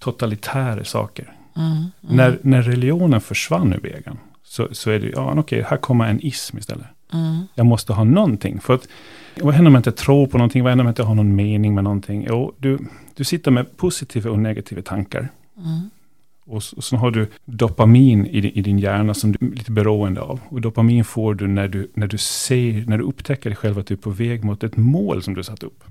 totalitära 0.00 0.84
saker. 0.84 1.36
Mm. 1.56 1.72
Mm. 1.72 1.90
När, 2.00 2.38
när 2.42 2.62
religionen 2.62 3.20
försvann 3.20 3.72
ur 3.72 3.80
vägen 3.80 4.18
så, 4.42 4.68
så 4.72 4.90
är 4.90 5.00
det, 5.00 5.08
ja 5.08 5.30
okej, 5.30 5.40
okay, 5.40 5.62
här 5.62 5.76
kommer 5.76 6.08
en 6.08 6.20
ism 6.20 6.58
istället. 6.58 6.86
Mm. 7.12 7.46
Jag 7.54 7.66
måste 7.66 7.92
ha 7.92 8.04
någonting. 8.04 8.60
För 8.60 8.74
att, 8.74 8.88
vad 9.40 9.54
händer 9.54 9.68
om 9.68 9.74
jag 9.74 9.78
inte 9.78 9.92
tror 9.92 10.26
på 10.26 10.38
någonting? 10.38 10.62
Vad 10.62 10.70
händer 10.70 10.82
om 10.82 10.86
jag 10.86 10.92
inte 10.92 11.02
har 11.02 11.14
någon 11.14 11.36
mening 11.36 11.74
med 11.74 11.84
någonting? 11.84 12.26
Jo, 12.28 12.54
du, 12.58 12.78
du 13.14 13.24
sitter 13.24 13.50
med 13.50 13.76
positiva 13.76 14.30
och 14.30 14.38
negativa 14.38 14.82
tankar. 14.82 15.28
Mm. 15.56 15.90
Och, 16.46 16.62
så 16.62 16.96
har 16.96 17.10
du 17.10 17.30
dopamin 17.44 18.26
i, 18.26 18.38
i, 18.38 18.62
din 18.62 18.78
hjärna 18.78 19.14
som 19.14 19.32
du 19.32 19.46
är 19.46 19.50
lite 19.50 19.72
beroende 19.72 20.20
av. 20.20 20.40
Och 20.48 20.60
dopamin 20.60 21.04
får 21.04 21.34
du 21.34 21.46
när 21.46 21.68
du, 21.68 21.90
när 21.94 22.06
du 22.06 22.18
ser, 22.18 22.84
när 22.86 22.98
du 22.98 23.04
upptäcker 23.04 23.50
dig 23.50 23.56
själv 23.56 23.78
att 23.78 23.86
du 23.86 23.94
är 23.94 23.98
på 23.98 24.10
väg 24.10 24.44
mot 24.44 24.64
ett 24.64 24.76
mål 24.76 25.22
som 25.22 25.34
du 25.34 25.42
satt 25.42 25.62
upp. 25.62 25.84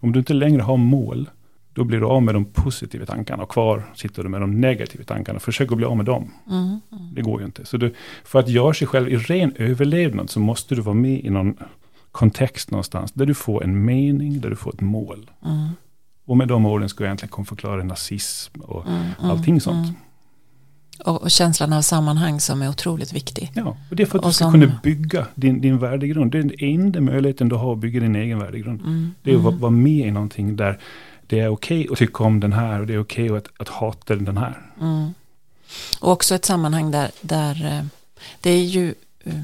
Om 0.00 0.12
du 0.12 0.18
inte 0.18 0.34
längre 0.34 0.62
har 0.62 0.76
mål, 0.76 1.30
då 1.72 1.84
blir 1.84 2.00
du 2.00 2.06
av 2.06 2.22
med 2.22 2.34
de 2.34 2.44
positiva 2.44 3.06
tankarna 3.06 3.42
och 3.42 3.48
kvar 3.48 3.82
sitter 3.94 4.22
du 4.22 4.28
med 4.28 4.40
de 4.40 4.60
negativa 4.60 5.04
tankarna. 5.04 5.40
Försök 5.40 5.72
att 5.72 5.76
bli 5.76 5.86
av 5.86 5.96
med 5.96 6.06
dem. 6.06 6.30
Mm, 6.50 6.80
mm. 6.92 7.14
Det 7.14 7.22
går 7.22 7.40
ju 7.40 7.46
inte. 7.46 7.64
Så 7.64 7.76
du, 7.76 7.94
för 8.24 8.38
att 8.38 8.48
göra 8.48 8.74
sig 8.74 8.86
själv 8.86 9.08
i 9.08 9.16
ren 9.16 9.52
överlevnad 9.56 10.30
så 10.30 10.40
måste 10.40 10.74
du 10.74 10.80
vara 10.80 10.94
med 10.94 11.24
i 11.24 11.30
någon 11.30 11.56
kontext 12.12 12.70
någonstans. 12.70 13.12
Där 13.12 13.26
du 13.26 13.34
får 13.34 13.64
en 13.64 13.84
mening, 13.84 14.40
där 14.40 14.50
du 14.50 14.56
får 14.56 14.74
ett 14.74 14.80
mål. 14.80 15.30
Mm. 15.44 15.68
Och 16.28 16.36
med 16.36 16.48
de 16.48 16.66
orden 16.66 16.88
ska 16.88 17.04
jag 17.04 17.08
egentligen 17.08 17.32
kunna 17.32 17.44
förklara 17.44 17.84
nazism 17.84 18.60
och 18.60 18.86
mm, 18.86 19.00
mm, 19.00 19.30
allting 19.30 19.60
sånt. 19.60 19.88
Mm. 19.88 19.94
Och, 21.04 21.22
och, 21.22 21.30
känslan 21.30 21.72
av 21.72 21.82
sammanhang 21.82 22.40
som 22.40 22.62
är 22.62 22.68
otroligt 22.68 23.12
viktig. 23.12 23.52
Ja, 23.54 23.76
och 23.90 23.96
det 23.96 24.02
är 24.02 24.06
för 24.06 24.18
att 24.18 24.24
och 24.24 24.30
du 24.30 24.34
ska 24.34 24.44
som... 24.44 24.52
kunna 24.52 24.80
bygga 24.82 25.26
din, 25.34 25.60
din 25.60 25.78
värdegrund. 25.78 26.32
Det 26.32 26.38
är 26.38 26.42
den 26.42 26.54
enda 26.58 27.00
möjligheten 27.00 27.48
du 27.48 27.56
har 27.56 27.72
att 27.72 27.78
bygga 27.78 28.00
din 28.00 28.16
egen 28.16 28.38
värdegrund. 28.38 29.10
Det 29.22 29.32
är 29.32 29.48
att 29.48 29.54
vara 29.54 29.70
med 29.70 30.06
i 30.06 30.10
någonting 30.10 30.56
där 30.56 30.78
det 31.26 31.40
är 31.40 31.48
okej 31.48 31.80
okay 31.80 31.92
att 31.92 31.98
tycka 31.98 32.24
om 32.24 32.40
den 32.40 32.52
här 32.52 32.80
och 32.80 32.86
det 32.86 32.94
är 32.94 33.00
okej 33.00 33.30
okay 33.30 33.38
att, 33.38 33.60
att 33.60 33.68
hata 33.68 34.16
den 34.16 34.36
här. 34.36 34.62
Mm. 34.80 35.14
Och 36.00 36.12
också 36.12 36.34
ett 36.34 36.44
sammanhang 36.44 36.90
där, 36.90 37.10
där 37.20 37.66
eh, 37.66 37.84
det 38.40 38.50
är 38.50 38.64
ju, 38.64 38.94
eh, 39.24 39.34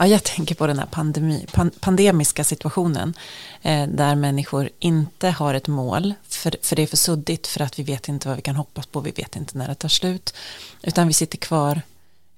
ja, 0.00 0.06
jag 0.06 0.24
tänker 0.24 0.54
på 0.54 0.66
den 0.66 0.78
här 0.78 0.86
pandemi, 0.86 1.46
pandemiska 1.80 2.44
situationen, 2.44 3.14
eh, 3.62 3.88
där 3.88 4.14
människor 4.14 4.70
inte 4.78 5.30
har 5.30 5.54
ett 5.54 5.68
mål, 5.68 6.14
för, 6.28 6.56
för 6.62 6.76
det 6.76 6.82
är 6.82 6.86
för 6.86 6.96
suddigt, 6.96 7.46
för 7.46 7.60
att 7.60 7.78
vi 7.78 7.82
vet 7.82 8.08
inte 8.08 8.28
vad 8.28 8.36
vi 8.36 8.42
kan 8.42 8.56
hoppas 8.56 8.86
på, 8.86 9.00
vi 9.00 9.10
vet 9.10 9.36
inte 9.36 9.58
när 9.58 9.68
det 9.68 9.74
tar 9.74 9.88
slut, 9.88 10.34
utan 10.82 11.06
vi 11.06 11.12
sitter 11.12 11.38
kvar 11.38 11.82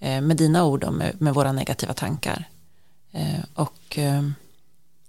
eh, 0.00 0.20
med 0.20 0.36
dina 0.36 0.64
ord 0.64 0.84
och 0.84 0.94
med, 0.94 1.20
med 1.20 1.34
våra 1.34 1.52
negativa 1.52 1.94
tankar. 1.94 2.48
Och 3.54 3.72
och 3.92 3.98
eh, 3.98 4.22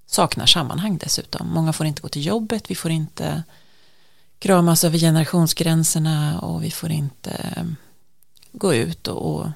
saknar 0.05 0.45
sammanhang 0.45 0.97
dessutom. 0.97 1.47
Många 1.47 1.73
får 1.73 1.85
inte 1.85 2.01
gå 2.01 2.07
till 2.07 2.25
jobbet, 2.25 2.71
vi 2.71 2.75
får 2.75 2.91
inte 2.91 3.43
kramas 4.39 4.83
över 4.83 4.97
generationsgränserna 4.97 6.39
och 6.39 6.63
vi 6.63 6.71
får 6.71 6.91
inte 6.91 7.31
eh, 7.31 7.63
gå 8.51 8.73
ut 8.73 9.07
och, 9.07 9.39
och 9.39 9.49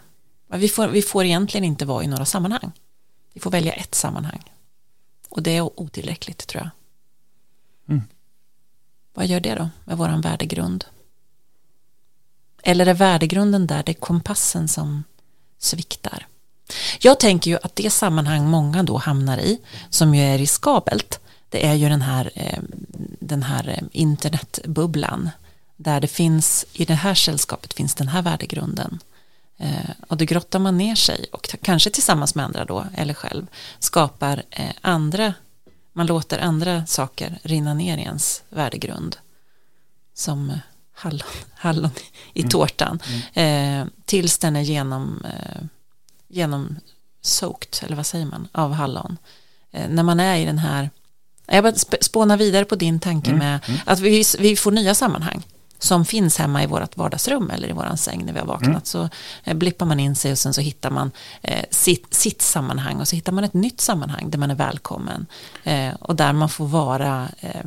vi, 0.53 0.69
får, 0.69 0.87
vi 0.87 1.01
får 1.01 1.25
egentligen 1.25 1.63
inte 1.63 1.85
vara 1.85 2.03
i 2.03 2.07
några 2.07 2.25
sammanhang. 2.25 2.71
Vi 3.37 3.41
får 3.41 3.51
välja 3.51 3.73
ett 3.73 3.95
sammanhang. 3.95 4.43
Och 5.29 5.43
det 5.43 5.57
är 5.57 5.79
otillräckligt 5.79 6.47
tror 6.47 6.63
jag. 6.63 6.69
Mm. 7.95 8.03
Vad 9.13 9.27
gör 9.27 9.39
det 9.39 9.55
då 9.55 9.69
med 9.85 9.97
våran 9.97 10.21
värdegrund? 10.21 10.85
Eller 12.63 12.85
är 12.85 12.93
värdegrunden 12.93 13.67
där 13.67 13.83
det 13.83 13.91
är 13.91 13.93
kompassen 13.93 14.67
som 14.67 15.03
sviktar? 15.57 16.27
Jag 16.99 17.19
tänker 17.19 17.51
ju 17.51 17.57
att 17.63 17.75
det 17.75 17.89
sammanhang 17.89 18.49
många 18.49 18.83
då 18.83 18.97
hamnar 18.97 19.37
i, 19.37 19.59
som 19.89 20.15
ju 20.15 20.21
är 20.21 20.37
riskabelt, 20.37 21.19
det 21.49 21.65
är 21.65 21.73
ju 21.73 21.89
den 21.89 22.01
här, 22.01 22.31
eh, 22.35 22.59
den 23.19 23.43
här 23.43 23.67
eh, 23.69 23.83
internetbubblan, 23.91 25.29
där 25.75 26.01
det 26.01 26.07
finns, 26.07 26.65
i 26.73 26.85
det 26.85 26.93
här 26.93 27.15
sällskapet 27.15 27.73
finns 27.73 27.95
den 27.95 28.07
här 28.07 28.21
värdegrunden. 28.21 28.99
Eh, 29.57 29.89
och 30.07 30.17
då 30.17 30.25
grottar 30.25 30.59
man 30.59 30.77
ner 30.77 30.95
sig 30.95 31.25
och 31.31 31.49
kanske 31.61 31.89
tillsammans 31.89 32.35
med 32.35 32.45
andra 32.45 32.65
då, 32.65 32.85
eller 32.95 33.13
själv, 33.13 33.47
skapar 33.79 34.43
andra, 34.81 35.33
man 35.93 36.07
låter 36.07 36.39
andra 36.39 36.85
saker 36.85 37.39
rinna 37.43 37.73
ner 37.73 37.97
i 37.97 38.01
ens 38.01 38.43
värdegrund. 38.49 39.17
Som 40.13 40.59
hallon, 40.93 41.27
hallon 41.53 41.91
i 42.33 42.39
mm. 42.39 42.49
tårtan. 42.49 42.99
Mm. 43.33 43.81
Eh, 43.81 43.87
tills 44.05 44.37
den 44.37 44.55
är 44.55 44.61
genom, 44.61 45.25
eh, 45.25 45.63
genom 46.27 46.79
soaked, 47.21 47.85
eller 47.85 47.95
vad 47.95 48.05
säger 48.05 48.25
man, 48.25 48.47
av 48.51 48.71
hallon. 48.71 49.17
Eh, 49.71 49.89
när 49.89 50.03
man 50.03 50.19
är 50.19 50.37
i 50.37 50.45
den 50.45 50.57
här, 50.57 50.89
jag 51.45 51.63
bara 51.63 51.75
spånar 52.01 52.37
vidare 52.37 52.65
på 52.65 52.75
din 52.75 52.99
tanke 52.99 53.29
mm. 53.29 53.39
med 53.39 53.59
mm. 53.67 53.79
att 53.85 53.99
vi, 53.99 54.23
vi 54.39 54.55
får 54.55 54.71
nya 54.71 54.95
sammanhang 54.95 55.43
som 55.79 56.05
finns 56.05 56.37
hemma 56.37 56.63
i 56.63 56.67
vårt 56.67 56.97
vardagsrum 56.97 57.49
eller 57.49 57.69
i 57.69 57.71
våran 57.71 57.97
säng 57.97 58.25
när 58.25 58.33
vi 58.33 58.39
har 58.39 58.45
vaknat. 58.45 58.67
Mm. 58.67 58.81
Så 58.83 59.09
eh, 59.43 59.53
blippar 59.53 59.85
man 59.85 59.99
in 59.99 60.15
sig 60.15 60.31
och 60.31 60.37
sen 60.37 60.53
så 60.53 60.61
hittar 60.61 60.91
man 60.91 61.11
eh, 61.41 61.65
sitt, 61.69 62.13
sitt 62.13 62.41
sammanhang 62.41 62.99
och 62.99 63.07
så 63.07 63.15
hittar 63.15 63.31
man 63.31 63.43
ett 63.43 63.53
nytt 63.53 63.81
sammanhang 63.81 64.29
där 64.29 64.37
man 64.37 64.51
är 64.51 64.55
välkommen 64.55 65.25
eh, 65.63 65.93
och 65.99 66.15
där 66.15 66.33
man 66.33 66.49
får 66.49 66.67
vara 66.67 67.27
eh, 67.39 67.61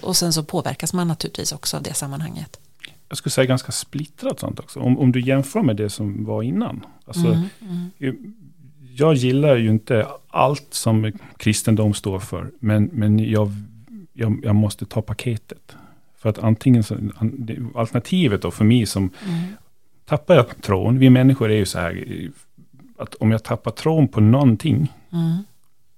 och 0.00 0.16
sen 0.16 0.32
så 0.32 0.42
påverkas 0.42 0.92
man 0.92 1.08
naturligtvis 1.08 1.52
också 1.52 1.76
av 1.76 1.82
det 1.82 1.94
sammanhanget 1.94 2.58
jag 3.12 3.16
skulle 3.18 3.30
säga 3.30 3.46
ganska 3.46 3.72
splittrat 3.72 4.40
sånt 4.40 4.60
också. 4.60 4.80
Om, 4.80 4.98
om 4.98 5.12
du 5.12 5.20
jämför 5.20 5.62
med 5.62 5.76
det 5.76 5.90
som 5.90 6.24
var 6.24 6.42
innan. 6.42 6.86
Alltså, 7.04 7.26
mm, 7.26 7.48
mm. 8.00 8.34
Jag 8.94 9.14
gillar 9.14 9.56
ju 9.56 9.70
inte 9.70 10.06
allt 10.28 10.66
som 10.70 11.12
kristendom 11.36 11.94
står 11.94 12.18
för. 12.18 12.50
Men, 12.58 12.84
men 12.84 13.18
jag, 13.18 13.52
jag, 14.12 14.40
jag 14.44 14.54
måste 14.54 14.86
ta 14.86 15.02
paketet. 15.02 15.76
För 16.22 16.28
att 16.28 16.38
antingen 16.38 16.82
så, 16.82 16.96
alternativet 17.74 18.42
då 18.42 18.50
för 18.50 18.64
mig 18.64 18.86
som 18.86 19.02
mm. 19.02 19.40
tappar 20.04 20.34
jag 20.34 20.62
tron. 20.62 20.98
Vi 20.98 21.10
människor 21.10 21.50
är 21.50 21.56
ju 21.56 21.66
så 21.66 21.78
här. 21.78 22.04
Att 22.98 23.14
om 23.14 23.30
jag 23.30 23.44
tappar 23.44 23.70
tron 23.70 24.08
på 24.08 24.20
någonting. 24.20 24.92
Mm. 25.12 25.38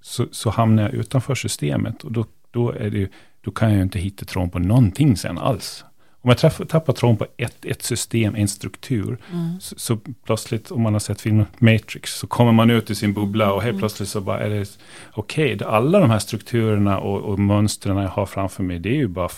Så, 0.01 0.27
så 0.31 0.51
hamnar 0.51 0.83
jag 0.83 0.93
utanför 0.93 1.35
systemet. 1.35 2.03
Och 2.05 2.13
då, 2.13 2.25
då, 2.51 2.71
är 2.71 2.91
det, 2.91 3.11
då 3.41 3.51
kan 3.51 3.73
jag 3.73 3.83
inte 3.83 3.99
hitta 3.99 4.25
tron 4.25 4.51
på 4.51 4.59
någonting 4.59 5.17
sen 5.17 5.39
alls. 5.39 5.85
Om 6.21 6.29
jag 6.31 6.39
tappar, 6.39 6.65
tappar 6.65 6.93
tron 6.93 7.17
på 7.17 7.27
ett, 7.37 7.65
ett 7.65 7.83
system, 7.83 8.35
en 8.35 8.49
struktur, 8.49 9.19
mm. 9.33 9.61
så, 9.61 9.75
så, 9.79 9.99
plötsligt, 10.25 10.71
om 10.71 10.83
man 10.83 10.93
har 10.93 11.01
sett 11.01 11.21
filmen 11.21 11.47
Matrix, 11.59 12.15
så 12.15 12.27
kommer 12.27 12.53
man 12.53 12.71
ut 12.71 12.91
i 12.91 12.95
sin 12.95 13.15
bubbla 13.15 13.53
och 13.53 13.63
helt 13.63 13.71
mm. 13.71 13.81
plötsligt 13.81 14.09
så 14.09 14.21
bara 14.21 14.41
är 14.41 14.51
det, 14.51 14.79
okej, 15.13 15.55
okay, 15.55 15.69
alla 15.69 16.01
de 16.01 16.11
här 16.11 16.19
strukturerna 16.19 16.99
och, 16.99 17.21
och 17.21 17.39
mönstren 17.39 17.97
jag 17.97 18.09
har 18.09 18.27
framför 18.27 18.63
mig, 18.63 18.79
det 18.79 18.89
är 18.89 18.97
ju 18.97 19.09
bara 19.09 19.29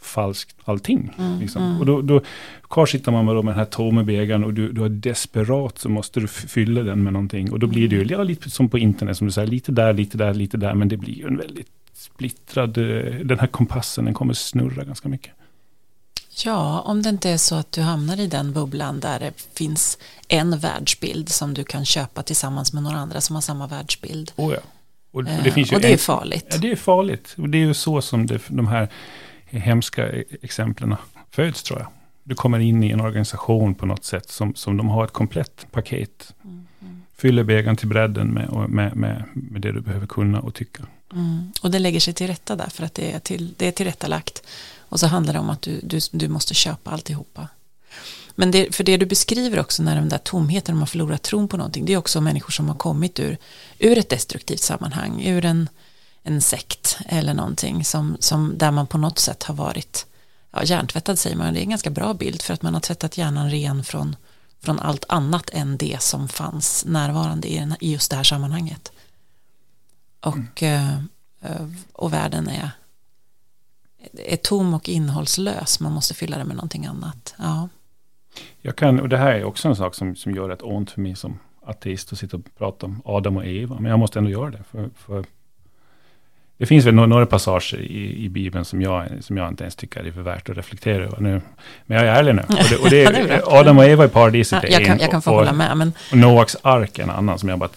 falskt 0.00 0.56
allting. 0.64 1.14
Mm, 1.18 1.40
liksom. 1.40 1.62
mm. 1.62 1.80
Och 1.80 1.86
då, 1.86 2.02
då 2.02 2.20
kvar 2.62 2.86
sitter 2.86 3.12
man 3.12 3.24
med, 3.24 3.34
med 3.34 3.44
den 3.44 3.54
här 3.58 3.64
tomma 3.64 4.04
bägaren 4.04 4.44
och 4.44 4.54
du, 4.54 4.72
du 4.72 4.84
är 4.84 4.88
desperat 4.88 5.78
så 5.78 5.88
måste 5.88 6.20
du 6.20 6.28
fylla 6.28 6.82
den 6.82 7.02
med 7.02 7.12
någonting. 7.12 7.52
Och 7.52 7.58
då 7.58 7.66
blir 7.66 7.88
det 7.88 7.96
ju 7.96 8.04
ja, 8.04 8.22
lite 8.22 8.50
som 8.50 8.68
på 8.68 8.78
internet, 8.78 9.16
som 9.16 9.26
du 9.26 9.32
säger, 9.32 9.48
lite 9.48 9.72
där, 9.72 9.92
lite 9.92 10.18
där, 10.18 10.34
lite 10.34 10.56
där, 10.56 10.74
men 10.74 10.88
det 10.88 10.96
blir 10.96 11.14
ju 11.14 11.26
en 11.26 11.36
väldigt 11.36 11.68
splittrad, 11.94 12.78
eh, 12.78 13.14
den 13.24 13.38
här 13.38 13.46
kompassen, 13.46 14.04
den 14.04 14.14
kommer 14.14 14.34
snurra 14.34 14.84
ganska 14.84 15.08
mycket. 15.08 15.32
Ja, 16.44 16.80
om 16.80 17.02
det 17.02 17.08
inte 17.08 17.30
är 17.30 17.36
så 17.36 17.54
att 17.54 17.72
du 17.72 17.80
hamnar 17.80 18.20
i 18.20 18.26
den 18.26 18.52
bubblan 18.52 19.00
där 19.00 19.20
det 19.20 19.32
finns 19.54 19.98
en 20.28 20.58
världsbild 20.58 21.28
som 21.28 21.54
du 21.54 21.64
kan 21.64 21.84
köpa 21.84 22.22
tillsammans 22.22 22.72
med 22.72 22.82
några 22.82 22.96
andra 22.96 23.20
som 23.20 23.36
har 23.36 23.42
samma 23.42 23.66
världsbild. 23.66 24.32
Oh 24.36 24.52
ja. 24.52 24.60
Och 25.12 25.24
det, 25.24 25.30
eh, 25.30 25.54
finns 25.54 25.72
ju 25.72 25.76
och 25.76 25.82
det 25.82 25.88
är 25.88 25.92
en, 25.92 25.98
farligt. 25.98 26.46
Ja, 26.50 26.58
det 26.58 26.72
är 26.72 26.76
farligt. 26.76 27.34
Och 27.38 27.48
det 27.48 27.58
är 27.58 27.66
ju 27.66 27.74
så 27.74 28.02
som 28.02 28.26
det, 28.26 28.40
de 28.48 28.66
här 28.66 28.88
hemska 29.58 30.08
exemplen 30.42 30.96
föds 31.30 31.62
tror 31.62 31.78
jag. 31.78 31.88
Du 32.24 32.34
kommer 32.34 32.58
in 32.58 32.84
i 32.84 32.90
en 32.90 33.00
organisation 33.00 33.74
på 33.74 33.86
något 33.86 34.04
sätt 34.04 34.30
som, 34.30 34.54
som 34.54 34.76
de 34.76 34.88
har 34.88 35.04
ett 35.04 35.12
komplett 35.12 35.66
paket. 35.70 36.34
Mm. 36.44 36.66
Fyller 37.16 37.44
bägaren 37.44 37.76
till 37.76 37.88
bredden 37.88 38.28
med, 38.28 38.70
med, 38.70 38.96
med, 38.96 39.24
med 39.32 39.62
det 39.62 39.72
du 39.72 39.80
behöver 39.80 40.06
kunna 40.06 40.40
och 40.40 40.54
tycka. 40.54 40.82
Mm. 41.12 41.52
Och 41.62 41.70
det 41.70 41.78
lägger 41.78 42.00
sig 42.00 42.14
till 42.14 42.26
rätta 42.26 42.56
där 42.56 42.70
för 42.70 42.84
att 42.84 42.94
det 42.94 43.12
är, 43.12 43.18
till, 43.18 43.54
det 43.56 43.66
är 43.66 43.72
tillrättalagt. 43.72 44.42
Och 44.78 45.00
så 45.00 45.06
handlar 45.06 45.32
det 45.32 45.38
om 45.40 45.50
att 45.50 45.62
du, 45.62 45.80
du, 45.82 45.98
du 46.12 46.28
måste 46.28 46.54
köpa 46.54 46.90
alltihopa. 46.90 47.48
Men 48.34 48.50
det, 48.50 48.74
för 48.74 48.84
det 48.84 48.96
du 48.96 49.06
beskriver 49.06 49.60
också 49.60 49.82
när 49.82 49.94
den 49.94 50.08
där 50.08 50.18
tomheten, 50.18 50.76
man 50.76 50.86
förlorar 50.86 51.16
tron 51.16 51.48
på 51.48 51.56
någonting, 51.56 51.84
det 51.84 51.92
är 51.92 51.96
också 51.96 52.20
människor 52.20 52.50
som 52.50 52.68
har 52.68 52.74
kommit 52.74 53.20
ur, 53.20 53.36
ur 53.78 53.98
ett 53.98 54.08
destruktivt 54.08 54.60
sammanhang, 54.60 55.22
ur 55.24 55.44
en, 55.44 55.68
en 56.22 56.40
sekt 56.40 56.98
eller 57.06 57.34
någonting 57.34 57.84
som, 57.84 58.16
som 58.20 58.58
där 58.58 58.70
man 58.70 58.86
på 58.86 58.98
något 58.98 59.18
sätt 59.18 59.42
har 59.42 59.54
varit 59.54 60.06
ja, 60.50 60.62
hjärntvättad 60.64 61.18
säger 61.18 61.36
man, 61.36 61.54
det 61.54 61.60
är 61.60 61.62
en 61.62 61.70
ganska 61.70 61.90
bra 61.90 62.14
bild 62.14 62.42
för 62.42 62.54
att 62.54 62.62
man 62.62 62.74
har 62.74 62.80
tvättat 62.80 63.18
hjärnan 63.18 63.50
ren 63.50 63.84
från, 63.84 64.16
från 64.60 64.80
allt 64.80 65.04
annat 65.08 65.50
än 65.50 65.76
det 65.76 66.02
som 66.02 66.28
fanns 66.28 66.84
närvarande 66.84 67.48
i, 67.48 67.58
den, 67.58 67.76
i 67.80 67.92
just 67.92 68.10
det 68.10 68.16
här 68.16 68.24
sammanhanget. 68.24 68.92
Och, 70.20 70.62
mm. 70.62 71.08
och 71.92 72.12
världen 72.12 72.48
är 72.48 72.70
är 74.12 74.36
tom 74.36 74.74
och 74.74 74.88
innehållslös. 74.88 75.80
Man 75.80 75.92
måste 75.92 76.14
fylla 76.14 76.38
det 76.38 76.44
med 76.44 76.56
någonting 76.56 76.86
annat. 76.86 77.34
Ja. 77.38 77.68
Jag 78.60 78.76
kan, 78.76 79.00
och 79.00 79.08
det 79.08 79.16
här 79.16 79.32
är 79.32 79.44
också 79.44 79.68
en 79.68 79.76
sak 79.76 79.94
som, 79.94 80.16
som 80.16 80.34
gör 80.34 80.48
rätt 80.48 80.62
ont 80.62 80.90
för 80.90 81.00
mig 81.00 81.16
som 81.16 81.38
ateist 81.62 82.12
att 82.12 82.18
sitta 82.18 82.36
och 82.36 82.42
prata 82.58 82.86
om 82.86 83.02
Adam 83.04 83.36
och 83.36 83.46
Eva. 83.46 83.80
Men 83.80 83.90
jag 83.90 83.98
måste 83.98 84.18
ändå 84.18 84.30
göra 84.30 84.50
det. 84.50 84.62
För, 84.70 84.90
för 84.96 85.24
det 86.60 86.66
finns 86.66 86.86
väl 86.86 86.94
några, 86.94 87.26
passager 87.26 87.80
i, 87.80 88.24
i 88.24 88.28
Bibeln 88.28 88.64
som 88.64 88.82
jag, 88.82 89.06
som 89.20 89.36
jag 89.36 89.48
inte 89.48 89.64
ens 89.64 89.76
tycker 89.76 90.04
är 90.04 90.12
för 90.12 90.22
värt 90.22 90.48
att 90.48 90.56
reflektera 90.56 91.04
över 91.04 91.20
nu. 91.20 91.40
Men 91.86 91.98
jag 91.98 92.06
är 92.06 92.18
ärlig 92.18 92.34
nu. 92.34 92.42
Och 92.48 92.68
det, 92.70 92.76
och 92.76 92.90
det 92.90 93.04
är, 93.30 93.58
Adam 93.60 93.78
och 93.78 93.84
Eva 93.84 94.04
i 94.04 94.08
paradiset 94.08 94.62
ja, 94.62 94.68
jag, 94.68 94.86
kan, 94.86 94.98
jag 94.98 95.10
kan 95.10 95.22
få 95.22 95.30
och, 95.30 95.36
hålla 95.36 95.52
med. 95.52 95.76
Men... 95.76 95.92
Och 96.10 96.16
Noaks 96.16 96.56
ark 96.62 96.98
är 96.98 97.02
en 97.02 97.10
annan 97.10 97.38
som 97.38 97.48
jag 97.48 97.58
bara... 97.58 97.70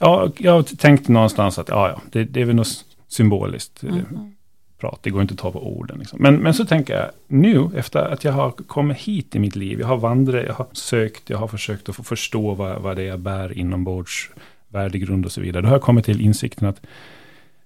Ja, 0.00 0.32
jag 0.38 0.78
tänkte 0.78 1.12
någonstans 1.12 1.58
att 1.58 1.68
ja, 1.68 1.88
ja, 1.88 2.00
det, 2.10 2.24
det 2.24 2.40
är 2.40 2.44
väl 2.44 2.56
något 2.56 2.84
symboliskt. 3.08 3.82
Mm 3.82 4.34
prat. 4.78 4.98
Det 5.02 5.10
går 5.10 5.22
inte 5.22 5.34
att 5.34 5.38
ta 5.38 5.52
på 5.52 5.76
orden. 5.78 5.98
Liksom. 5.98 6.22
Men, 6.22 6.36
men 6.36 6.54
så 6.54 6.64
tänker 6.64 6.96
jag 6.96 7.10
nu, 7.26 7.70
efter 7.76 8.00
att 8.00 8.24
jag 8.24 8.32
har 8.32 8.50
kommit 8.50 8.98
hit 8.98 9.34
i 9.34 9.38
mitt 9.38 9.56
liv. 9.56 9.80
Jag 9.80 9.86
har 9.86 9.96
vandrat, 9.96 10.44
jag 10.46 10.54
har 10.54 10.66
sökt, 10.72 11.30
jag 11.30 11.38
har 11.38 11.48
försökt 11.48 11.88
att 11.88 11.96
få 11.96 12.02
förstå 12.02 12.54
vad, 12.54 12.82
vad 12.82 12.96
det 12.96 13.02
är 13.02 13.06
jag 13.06 13.20
bär 13.20 13.58
inombords, 13.58 14.30
värdegrund 14.68 15.24
och 15.24 15.32
så 15.32 15.40
vidare. 15.40 15.62
Då 15.62 15.68
har 15.68 15.74
jag 15.74 15.82
kommit 15.82 16.04
till 16.04 16.20
insikten 16.20 16.68
att 16.68 16.80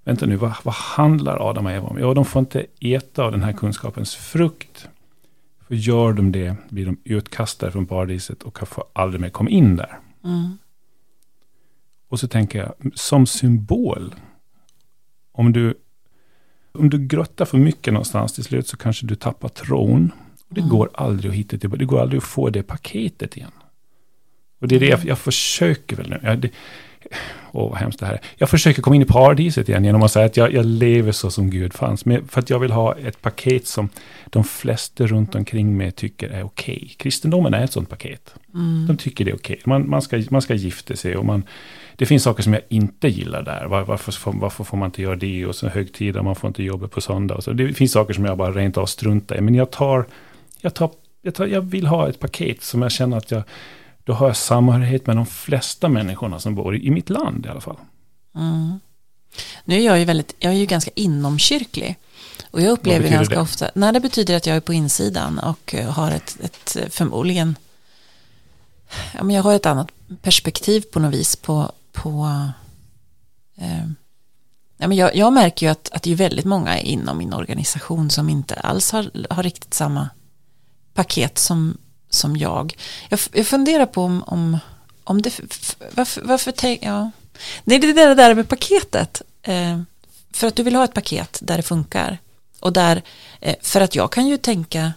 Vänta 0.05 0.27
nu, 0.27 0.37
vad, 0.37 0.53
vad 0.63 0.75
handlar 0.75 1.49
Adam 1.51 1.67
och 1.67 1.73
Eva 1.73 1.89
om? 1.89 1.99
Ja, 1.99 2.15
de 2.15 2.25
får 2.25 2.41
inte 2.41 2.67
äta 2.81 3.25
av 3.25 3.33
den 3.33 3.43
här 3.43 3.53
kunskapens 3.53 4.15
frukt. 4.15 4.89
För 5.69 5.75
gör 5.75 6.13
de 6.13 6.33
det 6.33 6.57
blir 6.69 6.87
de 6.87 6.97
utkastade 7.05 7.73
från 7.73 7.87
paradiset 7.87 8.43
och 8.43 8.69
får 8.69 8.85
aldrig 8.93 9.21
mer 9.21 9.31
komma 9.31 9.51
in 9.51 9.77
där. 9.77 9.99
Mm. 10.25 10.59
Och 12.09 12.21
så 12.21 12.29
tänker 12.29 12.59
jag, 12.59 12.93
som 12.95 13.27
symbol, 13.27 14.15
om 15.33 15.53
du 15.53 15.75
om 16.73 16.91
du 16.91 16.99
grottar 16.99 17.45
för 17.45 17.59
mycket 17.59 17.93
någonstans 17.93 18.33
till 18.33 18.45
slut 18.45 18.69
så 18.69 18.77
kanske 18.77 19.07
du 19.07 19.15
tappar 19.15 19.49
tron. 19.49 20.13
Och 20.49 20.55
det 20.55 20.61
mm. 20.61 20.71
går 20.71 20.91
aldrig 20.95 21.31
att 21.31 21.37
hitta 21.37 21.59
tillbaka. 21.59 21.79
Det 21.79 21.85
går 21.85 22.01
aldrig 22.01 22.19
att 22.19 22.25
få 22.25 22.51
det 22.51 22.63
paketet 22.63 23.37
igen. 23.37 23.51
Och 24.61 24.69
det 24.69 24.77
är 24.77 24.81
det 24.81 24.87
jag, 24.87 25.05
jag 25.05 25.19
försöker 25.19 25.97
väl 25.97 26.11
nu. 26.11 26.21
Jag, 26.23 26.39
det, 26.39 26.51
åh, 27.53 27.71
vad 27.71 27.79
hemskt 27.79 28.01
det 28.01 28.07
här 28.07 28.13
är. 28.13 28.21
Jag 28.37 28.49
försöker 28.49 28.83
komma 28.83 28.97
in 28.97 29.03
i 29.03 29.05
paradiset 29.05 29.69
igen 29.69 29.85
genom 29.85 30.03
att 30.03 30.13
säga 30.13 30.27
att 30.27 30.37
jag, 30.37 30.53
jag 30.53 30.67
lever 30.67 31.13
så 31.13 31.31
som 31.31 31.51
Gud 31.51 31.75
fanns. 31.75 32.05
Men 32.05 32.29
för 32.29 32.41
att 32.41 32.51
jag 32.51 32.59
vill 32.59 32.71
ha 32.71 32.97
ett 32.97 33.23
paket 33.23 33.67
som 33.67 33.89
de 34.27 34.45
flesta 34.45 35.07
runt 35.07 35.35
omkring 35.35 35.77
mig 35.77 35.93
tycker 35.93 36.29
är 36.29 36.43
okej. 36.43 36.77
Okay. 36.77 36.89
Kristendomen 36.89 37.55
är 37.55 37.65
ett 37.65 37.73
sånt 37.73 37.89
paket. 37.89 38.35
Mm. 38.55 38.87
De 38.87 38.97
tycker 38.97 39.25
det 39.25 39.31
är 39.31 39.37
okej. 39.37 39.55
Okay. 39.55 39.63
Man, 39.67 39.91
man, 39.91 40.03
ska, 40.03 40.23
man 40.31 40.43
ska 40.43 40.55
gifta 40.55 40.97
sig 40.97 41.17
och 41.17 41.25
man 41.25 41.45
det 41.97 42.07
finns 42.07 42.23
saker 42.23 42.43
som 42.43 42.53
jag 42.53 42.63
inte 42.69 43.09
gillar 43.09 43.43
där. 43.43 43.67
Var, 43.67 43.83
varför, 43.83 44.13
får, 44.13 44.33
varför 44.33 44.65
får 44.65 44.77
man 44.77 44.87
inte 44.87 45.03
göra 45.03 45.17
det? 45.17 45.47
Och 45.47 45.55
så 45.55 45.69
högtider, 45.69 46.23
man 46.23 46.37
får 46.37 46.49
inte 46.49 46.63
jobba 46.63 46.89
på 46.89 47.01
söndag. 47.01 47.35
Och 47.35 47.45
så. 47.45 47.53
Det 47.53 47.73
finns 47.73 47.93
saker 47.93 48.15
som 48.15 48.25
jag 48.25 48.39
bara 48.39 48.53
rent 48.53 48.79
av 48.79 48.87
struntar 48.87 49.37
i. 49.37 49.41
Men 49.41 49.55
jag 49.55 49.71
tar, 49.71 50.07
jag 50.61 50.75
tar, 50.75 50.91
jag 51.23 51.35
tar, 51.35 51.47
jag 51.47 51.61
vill 51.61 51.87
ha 51.87 52.09
ett 52.09 52.21
paket 52.21 52.63
som 52.63 52.83
jag 52.83 52.93
känner 52.93 53.17
att 53.17 53.31
jag, 53.31 53.43
då 54.05 54.13
har 54.13 54.27
jag 54.27 54.37
samhörighet 54.37 55.07
med 55.07 55.17
de 55.17 55.27
flesta 55.27 55.89
människorna 55.89 56.39
som 56.41 56.55
bor 56.55 56.77
i, 56.77 56.87
i 56.87 56.91
mitt 56.91 57.11
land 57.11 57.47
i 57.47 57.49
alla 57.49 57.61
fall. 57.61 57.77
Mm. 58.35 58.81
Nu 59.65 59.77
är 59.77 59.81
jag 59.81 59.99
ju 59.99 60.05
väldigt, 60.05 60.35
jag 60.39 60.53
är 60.53 60.57
ju 60.57 60.67
ganska 60.67 60.91
inomkyrklig. 60.95 61.97
Och 62.51 62.61
jag 62.61 62.71
upplever 62.71 63.09
ganska 63.09 63.35
det? 63.35 63.41
ofta, 63.41 63.71
nej 63.75 63.93
det 63.93 64.01
betyder 64.01 64.37
att 64.37 64.47
jag 64.47 64.57
är 64.57 64.61
på 64.61 64.73
insidan 64.73 65.39
och 65.39 65.75
eh, 65.75 65.91
har 65.91 66.11
ett, 66.11 66.39
ett 66.41 66.95
förmodligen, 66.95 67.57
ja 69.15 69.23
men 69.23 69.37
jag 69.37 69.43
har 69.43 69.55
ett 69.55 69.67
annat 69.67 69.89
perspektiv 70.23 70.81
på 70.81 71.01
något 71.01 71.15
vis 71.15 71.37
på, 71.37 71.73
på 71.93 72.29
eh, 73.57 73.87
ja 74.77 74.89
men 74.89 74.97
jag, 74.97 75.17
jag 75.17 75.33
märker 75.33 75.67
ju 75.67 75.73
att, 75.73 75.91
att 75.93 76.03
det 76.03 76.13
är 76.13 76.17
väldigt 76.17 76.45
många 76.45 76.81
inom 76.81 77.19
min 77.19 77.33
organisation 77.33 78.11
som 78.11 78.29
inte 78.29 78.55
alls 78.55 78.93
har, 78.93 79.11
har 79.31 79.43
riktigt 79.43 79.75
samma 79.75 80.09
paket 80.95 81.39
som, 81.39 81.79
som 82.15 82.37
jag. 82.37 82.77
jag. 83.09 83.21
Jag 83.33 83.47
funderar 83.47 83.87
på 83.87 84.03
om, 84.03 84.23
om, 84.27 84.59
om 85.05 85.23
det, 85.23 85.41
varför, 85.95 86.23
varför 86.23 86.53
tänk, 86.53 86.83
ja. 86.83 87.11
Nej, 87.65 87.79
det 87.79 87.89
är 87.89 88.09
det 88.09 88.15
där 88.15 88.35
med 88.35 88.49
paketet. 88.49 89.23
Eh, 89.43 89.83
för 90.31 90.47
att 90.47 90.57
du 90.57 90.63
vill 90.63 90.75
ha 90.75 90.85
ett 90.85 90.95
paket 90.95 91.39
där 91.43 91.57
det 91.57 91.63
funkar. 91.63 92.19
Och 92.61 92.73
där, 92.73 93.03
eh, 93.41 93.57
för 93.63 93.81
att 93.81 93.95
jag 93.95 94.13
kan 94.13 94.27
ju 94.27 94.37
tänka 94.37 94.93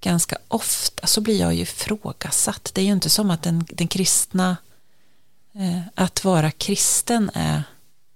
ganska 0.00 0.38
ofta 0.48 1.06
så 1.06 1.20
blir 1.20 1.40
jag 1.40 1.54
ju 1.54 1.62
ifrågasatt. 1.62 2.70
Det 2.74 2.80
är 2.80 2.84
ju 2.84 2.92
inte 2.92 3.10
som 3.10 3.30
att 3.30 3.42
den, 3.42 3.66
den 3.68 3.88
kristna, 3.88 4.56
eh, 5.54 5.80
att 5.94 6.24
vara 6.24 6.50
kristen 6.50 7.30
är 7.34 7.62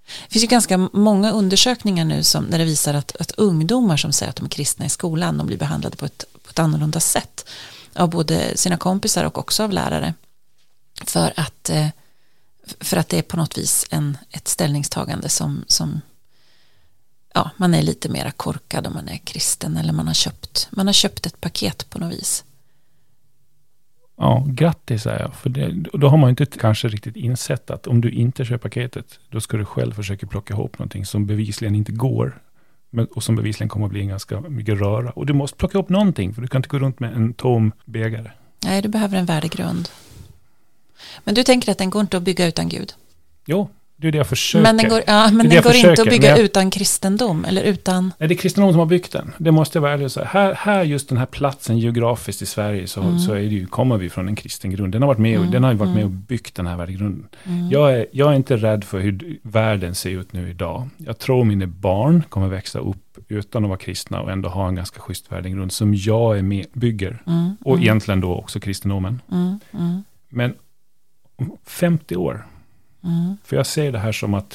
det 0.07 0.33
finns 0.33 0.45
ju 0.45 0.49
ganska 0.49 0.79
många 0.93 1.31
undersökningar 1.33 2.05
nu 2.05 2.23
som, 2.23 2.51
där 2.51 2.59
det 2.59 2.65
visar 2.65 2.95
att, 2.95 3.17
att 3.17 3.31
ungdomar 3.31 3.97
som 3.97 4.13
säger 4.13 4.31
att 4.31 4.37
de 4.37 4.45
är 4.45 4.51
kristna 4.51 4.87
i 4.87 4.89
skolan, 4.89 5.39
de 5.39 5.47
blir 5.47 5.59
behandlade 5.59 5.97
på 5.97 6.05
ett, 6.07 6.25
ett 6.55 6.59
annorlunda 6.59 7.01
sätt 7.01 7.49
av 7.95 8.11
både 8.11 8.57
sina 8.57 8.77
kompisar 8.77 9.25
och 9.25 9.39
också 9.39 9.63
av 9.63 9.73
lärare. 9.73 10.15
För 11.05 11.33
att, 11.37 11.71
eh, 11.71 11.89
för 12.81 12.97
att 12.97 13.09
det 13.09 13.19
är 13.19 13.23
på 13.23 13.37
något 13.37 13.59
vis 13.59 13.87
en, 13.91 14.19
ett 14.31 14.49
ställningstagande 14.49 15.29
som, 15.29 15.65
som 15.67 16.01
ja, 17.35 17.51
man 17.57 17.75
är 17.75 17.83
lite 17.83 18.09
mera 18.09 18.31
korkad 18.31 18.87
om 18.87 18.93
man 18.93 19.09
är 19.09 19.17
kristen 19.17 19.77
eller 19.77 19.93
man 19.93 20.07
har 20.07 20.15
köpt, 20.15 20.69
man 20.71 20.87
har 20.87 20.93
köpt 20.93 21.27
ett 21.27 21.41
paket 21.41 21.91
på 21.91 21.99
något 21.99 22.13
vis. 22.13 22.45
Ja, 24.17 24.47
grattis 24.49 25.03
säger 25.03 25.21
jag. 25.21 25.35
För 25.35 25.51
det, 25.51 25.85
då 25.93 26.09
har 26.09 26.17
man 26.17 26.31
inte 26.31 26.47
kanske 26.47 26.89
riktigt 26.89 27.17
insett 27.17 27.71
att 27.71 27.87
om 27.87 28.01
du 28.01 28.11
inte 28.11 28.45
köper 28.45 28.69
paketet, 28.69 29.19
då 29.29 29.41
ska 29.41 29.57
du 29.57 29.65
själv 29.65 29.93
försöka 29.93 30.27
plocka 30.27 30.55
ihop 30.55 30.79
någonting 30.79 31.07
som 31.07 31.27
bevisligen 31.27 31.75
inte 31.75 31.93
går. 31.93 32.41
Men, 32.95 33.07
och 33.07 33.23
som 33.23 33.37
bevisligen 33.37 33.69
kommer 33.69 33.87
att 33.87 33.93
bli 33.93 34.07
ganska 34.07 34.41
mycket 34.41 34.81
röra. 34.81 35.11
Och 35.11 35.27
du 35.27 35.33
måste 35.33 35.57
plocka 35.57 35.79
ihop 35.79 35.89
någonting, 35.89 36.35
för 36.35 36.43
du 36.43 36.49
kan 36.49 36.59
inte 36.59 36.69
gå 36.69 36.79
runt 36.79 37.01
med 37.01 37.15
en 37.17 37.35
tom 37.35 37.73
bägare. 37.85 38.31
Nej, 38.65 38.83
du 38.83 38.89
behöver 38.89 39.19
en 39.19 39.27
värdegrund. 39.27 39.89
Men 41.25 41.35
du 41.35 41.43
tänker 41.43 41.73
att 41.73 41.79
den 41.79 41.91
går 41.91 42.01
inte 42.01 42.17
att 42.17 42.23
bygga 42.23 42.47
utan 42.47 42.69
Gud? 42.69 42.95
Jo, 43.47 43.69
det 43.97 44.09
är 44.09 44.13
det 44.13 44.19
jag 44.19 44.27
försöker. 44.27 44.63
Men 44.63 44.77
den 44.77 44.89
går, 44.89 45.03
ja, 45.07 45.31
men 45.31 45.49
den 45.49 45.63
går 45.63 45.71
försöker. 45.71 45.91
inte 45.91 46.03
att 46.03 46.09
bygga 46.09 46.29
jag, 46.29 46.39
utan 46.39 46.71
kristendom, 46.71 47.45
eller 47.45 47.63
utan... 47.63 48.13
Nej, 48.19 48.29
det 48.29 48.35
är 48.35 48.37
kristendom 48.37 48.73
som 48.73 48.79
har 48.79 48.87
byggt 48.87 49.13
den. 49.13 49.33
Det 49.39 49.51
måste 49.51 49.79
jag 49.79 49.83
vara 49.83 49.93
ärlig 49.93 50.05
och 50.05 50.13
säga. 50.13 50.27
Här, 50.27 50.55
här 50.55 50.83
just 50.83 51.09
den 51.09 51.19
här 51.19 51.27
platsen 51.27 51.79
geografiskt 51.79 52.43
i 52.43 52.47
Sverige, 52.47 52.87
så, 52.87 53.01
mm. 53.01 53.19
så 53.19 53.33
är 53.33 53.37
det 53.37 53.43
ju, 53.43 53.67
kommer 53.67 53.97
vi 53.97 54.11
från 54.11 54.29
en 54.29 54.37
kristen 54.37 54.71
grund. 54.71 54.93
Den 54.93 55.03
har, 55.03 55.07
varit 55.07 55.19
med, 55.19 55.39
och, 55.39 55.43
mm. 55.43 55.53
den 55.53 55.65
har 55.65 55.73
ju 55.73 55.77
varit 55.77 55.95
med 55.95 56.05
och 56.05 56.11
mm. 56.11 56.25
byggt 56.29 56.55
den 56.55 56.67
här 56.67 56.77
värdegrunden. 56.77 57.29
Mm. 57.45 57.71
Jag, 57.71 57.93
är, 57.93 58.07
jag 58.13 58.33
är 58.33 58.37
inte 58.37 58.57
rädd 58.57 58.85
för 58.85 59.01
hur 59.01 59.39
världen 59.43 59.95
ser 59.95 60.11
ut 60.11 60.33
nu 60.33 60.51
idag. 60.51 60.89
Jag 60.97 61.19
tror 61.19 61.45
mina 61.45 61.67
barn 61.67 62.23
kommer 62.29 62.49
växa 62.49 62.79
upp 62.79 63.19
utan 63.29 63.65
att 63.65 63.69
vara 63.69 63.79
kristna 63.79 64.21
och 64.21 64.31
ändå 64.31 64.49
ha 64.49 64.69
en 64.69 64.75
ganska 64.75 65.01
schysst 65.01 65.33
värdegrund 65.33 65.73
som 65.73 65.95
jag 65.95 66.39
är 66.39 66.43
med, 66.43 66.67
bygger. 66.73 67.23
Mm. 67.27 67.57
Och 67.65 67.73
mm. 67.73 67.83
egentligen 67.83 68.21
då 68.21 68.35
också 68.35 68.61
kristendomen. 68.61 69.21
Men 70.29 70.55
50 71.67 72.17
år, 72.17 72.47
Mm. 73.05 73.37
För 73.45 73.57
jag 73.57 73.67
ser 73.67 73.93
det 73.93 73.99
här 73.99 74.13
som 74.13 74.35
att 74.35 74.55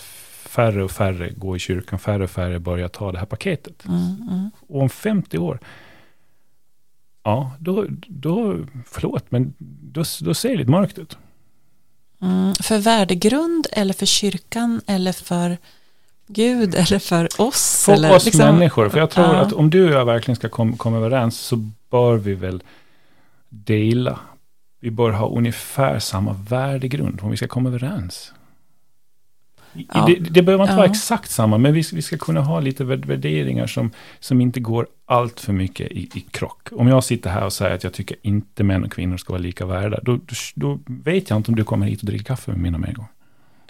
färre 0.50 0.84
och 0.84 0.92
färre 0.92 1.30
går 1.30 1.56
i 1.56 1.60
kyrkan, 1.60 2.00
färre 2.00 2.24
och 2.24 2.30
färre 2.30 2.60
börjar 2.60 2.88
ta 2.88 3.12
det 3.12 3.20
här 3.20 3.26
paketet. 3.26 3.86
Mm, 3.86 4.28
mm. 4.30 4.52
Och 4.68 4.82
om 4.82 4.90
50 4.90 5.38
år, 5.38 5.60
ja, 7.24 7.52
då, 7.60 7.86
då 8.08 8.58
förlåt, 8.86 9.32
men 9.32 9.54
då, 9.92 10.04
då 10.22 10.34
ser 10.34 10.50
det 10.50 10.58
lite 10.58 10.72
mörkt 10.72 10.98
ut. 10.98 11.18
Mm, 12.22 12.54
för 12.54 12.78
värdegrund 12.78 13.68
eller 13.72 13.94
för 13.94 14.06
kyrkan 14.06 14.82
eller 14.88 15.12
för 15.12 15.58
Gud 16.28 16.76
eller 16.76 17.00
för 17.00 17.42
oss? 17.42 17.84
För 17.86 17.94
eller, 17.94 18.16
oss 18.16 18.26
liksom, 18.26 18.46
människor, 18.46 18.90
för 18.90 19.00
jag 19.00 19.10
tror 19.10 19.26
ja. 19.26 19.36
att 19.36 19.54
om 19.54 19.70
du 19.70 19.88
och 19.88 19.94
jag 19.94 20.06
verkligen 20.06 20.36
ska 20.36 20.50
komma 20.50 20.78
kom 20.78 20.96
överens 20.96 21.40
så 21.40 21.56
bör 21.90 22.18
vi 22.18 22.34
väl 22.34 22.64
dela. 23.50 24.20
Vi 24.80 24.92
bör 24.92 25.12
ha 25.12 25.30
ungefär 25.30 26.00
samma 26.00 26.34
värdegrund 26.34 27.20
om 27.22 27.32
vi 27.32 27.38
ska 27.38 27.48
komma 27.48 27.70
överens. 27.70 28.34
Ja. 29.74 30.06
Det, 30.06 30.16
det 30.16 30.42
behöver 30.42 30.64
inte 30.64 30.74
ja. 30.74 30.78
vara 30.78 30.90
exakt 30.90 31.32
samma, 31.32 31.58
men 31.58 31.74
vi, 31.74 31.84
vi 31.94 32.02
ska 32.02 32.18
kunna 32.18 32.42
ha 32.42 32.60
lite 32.60 32.84
värderingar 32.84 33.68
som, 33.68 33.92
som 34.20 34.42
inte 34.42 34.60
går 34.60 34.88
allt 35.06 35.40
för 35.40 35.54
mycket 35.54 35.92
i, 35.92 36.10
i 36.14 36.26
krock. 36.32 36.68
Om 36.72 36.88
jag 36.88 37.04
sitter 37.04 37.30
här 37.30 37.46
och 37.46 37.54
säger 37.54 37.76
att 37.76 37.84
jag 37.84 37.94
tycker 37.94 38.18
inte 38.22 38.64
män 38.64 38.84
och 38.84 38.92
kvinnor 38.92 39.18
ska 39.18 39.34
vara 39.34 39.42
lika 39.42 39.66
värda, 39.66 40.00
då, 40.04 40.16
då, 40.16 40.36
då 40.56 40.80
vet 40.86 41.30
jag 41.30 41.38
inte 41.38 41.52
om 41.52 41.56
du 41.56 41.64
kommer 41.64 41.86
hit 41.86 42.00
och 42.00 42.06
dricker 42.06 42.26
kaffe 42.26 42.52
med 42.52 42.60
mig 42.60 42.72
någon 42.72 42.94
gång. 42.94 43.08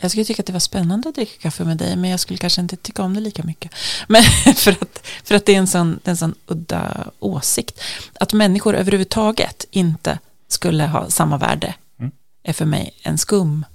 Jag 0.01 0.11
skulle 0.11 0.25
tycka 0.25 0.41
att 0.41 0.45
det 0.45 0.53
var 0.53 0.59
spännande 0.59 1.09
att 1.09 1.15
dricka 1.15 1.41
kaffe 1.41 1.65
med 1.65 1.77
dig, 1.77 1.95
men 1.95 2.09
jag 2.09 2.19
skulle 2.19 2.37
kanske 2.37 2.61
inte 2.61 2.75
tycka 2.75 3.03
om 3.03 3.13
det 3.13 3.19
lika 3.19 3.43
mycket. 3.43 3.71
Men 4.07 4.23
för 4.55 4.71
att, 4.71 5.07
för 5.23 5.35
att 5.35 5.45
det 5.45 5.55
är 5.55 5.57
en 5.57 5.67
sån, 5.67 5.99
en 6.03 6.17
sån 6.17 6.35
udda 6.45 7.07
åsikt. 7.19 7.81
Att 8.19 8.33
människor 8.33 8.75
överhuvudtaget 8.75 9.65
inte 9.71 10.19
skulle 10.47 10.87
ha 10.87 11.09
samma 11.09 11.37
värde 11.37 11.73
mm. 11.99 12.11
är 12.43 12.53
för 12.53 12.65
mig 12.65 12.91
en 13.03 13.17
skum 13.17 13.65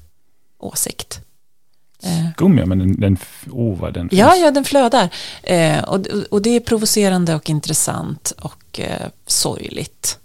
åsikt. 0.59 1.24
Eh. 2.05 2.30
Skum 2.32 2.59
ja, 2.59 2.66
men 2.66 2.78
den, 2.78 3.00
den, 3.00 3.18
oh, 3.50 3.78
vad 3.78 3.94
den 3.94 4.09
Ja, 4.12 4.36
ja, 4.36 4.50
den 4.50 4.64
flödar. 4.64 5.11
Eh, 5.42 5.84
och, 5.84 6.07
och 6.30 6.42
det 6.42 6.50
är 6.50 6.61
provocerande 6.61 7.34
och 7.34 7.50
intressant 7.50 8.30
och 8.30 8.80
eh, 8.80 9.09
sorgligt. 9.26 10.18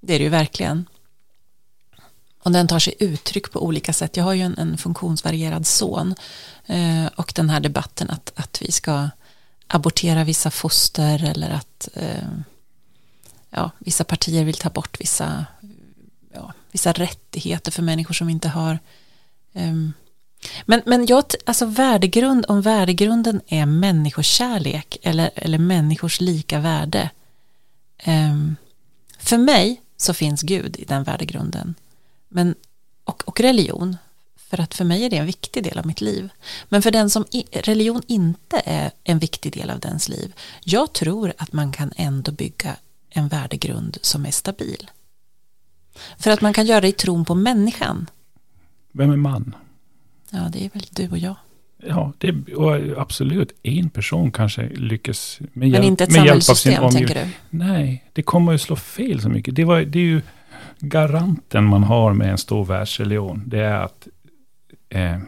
Det 0.00 0.14
är 0.14 0.18
det 0.18 0.24
ju 0.24 0.30
verkligen. 0.30 0.88
Och 2.42 2.52
den 2.52 2.68
tar 2.68 2.78
sig 2.78 2.94
uttryck 2.98 3.52
på 3.52 3.64
olika 3.64 3.92
sätt. 3.92 4.16
Jag 4.16 4.24
har 4.24 4.32
ju 4.32 4.42
en, 4.42 4.58
en 4.58 4.78
funktionsvarierad 4.78 5.66
son. 5.66 6.14
Eh, 6.66 7.06
och 7.16 7.32
den 7.36 7.50
här 7.50 7.60
debatten 7.60 8.10
att, 8.10 8.32
att 8.36 8.62
vi 8.62 8.72
ska 8.72 9.08
abortera 9.66 10.24
vissa 10.24 10.50
foster 10.50 11.24
eller 11.24 11.50
att 11.50 11.88
eh, 11.94 12.28
ja, 13.50 13.70
vissa 13.78 14.04
partier 14.04 14.44
vill 14.44 14.54
ta 14.54 14.70
bort 14.70 15.00
vissa, 15.00 15.46
ja, 16.34 16.52
vissa 16.72 16.92
rättigheter 16.92 17.72
för 17.72 17.82
människor 17.82 18.14
som 18.14 18.28
inte 18.28 18.48
har 18.48 18.78
um, 19.52 19.92
men, 20.64 20.82
men 20.86 21.06
jag, 21.06 21.24
alltså 21.44 21.66
värdegrund, 21.66 22.44
om 22.48 22.62
värdegrunden 22.62 23.40
är 23.46 23.66
människokärlek 23.66 24.98
eller, 25.02 25.30
eller 25.34 25.58
människors 25.58 26.20
lika 26.20 26.58
värde. 26.58 27.10
Um, 28.06 28.56
för 29.18 29.38
mig 29.38 29.82
så 29.96 30.14
finns 30.14 30.42
Gud 30.42 30.76
i 30.76 30.84
den 30.84 31.02
värdegrunden. 31.02 31.74
Men, 32.28 32.54
och, 33.04 33.28
och 33.28 33.40
religion. 33.40 33.96
För 34.36 34.60
att 34.60 34.74
för 34.74 34.84
mig 34.84 35.04
är 35.04 35.10
det 35.10 35.16
en 35.16 35.26
viktig 35.26 35.64
del 35.64 35.78
av 35.78 35.86
mitt 35.86 36.00
liv. 36.00 36.28
Men 36.68 36.82
för 36.82 36.90
den 36.90 37.10
som 37.10 37.24
i, 37.30 37.44
religion 37.52 38.02
inte 38.06 38.62
är 38.64 38.90
en 39.04 39.18
viktig 39.18 39.52
del 39.52 39.70
av 39.70 39.80
dens 39.80 40.08
liv. 40.08 40.34
Jag 40.64 40.92
tror 40.92 41.32
att 41.38 41.52
man 41.52 41.72
kan 41.72 41.92
ändå 41.96 42.32
bygga 42.32 42.76
en 43.10 43.28
värdegrund 43.28 43.98
som 44.02 44.26
är 44.26 44.30
stabil. 44.30 44.90
För 46.18 46.30
att 46.30 46.40
man 46.40 46.52
kan 46.52 46.66
göra 46.66 46.80
det 46.80 46.88
i 46.88 46.92
tron 46.92 47.24
på 47.24 47.34
människan. 47.34 48.10
Vem 48.92 49.10
är 49.10 49.16
man? 49.16 49.54
Ja, 50.30 50.48
det 50.52 50.64
är 50.64 50.70
väl 50.72 50.82
du 50.90 51.08
och 51.08 51.18
jag. 51.18 51.36
Ja, 51.86 52.12
det 52.18 52.28
är, 52.28 53.00
absolut. 53.00 53.52
En 53.62 53.90
person 53.90 54.30
kanske 54.30 54.68
lyckas 54.68 55.40
med, 55.52 55.68
hjälp, 55.68 55.80
Men 55.80 55.88
inte 55.88 56.04
ett 56.04 56.12
med 56.12 56.26
hjälp 56.26 56.50
av 56.50 56.54
sin 56.54 56.78
omgivning. 56.78 57.06
tänker 57.06 57.24
du? 57.24 57.58
Nej, 57.58 58.04
det 58.12 58.22
kommer 58.22 58.54
att 58.54 58.60
slå 58.60 58.76
fel 58.76 59.20
så 59.20 59.28
mycket. 59.28 59.54
Det, 59.54 59.64
var, 59.64 59.80
det 59.80 59.98
är 59.98 60.02
ju 60.02 60.22
garanten 60.78 61.64
man 61.64 61.82
har 61.82 62.12
med 62.12 62.30
en 62.30 62.38
stor 62.38 62.64
världsreligion. 62.64 63.42
Det 63.46 63.60
är 63.60 63.80
att 63.80 64.08
eh, 64.88 65.18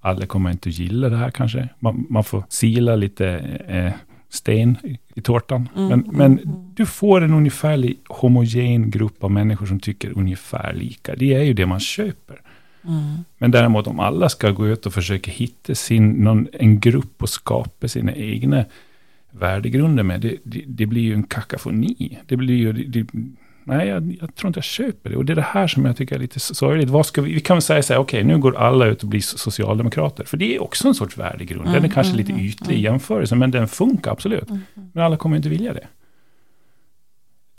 alla 0.00 0.26
kommer 0.26 0.50
inte 0.50 0.68
att 0.68 0.78
gilla 0.78 1.08
det 1.08 1.16
här 1.16 1.30
kanske. 1.30 1.68
Man, 1.78 2.06
man 2.10 2.24
får 2.24 2.44
sila 2.48 2.96
lite 2.96 3.28
eh, 3.68 3.92
sten 4.28 4.76
i 5.14 5.20
tårtan. 5.20 5.68
Mm, 5.76 5.88
men, 5.88 6.00
mm, 6.00 6.16
men 6.16 6.38
mm. 6.38 6.74
du 6.74 6.86
får 6.86 7.20
en 7.20 7.34
ungefärlig 7.34 7.98
homogen 8.08 8.90
grupp 8.90 9.24
av 9.24 9.30
människor 9.30 9.66
som 9.66 9.80
tycker 9.80 10.18
ungefär 10.18 10.72
lika. 10.72 11.14
Det 11.16 11.34
är 11.34 11.42
ju 11.42 11.52
det 11.52 11.66
man 11.66 11.80
köper. 11.80 12.40
Mm. 12.84 13.24
Men 13.38 13.50
däremot 13.50 13.86
om 13.86 14.00
alla 14.00 14.28
ska 14.28 14.50
gå 14.50 14.68
ut 14.68 14.86
och 14.86 14.94
försöka 14.94 15.30
hitta 15.30 15.74
sin, 15.74 16.10
någon, 16.10 16.48
en 16.52 16.80
grupp 16.80 17.22
och 17.22 17.28
skapa 17.28 17.88
sina 17.88 18.12
egna 18.12 18.64
värdegrunder 19.30 20.02
med, 20.02 20.20
det, 20.20 20.36
det, 20.44 20.64
det 20.66 20.86
blir 20.86 21.02
ju 21.02 21.14
en 21.14 21.22
kakafoni. 21.22 22.18
Det 22.26 22.36
blir 22.36 22.56
ju, 22.56 22.72
det, 22.72 23.06
nej, 23.64 23.88
jag, 23.88 24.16
jag, 24.20 24.34
tror 24.34 24.48
inte 24.48 24.58
jag 24.58 24.64
köper 24.64 25.10
det. 25.10 25.16
Och 25.16 25.24
det 25.24 25.32
är 25.32 25.36
det 25.36 25.42
här 25.42 25.66
som 25.66 25.84
jag 25.84 25.96
tycker 25.96 26.16
är 26.16 26.20
lite 26.20 26.40
sorgligt. 26.40 26.90
Vad 26.90 27.06
ska 27.06 27.22
vi, 27.22 27.34
vi 27.34 27.40
kan 27.40 27.56
väl 27.56 27.62
säga 27.62 27.82
så 27.82 27.92
här, 27.92 28.00
okej, 28.00 28.20
okay, 28.20 28.34
nu 28.34 28.40
går 28.40 28.56
alla 28.56 28.86
ut 28.86 29.02
och 29.02 29.08
blir 29.08 29.20
socialdemokrater. 29.20 30.24
För 30.24 30.36
det 30.36 30.54
är 30.54 30.62
också 30.62 30.88
en 30.88 30.94
sorts 30.94 31.18
värdegrund. 31.18 31.60
Mm, 31.60 31.72
den 31.72 31.82
är 31.82 31.86
mm, 31.86 31.90
kanske 31.90 32.12
mm, 32.12 32.26
lite 32.26 32.32
ytlig 32.32 32.76
i 32.76 32.78
mm. 32.78 32.92
jämförelse, 32.92 33.34
men 33.34 33.50
den 33.50 33.68
funkar 33.68 34.10
absolut. 34.10 34.50
Mm, 34.50 34.62
men 34.92 35.04
alla 35.04 35.16
kommer 35.16 35.36
inte 35.36 35.48
vilja 35.48 35.74
det. 35.74 35.86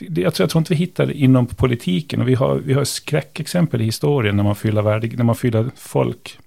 Det 0.09 0.21
jag, 0.21 0.33
tror, 0.33 0.43
jag 0.43 0.49
tror 0.49 0.59
inte 0.59 0.73
vi 0.73 0.79
hittar 0.79 1.05
det 1.05 1.13
inom 1.13 1.45
politiken. 1.45 2.21
Och 2.21 2.27
vi 2.27 2.35
har, 2.35 2.55
vi 2.55 2.73
har 2.73 2.83
skräckexempel 2.83 3.81
i 3.81 3.85
historien 3.85 4.35
när 4.37 4.43
man 4.43 4.55
fyller, 4.55 4.81
värde, 4.81 5.09
när 5.15 5.23
man 5.23 5.35
fyller 5.35 5.69
folk 5.75 6.37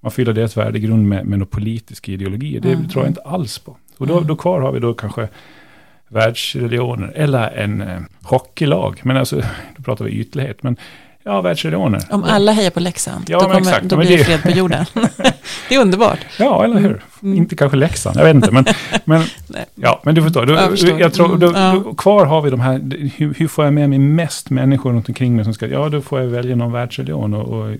man 0.00 0.12
fyller 0.12 0.32
deras 0.32 0.56
värdegrund 0.56 1.08
med, 1.08 1.26
med 1.26 1.38
någon 1.38 1.48
politisk 1.48 2.08
ideologi. 2.08 2.58
Det 2.58 2.72
mm. 2.72 2.88
tror 2.88 3.04
jag 3.04 3.10
inte 3.10 3.20
alls 3.20 3.58
på. 3.58 3.76
Och 3.98 4.06
då, 4.06 4.16
mm. 4.16 4.26
då 4.26 4.36
kvar 4.36 4.60
har 4.60 4.72
vi 4.72 4.80
då 4.80 4.94
kanske 4.94 5.28
världsreligioner 6.08 7.12
eller 7.14 7.50
en 7.50 7.80
eh, 7.80 8.00
hockeylag. 8.22 9.00
Men 9.02 9.16
alltså, 9.16 9.36
då 9.76 9.82
pratar 9.82 10.04
vi 10.04 10.10
ytlighet. 10.10 10.62
Men 10.62 10.76
ja, 11.24 11.40
världsreligioner. 11.40 12.02
Om 12.10 12.24
alla 12.24 12.52
hejar 12.52 12.70
på 12.70 12.80
Leksand, 12.80 13.24
ja, 13.28 13.38
då, 13.38 13.44
kommer, 13.44 13.60
exakt, 13.60 13.84
då 13.84 13.96
blir 13.96 14.18
det 14.18 14.24
fred 14.24 14.42
på 14.42 14.50
jorden. 14.50 14.84
det 15.68 15.74
är 15.74 15.80
underbart. 15.80 16.18
Ja, 16.38 16.64
eller 16.64 16.80
hur? 16.80 17.02
Mm. 17.22 17.36
Inte 17.36 17.56
kanske 17.56 17.76
Leksand, 17.76 18.16
jag 18.16 18.24
vet 18.24 18.34
inte. 18.34 18.50
Men, 18.50 18.64
men, 19.04 19.22
ja, 19.74 20.00
men 20.04 20.14
du 20.14 20.22
förstår. 20.22 20.46
Då, 20.46 20.52
jag, 20.52 20.70
förstår. 20.70 21.00
jag 21.00 21.14
tror, 21.14 21.36
då, 21.36 21.48
mm, 21.48 21.82
då, 21.82 21.94
kvar 21.94 22.26
har 22.26 22.42
vi 22.42 22.50
de 22.50 22.60
här, 22.60 22.80
hur, 23.16 23.34
hur, 23.34 23.48
får 23.48 23.64
jag 23.64 23.74
med 23.74 23.90
mig 23.90 23.98
mest 23.98 24.50
människor 24.50 24.92
runt 24.92 25.08
omkring 25.08 25.36
mig 25.36 25.44
som 25.44 25.54
ska, 25.54 25.66
ja 25.66 25.88
då 25.88 26.00
får 26.00 26.20
jag 26.20 26.26
välja 26.26 26.56
någon 26.56 26.72
världsreligion. 26.72 27.34
Och, 27.34 27.58
och 27.58 27.76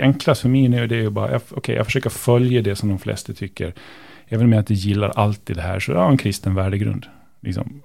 enklast 0.00 0.40
för 0.40 0.48
mig 0.48 0.66
är 0.76 0.86
det 0.86 0.96
ju 0.96 1.10
bara, 1.10 1.26
okej, 1.36 1.40
okay, 1.56 1.74
jag 1.74 1.86
försöker 1.86 2.10
följa 2.10 2.62
det 2.62 2.76
som 2.76 2.88
de 2.88 2.98
flesta 2.98 3.32
tycker. 3.32 3.72
Även 4.28 4.46
om 4.46 4.52
jag 4.52 4.60
inte 4.60 4.74
gillar 4.74 5.08
alltid 5.08 5.56
det 5.56 5.62
här, 5.62 5.80
så 5.80 5.92
ja, 5.92 6.08
en 6.08 6.16
kristen 6.16 6.54
värdegrund. 6.54 7.06
Liksom, 7.40 7.82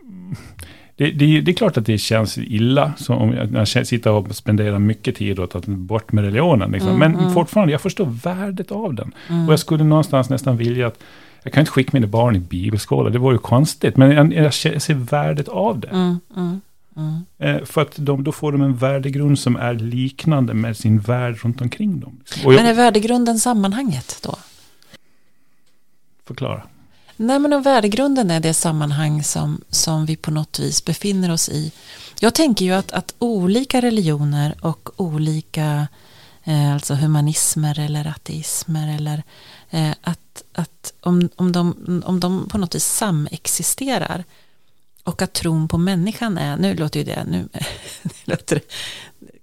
det, 0.97 1.11
det, 1.11 1.41
det, 1.41 1.51
är 1.51 1.55
klart 1.55 1.77
att 1.77 1.85
det 1.85 1.97
känns 1.97 2.37
illa, 2.37 2.93
så 2.97 3.13
om 3.13 3.33
jag, 3.33 3.67
jag 3.75 3.87
sitter 3.87 4.11
och 4.11 4.35
spenderar 4.35 4.79
mycket 4.79 5.15
tid 5.15 5.39
åt 5.39 5.55
att 5.55 5.65
bort 5.65 6.11
med 6.11 6.23
religionen. 6.23 6.71
Liksom. 6.71 6.89
Mm, 6.89 6.99
Men 6.99 7.19
mm. 7.19 7.33
fortfarande, 7.33 7.71
jag 7.71 7.81
förstår 7.81 8.05
värdet 8.05 8.71
av 8.71 8.93
den. 8.93 9.11
Mm. 9.29 9.47
Och 9.47 9.51
jag 9.51 9.59
skulle 9.59 9.83
någonstans 9.83 10.29
nästan 10.29 10.57
vilja 10.57 10.87
att, 10.87 10.99
jag 11.43 11.53
kan 11.53 11.61
inte 11.61 11.71
skicka 11.71 11.89
mina 11.93 12.07
barn 12.07 12.35
i 12.35 12.39
bibelskola, 12.39 13.09
det 13.09 13.19
vore 13.19 13.35
ju 13.35 13.39
konstigt. 13.39 13.97
Men 13.97 14.11
jag, 14.11 14.33
jag 14.33 14.53
ser 14.53 14.93
värdet 14.93 15.47
av 15.47 15.79
det. 15.79 15.87
Mm, 15.87 16.19
mm, 16.35 16.61
mm. 16.95 17.25
Eh, 17.37 17.65
för 17.65 17.81
att 17.81 17.95
de, 17.95 18.23
då 18.23 18.31
får 18.31 18.51
de 18.51 18.61
en 18.61 18.75
värdegrund 18.75 19.39
som 19.39 19.55
är 19.55 19.73
liknande 19.73 20.53
med 20.53 20.77
sin 20.77 20.99
värld 20.99 21.37
runt 21.43 21.61
omkring 21.61 21.99
dem. 21.99 22.19
Jag, 22.43 22.53
Men 22.53 22.65
är 22.65 22.73
värdegrunden 22.73 23.39
sammanhanget 23.39 24.19
då? 24.23 24.35
Förklara. 26.27 26.63
Nej, 27.19 27.39
men 27.39 27.61
värdegrunden 27.61 28.31
är 28.31 28.39
det 28.39 28.53
sammanhang 28.53 29.23
som, 29.23 29.61
som 29.69 30.05
vi 30.05 30.15
på 30.15 30.31
något 30.31 30.59
vis 30.59 30.85
befinner 30.85 31.31
oss 31.31 31.49
i. 31.49 31.71
Jag 32.19 32.35
tänker 32.35 32.65
ju 32.65 32.71
att, 32.71 32.91
att 32.91 33.15
olika 33.19 33.81
religioner 33.81 34.55
och 34.61 34.89
olika 34.95 35.87
eh, 36.43 36.73
alltså 36.73 36.93
humanismer 36.93 37.79
eller 37.79 38.07
ateismer 38.07 38.95
eller 38.95 39.23
eh, 39.69 39.91
att, 40.01 40.43
att 40.53 40.93
om, 41.01 41.29
om, 41.35 41.51
de, 41.51 42.01
om 42.05 42.19
de 42.19 42.49
på 42.49 42.57
något 42.57 42.75
vis 42.75 42.85
samexisterar 42.85 44.23
och 45.03 45.21
att 45.21 45.33
tron 45.33 45.67
på 45.67 45.77
människan 45.77 46.37
är, 46.37 46.57
nu 46.57 46.75
låter 46.75 46.99
ju 46.99 47.05
det, 47.05 47.23
nu 47.23 47.49
låter 48.23 48.61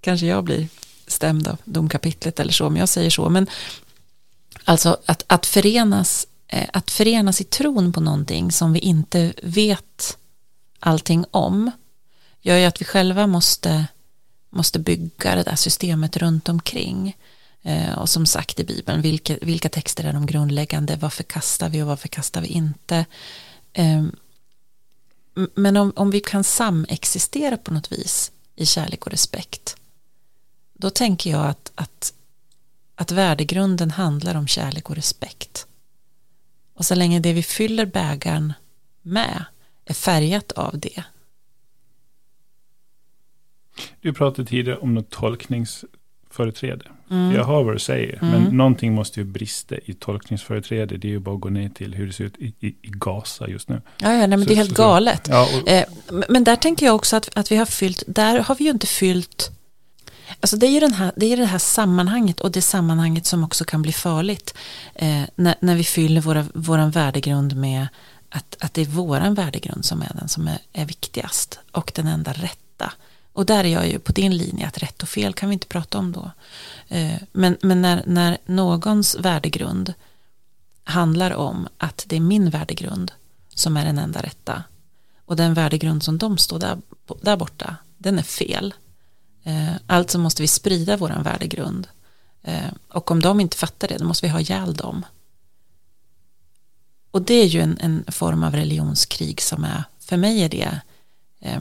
kanske 0.01 0.27
jag 0.27 0.45
blir 0.45 0.69
stämd 1.07 1.49
av 1.49 1.57
domkapitlet 1.65 2.41
eller 2.41 2.53
så, 2.53 2.67
om 2.67 2.77
jag 2.77 2.89
säger 2.89 3.11
så, 3.11 3.31
men 3.31 3.47
alltså 4.65 4.97
att, 5.07 5.25
att 5.27 5.47
förenas 5.47 6.27
Eh, 6.55 6.69
att 6.73 6.91
förenas 6.91 7.41
i 7.41 7.45
tron 7.45 7.93
på 7.93 8.01
någonting 8.01 8.53
som 8.53 8.73
vi 8.73 8.79
inte 8.79 9.35
vet 9.43 10.19
allting 10.79 11.25
om 11.31 11.71
gör 12.41 12.57
ju 12.57 12.65
att 12.65 12.81
vi 12.81 12.85
själva 12.85 13.27
måste, 13.27 13.87
måste 14.51 14.79
bygga 14.79 15.35
det 15.35 15.43
där 15.43 15.57
systemet 15.57 16.17
runt 16.17 16.49
omkring. 16.49 17.17
Eh, 17.63 17.99
och 17.99 18.09
som 18.09 18.27
sagt 18.27 18.61
i 18.61 18.65
Bibeln, 18.65 19.03
vilka, 19.03 19.37
vilka 19.43 19.69
texter 19.69 20.05
är 20.05 20.13
de 20.13 20.27
grundläggande, 20.27 20.97
varför 20.97 21.23
kastar 21.23 21.69
vi 21.69 21.83
och 21.83 21.87
varför 21.87 22.09
kastar 22.09 22.41
vi 22.41 22.49
inte? 22.49 23.07
Ehm, 23.73 24.17
men 25.55 25.77
om, 25.77 25.93
om 25.97 26.11
vi 26.11 26.21
kan 26.21 26.45
samexistera 26.45 27.57
på 27.57 27.75
något 27.75 27.93
vis 27.93 28.33
i 28.57 28.67
kärlek 28.67 29.07
och 29.07 29.13
respekt, 29.13 29.77
då 30.75 30.91
tänker 30.91 31.31
jag 31.31 31.47
att, 31.47 31.73
att, 31.75 32.15
att 32.95 33.11
värdegrunden 33.11 33.91
handlar 33.91 34.35
om 34.35 34.47
kärlek 34.47 34.91
och 34.91 34.97
respekt. 34.97 35.67
Och 36.75 36.85
så 36.85 36.95
länge 36.95 37.21
det 37.21 37.33
vi 37.33 37.43
fyller 37.43 37.87
bägaren 37.87 38.53
med 39.03 39.45
är 39.85 39.95
färgat 39.95 40.53
av 40.53 40.79
det. 40.79 41.05
Du 44.01 44.13
pratade 44.13 44.49
tidigare 44.49 44.79
om 44.79 44.95
något 44.95 45.11
tolkningsföreträde. 45.11 46.85
Mm. 47.11 47.33
Jag 47.33 47.45
hör 47.45 47.63
vad 47.63 47.75
du 47.75 47.79
säger, 47.79 48.19
mm. 48.23 48.31
men 48.31 48.57
någonting 48.57 48.95
måste 48.95 49.21
ju 49.21 49.25
brista 49.25 49.77
i 49.85 49.95
tolkningsföreträde. 49.95 50.97
Det 50.97 51.09
är 51.09 51.11
ju 51.11 51.19
bara 51.19 51.35
att 51.35 51.41
gå 51.41 51.49
ner 51.49 51.69
till 51.69 51.95
hur 51.95 52.07
det 52.07 52.13
ser 52.13 52.25
ut 52.25 52.37
i, 52.39 52.55
i, 52.61 52.67
i 52.67 52.77
Gaza 52.83 53.49
just 53.49 53.69
nu. 53.69 53.83
Ja, 53.99 54.13
ja 54.13 54.19
nej, 54.19 54.29
men 54.29 54.43
så, 54.43 54.47
det 54.47 54.55
är 54.55 54.57
helt 54.57 54.77
så, 54.77 54.83
galet. 54.83 55.29
Ja, 55.31 55.49
och, 55.63 55.69
eh, 55.69 55.85
men 56.29 56.45
där 56.45 56.57
tänker 56.57 56.87
jag 56.87 56.95
också 56.95 57.17
att, 57.17 57.39
att 57.39 57.53
vi 57.53 57.57
har 57.57 57.67
fyllt, 57.67 58.03
där 58.07 58.39
har 58.39 58.55
vi 58.55 58.65
ju 58.65 58.71
inte 58.71 58.87
fyllt 58.87 59.51
Alltså 60.41 60.57
det 60.57 60.67
är 60.67 60.71
ju 60.71 60.81
den 60.81 60.93
här, 60.93 61.13
det, 61.17 61.33
är 61.33 61.37
det 61.37 61.45
här 61.45 61.59
sammanhanget 61.59 62.41
och 62.41 62.51
det 62.53 62.63
sammanhanget 62.63 63.27
som 63.27 63.45
också 63.45 63.65
kan 63.65 63.83
bli 63.83 63.93
farligt 63.93 64.55
eh, 64.95 65.23
när, 65.35 65.55
när 65.61 65.75
vi 65.75 65.85
fyller 65.85 66.21
våra, 66.21 66.47
våran 66.55 66.91
värdegrund 66.91 67.57
med 67.57 67.89
att, 68.29 68.57
att 68.61 68.75
det 68.75 68.83
är 68.83 68.87
våran 68.87 69.35
värdegrund 69.35 69.85
som 69.85 70.03
är 70.03 70.13
den 70.15 70.29
som 70.29 70.49
är, 70.49 70.59
är 70.73 70.85
viktigast 70.85 71.59
och 71.71 71.93
den 71.95 72.07
enda 72.07 72.33
rätta. 72.33 72.93
Och 73.33 73.47
där 73.47 73.65
är 73.65 73.69
jag 73.69 73.89
ju 73.89 73.99
på 73.99 74.13
din 74.13 74.37
linje 74.37 74.67
att 74.67 74.83
rätt 74.83 75.03
och 75.03 75.09
fel 75.09 75.35
kan 75.35 75.49
vi 75.49 75.53
inte 75.53 75.67
prata 75.67 75.99
om 75.99 76.13
då. 76.13 76.31
Eh, 76.89 77.17
men 77.33 77.57
men 77.63 77.83
när, 77.83 78.03
när 78.07 78.39
någons 78.47 79.17
värdegrund 79.21 79.95
handlar 80.85 81.31
om 81.31 81.69
att 81.79 82.05
det 82.07 82.17
är 82.17 82.21
min 82.21 82.51
värdegrund 82.51 83.13
som 83.55 83.77
är 83.77 83.85
den 83.85 83.99
enda 83.99 84.23
rätta 84.23 84.63
och 85.25 85.37
den 85.37 85.55
värdegrund 85.55 86.03
som 86.03 86.19
de 86.19 86.39
står 86.39 86.59
där, 86.59 86.79
där 87.23 87.37
borta, 87.37 87.77
den 87.99 88.19
är 88.19 88.23
fel 88.23 88.75
alltså 89.87 90.19
måste 90.19 90.43
vi 90.43 90.49
sprida 90.49 90.97
vår 90.97 91.23
värdegrund. 91.25 91.89
Eh, 92.43 92.73
och 92.89 93.11
om 93.11 93.21
de 93.21 93.41
inte 93.41 93.57
fattar 93.57 93.89
det, 93.89 93.99
då 93.99 94.05
måste 94.05 94.27
vi 94.27 94.33
ha 94.33 94.41
ihjäl 94.41 94.75
dem. 94.75 95.07
Och 97.11 97.23
det 97.23 97.35
är 97.35 97.47
ju 97.47 97.61
en, 97.61 97.79
en 97.81 98.05
form 98.09 98.43
av 98.45 98.55
religionskrig 98.55 99.41
som 99.41 99.65
är, 99.65 99.85
för 99.99 100.17
mig 100.17 100.43
är 100.43 100.49
det, 100.49 100.81
eh, 101.41 101.61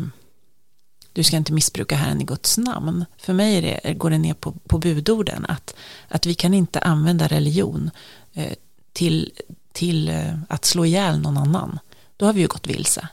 du 1.13 1.23
ska 1.23 1.37
inte 1.37 1.53
missbruka 1.53 1.95
Herren 1.95 2.21
i 2.21 2.23
Guds 2.23 2.57
namn. 2.57 3.05
För 3.17 3.33
mig 3.33 3.55
är 3.57 3.61
det, 3.61 3.93
går 3.93 4.09
det 4.09 4.17
ner 4.17 4.33
på, 4.33 4.51
på 4.51 4.77
budorden 4.77 5.45
att, 5.45 5.75
att 6.07 6.25
vi 6.25 6.33
kan 6.33 6.53
inte 6.53 6.79
använda 6.79 7.27
religion 7.27 7.91
eh, 8.33 8.53
till, 8.93 9.31
till 9.71 10.09
eh, 10.09 10.33
att 10.49 10.65
slå 10.65 10.85
ihjäl 10.85 11.19
någon 11.19 11.37
annan. 11.37 11.79
Då 12.17 12.25
har 12.25 12.33
vi 12.33 12.41
ju 12.41 12.47
gått 12.47 12.67
vilse. 12.67 13.07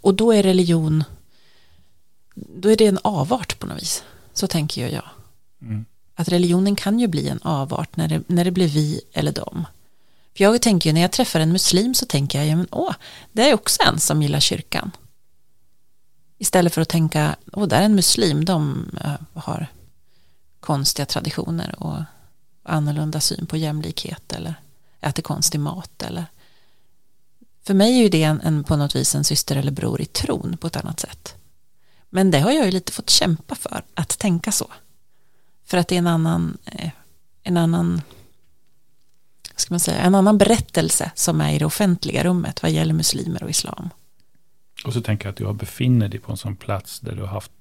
Och 0.00 0.14
då 0.14 0.32
är 0.32 0.42
religion 0.42 1.04
då 2.34 2.70
är 2.70 2.76
det 2.76 2.86
en 2.86 2.98
avart 3.04 3.58
på 3.58 3.66
något 3.66 3.82
vis. 3.82 4.04
Så 4.32 4.46
tänker 4.46 4.88
jag. 4.88 5.10
Mm. 5.62 5.84
Att 6.14 6.28
religionen 6.28 6.76
kan 6.76 7.00
ju 7.00 7.06
bli 7.06 7.28
en 7.28 7.42
avart 7.42 7.96
när 7.96 8.08
det, 8.08 8.22
när 8.26 8.44
det 8.44 8.50
blir 8.50 8.68
vi 8.68 9.00
eller 9.12 9.32
dem. 9.32 9.66
För 10.36 10.44
jag 10.44 10.62
tänker 10.62 10.90
ju 10.90 10.94
när 10.94 11.00
jag 11.00 11.12
träffar 11.12 11.40
en 11.40 11.52
muslim 11.52 11.94
så 11.94 12.06
tänker 12.06 12.38
jag, 12.38 12.48
ja, 12.48 12.56
men, 12.56 12.68
åh, 12.70 12.94
det 13.32 13.50
är 13.50 13.54
också 13.54 13.82
en 13.82 14.00
som 14.00 14.22
gillar 14.22 14.40
kyrkan. 14.40 14.90
Istället 16.38 16.74
för 16.74 16.80
att 16.80 16.88
tänka, 16.88 17.36
åh, 17.52 17.66
där 17.66 17.80
är 17.80 17.84
en 17.84 17.94
muslim, 17.94 18.44
de 18.44 18.90
uh, 19.04 19.40
har 19.42 19.66
konstiga 20.60 21.06
traditioner 21.06 21.74
och 21.78 22.02
annorlunda 22.62 23.20
syn 23.20 23.46
på 23.46 23.56
jämlikhet 23.56 24.32
eller 24.32 24.54
äter 25.00 25.22
konstig 25.22 25.60
mat 25.60 26.02
eller 26.02 26.26
för 27.62 27.74
mig 27.74 27.98
är 27.98 28.02
ju 28.02 28.08
det 28.08 28.22
en, 28.22 28.40
en, 28.40 28.64
på 28.64 28.76
något 28.76 28.96
vis 28.96 29.14
en 29.14 29.24
syster 29.24 29.56
eller 29.56 29.72
bror 29.72 30.00
i 30.00 30.06
tron 30.06 30.56
på 30.60 30.66
ett 30.66 30.76
annat 30.76 31.00
sätt. 31.00 31.34
Men 32.10 32.30
det 32.30 32.38
har 32.38 32.50
jag 32.50 32.64
ju 32.64 32.70
lite 32.70 32.92
fått 32.92 33.10
kämpa 33.10 33.54
för, 33.54 33.82
att 33.94 34.18
tänka 34.18 34.52
så. 34.52 34.70
För 35.64 35.78
att 35.78 35.88
det 35.88 35.94
är 35.94 35.98
en 35.98 36.06
annan, 36.06 36.58
eh, 36.64 36.90
en 37.42 37.56
annan, 37.56 38.02
ska 39.56 39.74
man 39.74 39.80
säga, 39.80 39.98
en 39.98 40.14
annan 40.14 40.38
berättelse 40.38 41.10
som 41.14 41.40
är 41.40 41.54
i 41.54 41.58
det 41.58 41.64
offentliga 41.64 42.24
rummet 42.24 42.62
vad 42.62 42.72
gäller 42.72 42.94
muslimer 42.94 43.42
och 43.42 43.50
islam. 43.50 43.90
Och 44.84 44.92
så 44.92 45.00
tänker 45.00 45.26
jag 45.26 45.32
att 45.32 45.36
du 45.36 45.52
befinner 45.52 46.08
dig 46.08 46.20
på 46.20 46.32
en 46.32 46.38
sån 46.38 46.56
plats 46.56 47.00
där 47.00 47.14
du 47.14 47.20
har 47.20 47.28
haft 47.28 47.52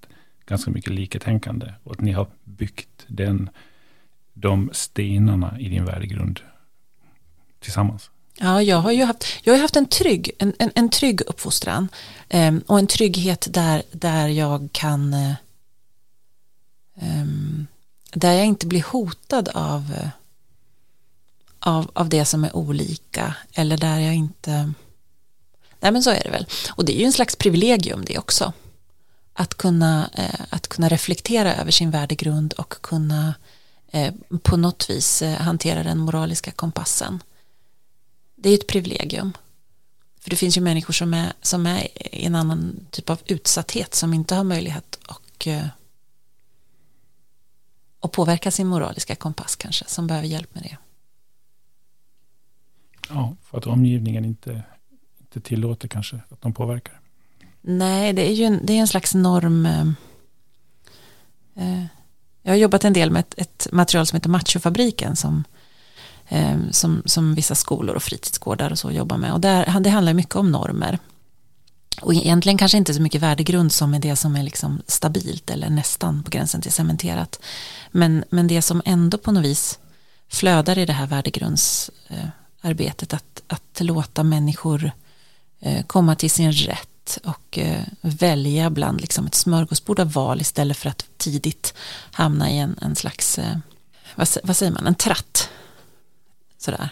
ganska 0.45 0.71
mycket 0.71 0.93
liketänkande 0.93 1.73
och 1.83 1.91
att 1.91 2.01
ni 2.01 2.11
har 2.11 2.27
byggt 2.43 3.05
den, 3.07 3.49
de 4.33 4.69
stenarna 4.73 5.59
i 5.59 5.69
din 5.69 5.85
värdegrund 5.85 6.39
tillsammans. 7.59 8.11
Ja, 8.41 8.61
jag 8.61 8.77
har 8.77 8.91
ju 8.91 9.03
haft, 9.03 9.25
jag 9.43 9.53
har 9.53 9.59
haft 9.59 9.75
en, 9.75 9.85
trygg, 9.85 10.31
en, 10.39 10.53
en, 10.59 10.71
en 10.75 10.89
trygg 10.89 11.21
uppfostran 11.21 11.89
eh, 12.29 12.55
och 12.67 12.79
en 12.79 12.87
trygghet 12.87 13.47
där, 13.51 13.83
där 13.91 14.27
jag 14.27 14.69
kan 14.71 15.13
eh, 15.13 15.33
ehm, 17.01 17.67
där 18.13 18.33
jag 18.33 18.45
inte 18.45 18.67
blir 18.67 18.83
hotad 18.83 19.49
av, 19.49 19.93
eh, 20.01 20.09
av, 21.59 21.91
av 21.93 22.09
det 22.09 22.25
som 22.25 22.43
är 22.43 22.55
olika 22.55 23.35
eller 23.53 23.77
där 23.77 23.99
jag 23.99 24.15
inte 24.15 24.73
nej 25.79 25.91
men 25.91 26.03
så 26.03 26.09
är 26.09 26.23
det 26.23 26.29
väl. 26.29 26.45
Och 26.69 26.85
det 26.85 26.97
är 26.97 26.99
ju 26.99 27.05
en 27.05 27.13
slags 27.13 27.35
privilegium 27.35 28.05
det 28.05 28.17
också. 28.17 28.53
Att 29.33 29.55
kunna, 29.55 30.09
eh, 30.13 30.39
att 30.49 30.67
kunna 30.67 30.89
reflektera 30.89 31.55
över 31.55 31.71
sin 31.71 31.91
värdegrund 31.91 32.53
och 32.53 32.81
kunna 32.81 33.33
eh, 33.91 34.13
på 34.41 34.57
något 34.57 34.89
vis 34.89 35.21
eh, 35.21 35.37
hantera 35.41 35.83
den 35.83 35.97
moraliska 35.97 36.51
kompassen 36.51 37.19
det 38.41 38.49
är 38.49 38.53
ett 38.53 38.67
privilegium. 38.67 39.33
För 40.19 40.29
det 40.29 40.35
finns 40.35 40.57
ju 40.57 40.61
människor 40.61 40.93
som 40.93 41.13
är, 41.13 41.33
som 41.41 41.65
är 41.65 41.87
i 42.15 42.25
en 42.25 42.35
annan 42.35 42.85
typ 42.91 43.09
av 43.09 43.21
utsatthet 43.25 43.95
som 43.95 44.13
inte 44.13 44.35
har 44.35 44.43
möjlighet 44.43 44.99
och, 45.07 45.47
eh, 45.47 45.67
och 47.99 48.11
påverka 48.11 48.51
sin 48.51 48.67
moraliska 48.67 49.15
kompass 49.15 49.55
kanske, 49.55 49.85
som 49.87 50.07
behöver 50.07 50.27
hjälp 50.27 50.55
med 50.55 50.63
det. 50.63 50.77
Ja, 53.09 53.35
för 53.43 53.57
att 53.57 53.67
omgivningen 53.67 54.25
inte, 54.25 54.63
inte 55.19 55.41
tillåter 55.41 55.87
kanske 55.87 56.19
att 56.29 56.41
de 56.41 56.53
påverkar. 56.53 56.99
Nej, 57.61 58.13
det 58.13 58.29
är 58.29 58.33
ju 58.33 58.43
en, 58.43 58.65
det 58.65 58.73
är 58.73 58.77
en 58.77 58.87
slags 58.87 59.13
norm. 59.15 59.65
Eh, 59.65 59.87
eh, 61.55 61.85
jag 62.41 62.51
har 62.51 62.57
jobbat 62.57 62.83
en 62.83 62.93
del 62.93 63.11
med 63.11 63.19
ett, 63.19 63.33
ett 63.37 63.67
material 63.71 64.05
som 64.05 64.15
heter 64.15 64.29
Machofabriken 64.29 65.15
som, 65.15 65.37
eh, 65.37 65.59
Ehm, 66.32 66.73
som, 66.73 67.01
som 67.05 67.36
vissa 67.36 67.55
skolor 67.55 67.95
och 67.95 68.03
fritidsgårdar 68.03 68.71
och 68.71 68.80
så 68.80 68.91
jobbar 68.91 69.17
med. 69.17 69.34
Och 69.34 69.39
där, 69.39 69.80
det 69.80 69.89
handlar 69.89 70.13
mycket 70.13 70.36
om 70.36 70.51
normer. 70.51 70.99
Och 72.01 72.13
egentligen 72.13 72.57
kanske 72.57 72.77
inte 72.77 72.93
så 72.93 73.01
mycket 73.01 73.21
värdegrund 73.21 73.71
som 73.71 73.93
är 73.93 73.99
det 73.99 74.15
som 74.15 74.36
är 74.36 74.43
liksom 74.43 74.82
stabilt 74.88 75.49
eller 75.49 75.69
nästan 75.69 76.23
på 76.23 76.30
gränsen 76.30 76.61
till 76.61 76.71
cementerat. 76.71 77.39
Men, 77.91 78.23
men 78.30 78.47
det 78.47 78.61
som 78.61 78.82
ändå 78.86 79.17
på 79.17 79.32
något 79.32 79.45
vis 79.45 79.80
flödar 80.27 80.77
i 80.77 80.86
det 80.86 80.93
här 80.93 81.07
värdegrundsarbetet 81.07 83.13
att, 83.13 83.41
att 83.47 83.80
låta 83.80 84.23
människor 84.23 84.91
eh, 85.59 85.86
komma 85.86 86.15
till 86.15 86.32
sin 86.32 86.51
rätt 86.51 87.17
och 87.23 87.57
eh, 87.57 87.84
välja 88.01 88.69
bland 88.69 89.01
liksom 89.01 89.27
ett 89.27 89.36
smörgåsbord 89.36 89.99
av 89.99 90.11
val 90.11 90.41
istället 90.41 90.77
för 90.77 90.89
att 90.89 91.05
tidigt 91.17 91.73
hamna 92.11 92.51
i 92.51 92.59
en, 92.59 92.80
en 92.82 92.95
slags, 92.95 93.39
eh, 93.39 93.57
vad, 94.15 94.27
vad 94.43 94.57
säger 94.57 94.71
man, 94.71 94.88
en 94.88 94.95
tratt. 94.95 95.49
Sådär. 96.60 96.89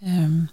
Um, 0.00 0.48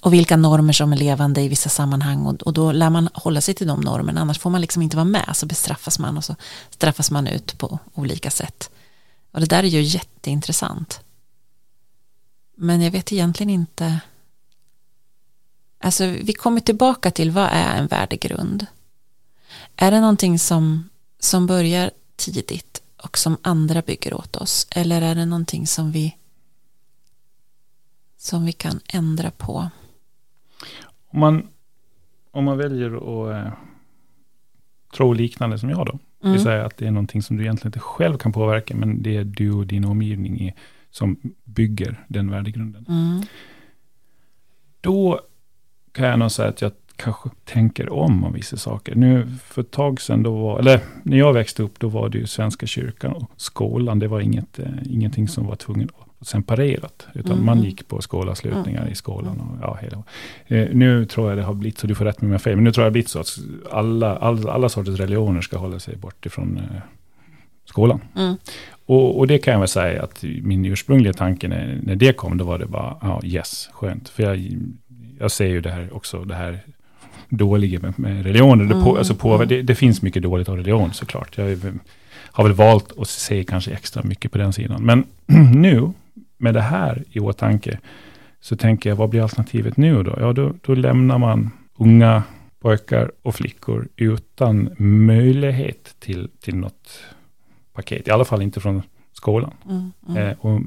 och 0.00 0.12
vilka 0.12 0.36
normer 0.36 0.72
som 0.72 0.92
är 0.92 0.96
levande 0.96 1.40
i 1.40 1.48
vissa 1.48 1.68
sammanhang. 1.68 2.26
Och, 2.26 2.42
och 2.42 2.52
då 2.52 2.72
lär 2.72 2.90
man 2.90 3.08
hålla 3.14 3.40
sig 3.40 3.54
till 3.54 3.66
de 3.66 3.80
normerna. 3.80 4.20
Annars 4.20 4.38
får 4.38 4.50
man 4.50 4.60
liksom 4.60 4.82
inte 4.82 4.96
vara 4.96 5.04
med 5.04 5.30
så 5.34 5.46
bestraffas 5.46 5.98
man 5.98 6.16
och 6.16 6.24
så 6.24 6.36
straffas 6.70 7.10
man 7.10 7.26
ut 7.26 7.58
på 7.58 7.78
olika 7.94 8.30
sätt. 8.30 8.70
Och 9.32 9.40
det 9.40 9.46
där 9.46 9.62
är 9.62 9.68
ju 9.68 9.82
jätteintressant. 9.82 11.00
Men 12.56 12.82
jag 12.82 12.90
vet 12.90 13.12
egentligen 13.12 13.50
inte. 13.50 14.00
Alltså 15.78 16.06
vi 16.06 16.32
kommer 16.32 16.60
tillbaka 16.60 17.10
till 17.10 17.30
vad 17.30 17.48
är 17.52 17.76
en 17.76 17.86
värdegrund? 17.86 18.66
Är 19.76 19.90
det 19.90 20.00
någonting 20.00 20.38
som, 20.38 20.88
som 21.20 21.46
börjar 21.46 21.90
tidigt 22.16 22.82
och 22.96 23.18
som 23.18 23.36
andra 23.42 23.82
bygger 23.82 24.14
åt 24.14 24.36
oss? 24.36 24.66
Eller 24.70 25.02
är 25.02 25.14
det 25.14 25.26
någonting 25.26 25.66
som 25.66 25.92
vi 25.92 26.16
som 28.24 28.44
vi 28.44 28.52
kan 28.52 28.80
ändra 28.92 29.30
på 29.30 29.70
om 31.14 31.20
man, 31.20 31.48
om 32.30 32.44
man 32.44 32.58
väljer 32.58 32.96
att 32.96 33.46
eh, 33.46 33.52
tro 34.96 35.12
liknande 35.12 35.58
som 35.58 35.70
jag 35.70 35.86
då, 35.86 35.98
mm. 36.22 36.32
vill 36.32 36.42
säga 36.42 36.66
att 36.66 36.76
det 36.76 36.86
är 36.86 36.90
någonting 36.90 37.22
som 37.22 37.36
du 37.36 37.42
egentligen 37.42 37.68
inte 37.68 37.78
själv 37.80 38.18
kan 38.18 38.32
påverka, 38.32 38.76
men 38.76 39.02
det 39.02 39.16
är 39.16 39.24
du 39.24 39.52
och 39.52 39.66
din 39.66 39.84
omgivning 39.84 40.40
i, 40.40 40.54
som 40.90 41.16
bygger 41.44 42.04
den 42.08 42.30
värdegrunden. 42.30 42.86
Mm. 42.88 43.22
Då 44.80 45.20
kan 45.92 46.06
jag 46.06 46.18
nog 46.18 46.30
säga 46.30 46.48
att 46.48 46.60
jag 46.60 46.72
kanske 46.96 47.30
tänker 47.44 47.92
om 47.92 48.24
om 48.24 48.32
vissa 48.32 48.56
saker. 48.56 48.94
Nu 48.94 49.28
för 49.44 49.62
ett 49.62 49.70
tag 49.70 50.00
sedan, 50.00 50.22
då 50.22 50.42
var, 50.42 50.58
eller 50.58 50.80
när 51.02 51.16
jag 51.16 51.32
växte 51.32 51.62
upp, 51.62 51.80
då 51.80 51.88
var 51.88 52.08
det 52.08 52.18
ju 52.18 52.26
Svenska 52.26 52.66
kyrkan 52.66 53.12
och 53.12 53.30
skolan. 53.36 53.98
Det 53.98 54.08
var 54.08 54.20
inget, 54.20 54.58
eh, 54.58 54.66
ingenting 54.84 55.28
som 55.28 55.46
var 55.46 55.56
tvungen 55.56 55.88
separerat. 56.26 57.06
Utan 57.14 57.32
mm. 57.32 57.46
man 57.46 57.62
gick 57.62 57.88
på 57.88 58.02
skolavslutningar 58.02 58.80
mm. 58.80 58.92
i 58.92 58.94
skolan. 58.94 59.40
Och, 59.40 59.58
ja, 59.62 59.78
hela. 59.82 60.02
Eh, 60.46 60.74
nu 60.74 61.06
tror 61.06 61.28
jag 61.28 61.38
det 61.38 61.42
har 61.42 61.54
blivit 61.54 61.78
så, 61.78 61.86
du 61.86 61.94
får 61.94 62.04
rätt 62.04 62.20
med 62.20 62.30
mig 62.30 62.38
fel, 62.38 62.56
men 62.56 62.64
nu 62.64 62.72
tror 62.72 62.84
jag 62.84 62.86
det 62.86 62.90
har 62.90 62.92
blivit 62.92 63.08
så 63.08 63.20
att 63.20 63.38
alla, 63.72 64.16
all, 64.16 64.48
alla 64.48 64.68
sorters 64.68 65.00
religioner 65.00 65.40
ska 65.40 65.58
hålla 65.58 65.78
sig 65.78 65.96
bort 65.96 66.26
ifrån 66.26 66.56
eh, 66.56 66.80
skolan. 67.64 68.00
Mm. 68.16 68.36
Och, 68.86 69.18
och, 69.18 69.26
det 69.26 69.38
kan 69.38 69.52
jag 69.52 69.58
väl 69.58 69.68
säga 69.68 70.02
att 70.02 70.24
min 70.42 70.64
ursprungliga 70.64 71.12
tanke 71.12 71.48
när, 71.48 71.80
när 71.82 71.96
det 71.96 72.12
kom, 72.12 72.38
då 72.38 72.44
var 72.44 72.58
det 72.58 72.66
bara, 72.66 72.96
ja 73.00 73.20
yes, 73.24 73.68
skönt. 73.72 74.08
För 74.08 74.22
jag, 74.22 74.56
jag 75.18 75.30
ser 75.30 75.46
ju 75.46 75.60
det 75.60 75.70
här 75.70 75.96
också, 75.96 76.24
det 76.24 76.34
här 76.34 76.60
dåliga 77.28 77.80
med, 77.80 77.98
med 77.98 78.24
religioner. 78.24 78.64
Det, 78.64 78.74
på, 78.74 78.88
mm. 78.88 78.96
alltså 78.96 79.14
på, 79.14 79.44
det, 79.44 79.62
det, 79.62 79.74
finns 79.74 80.02
mycket 80.02 80.22
dåligt 80.22 80.48
av 80.48 80.56
religion 80.56 80.92
såklart. 80.92 81.38
Jag 81.38 81.58
har 82.34 82.44
väl 82.44 82.52
valt 82.52 82.98
att 82.98 83.08
se 83.08 83.44
kanske 83.44 83.70
extra 83.70 84.02
mycket 84.02 84.32
på 84.32 84.38
den 84.38 84.52
sidan. 84.52 84.82
Men 84.82 85.04
nu, 85.60 85.92
med 86.36 86.54
det 86.54 86.60
här 86.60 87.04
i 87.10 87.20
åtanke, 87.20 87.78
så 88.40 88.56
tänker 88.56 88.90
jag, 88.90 88.96
vad 88.96 89.10
blir 89.10 89.22
alternativet 89.22 89.76
nu 89.76 90.02
då? 90.02 90.16
Ja, 90.20 90.32
då, 90.32 90.54
då 90.60 90.74
lämnar 90.74 91.18
man 91.18 91.50
unga 91.76 92.22
pojkar 92.60 93.12
och 93.22 93.34
flickor 93.34 93.88
utan 93.96 94.70
möjlighet 94.78 95.96
till, 95.98 96.28
till 96.40 96.56
något 96.56 97.00
paket. 97.72 98.08
I 98.08 98.10
alla 98.10 98.24
fall 98.24 98.42
inte 98.42 98.60
från 98.60 98.82
skolan. 99.12 99.54
Mm, 99.68 99.92
mm. 100.08 100.28
Eh, 100.28 100.36
och, 100.40 100.60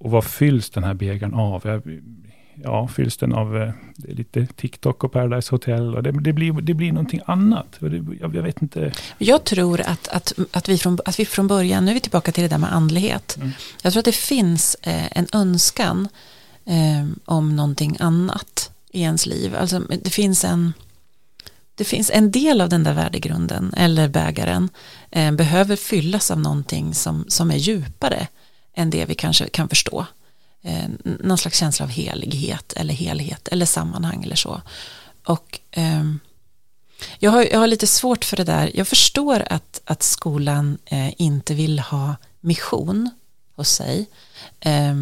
och 0.00 0.10
vad 0.10 0.24
fylls 0.24 0.70
den 0.70 0.84
här 0.84 0.94
bägaren 0.94 1.34
av? 1.34 1.62
Jag, 1.64 1.82
ja, 2.64 2.88
fylls 2.88 3.16
den 3.16 3.32
av 3.32 3.56
eh, 3.56 3.70
lite 3.96 4.46
TikTok 4.46 5.04
och 5.04 5.12
Paradise 5.12 5.50
Hotel. 5.50 5.94
Och 5.94 6.02
det, 6.02 6.12
det, 6.12 6.32
blir, 6.32 6.52
det 6.52 6.74
blir 6.74 6.92
någonting 6.92 7.20
annat. 7.26 7.76
Det, 7.78 8.04
jag, 8.20 8.34
jag, 8.34 8.42
vet 8.42 8.62
inte. 8.62 8.92
Jag 9.18 9.44
tror 9.44 9.80
att, 9.80 10.08
att, 10.08 10.32
att, 10.52 10.68
vi 10.68 10.78
från, 10.78 10.98
att 11.04 11.20
vi 11.20 11.24
från 11.24 11.46
början, 11.46 11.84
nu 11.84 11.90
är 11.90 11.94
vi 11.94 12.00
tillbaka 12.00 12.32
till 12.32 12.42
det 12.42 12.48
där 12.48 12.58
med 12.58 12.72
andlighet. 12.72 13.36
Mm. 13.36 13.50
Jag 13.82 13.92
tror 13.92 14.00
att 14.00 14.04
det 14.04 14.12
finns 14.12 14.76
eh, 14.82 15.18
en 15.18 15.26
önskan 15.32 16.08
eh, 16.64 17.08
om 17.24 17.56
någonting 17.56 17.96
annat 18.00 18.70
i 18.90 19.02
ens 19.02 19.26
liv. 19.26 19.56
Alltså, 19.56 19.78
det 20.02 20.10
finns 20.10 20.44
en 20.44 20.72
det 21.74 21.84
finns 21.84 22.10
en 22.14 22.30
del 22.30 22.60
av 22.60 22.68
den 22.68 22.84
där 22.84 22.94
värdegrunden 22.94 23.74
eller 23.76 24.08
bägaren 24.08 24.68
eh, 25.10 25.32
behöver 25.32 25.76
fyllas 25.76 26.30
av 26.30 26.40
någonting 26.40 26.94
som, 26.94 27.24
som 27.28 27.50
är 27.50 27.56
djupare 27.56 28.26
än 28.74 28.90
det 28.90 29.04
vi 29.04 29.14
kanske 29.14 29.48
kan 29.48 29.68
förstå 29.68 30.06
eh, 30.62 30.88
någon 31.02 31.38
slags 31.38 31.58
känsla 31.58 31.84
av 31.84 31.90
helighet 31.90 32.72
eller 32.72 32.94
helhet 32.94 33.48
eller 33.48 33.66
sammanhang 33.66 34.24
eller 34.24 34.36
så. 34.36 34.62
Och 35.24 35.60
eh, 35.70 36.04
jag, 37.18 37.30
har, 37.30 37.44
jag 37.44 37.58
har 37.58 37.66
lite 37.66 37.86
svårt 37.86 38.24
för 38.24 38.36
det 38.36 38.44
där. 38.44 38.70
Jag 38.74 38.88
förstår 38.88 39.44
att, 39.50 39.80
att 39.84 40.02
skolan 40.02 40.78
eh, 40.84 41.20
inte 41.20 41.54
vill 41.54 41.78
ha 41.78 42.16
mission 42.40 43.10
hos 43.54 43.68
sig. 43.68 44.06
Eh, 44.60 44.94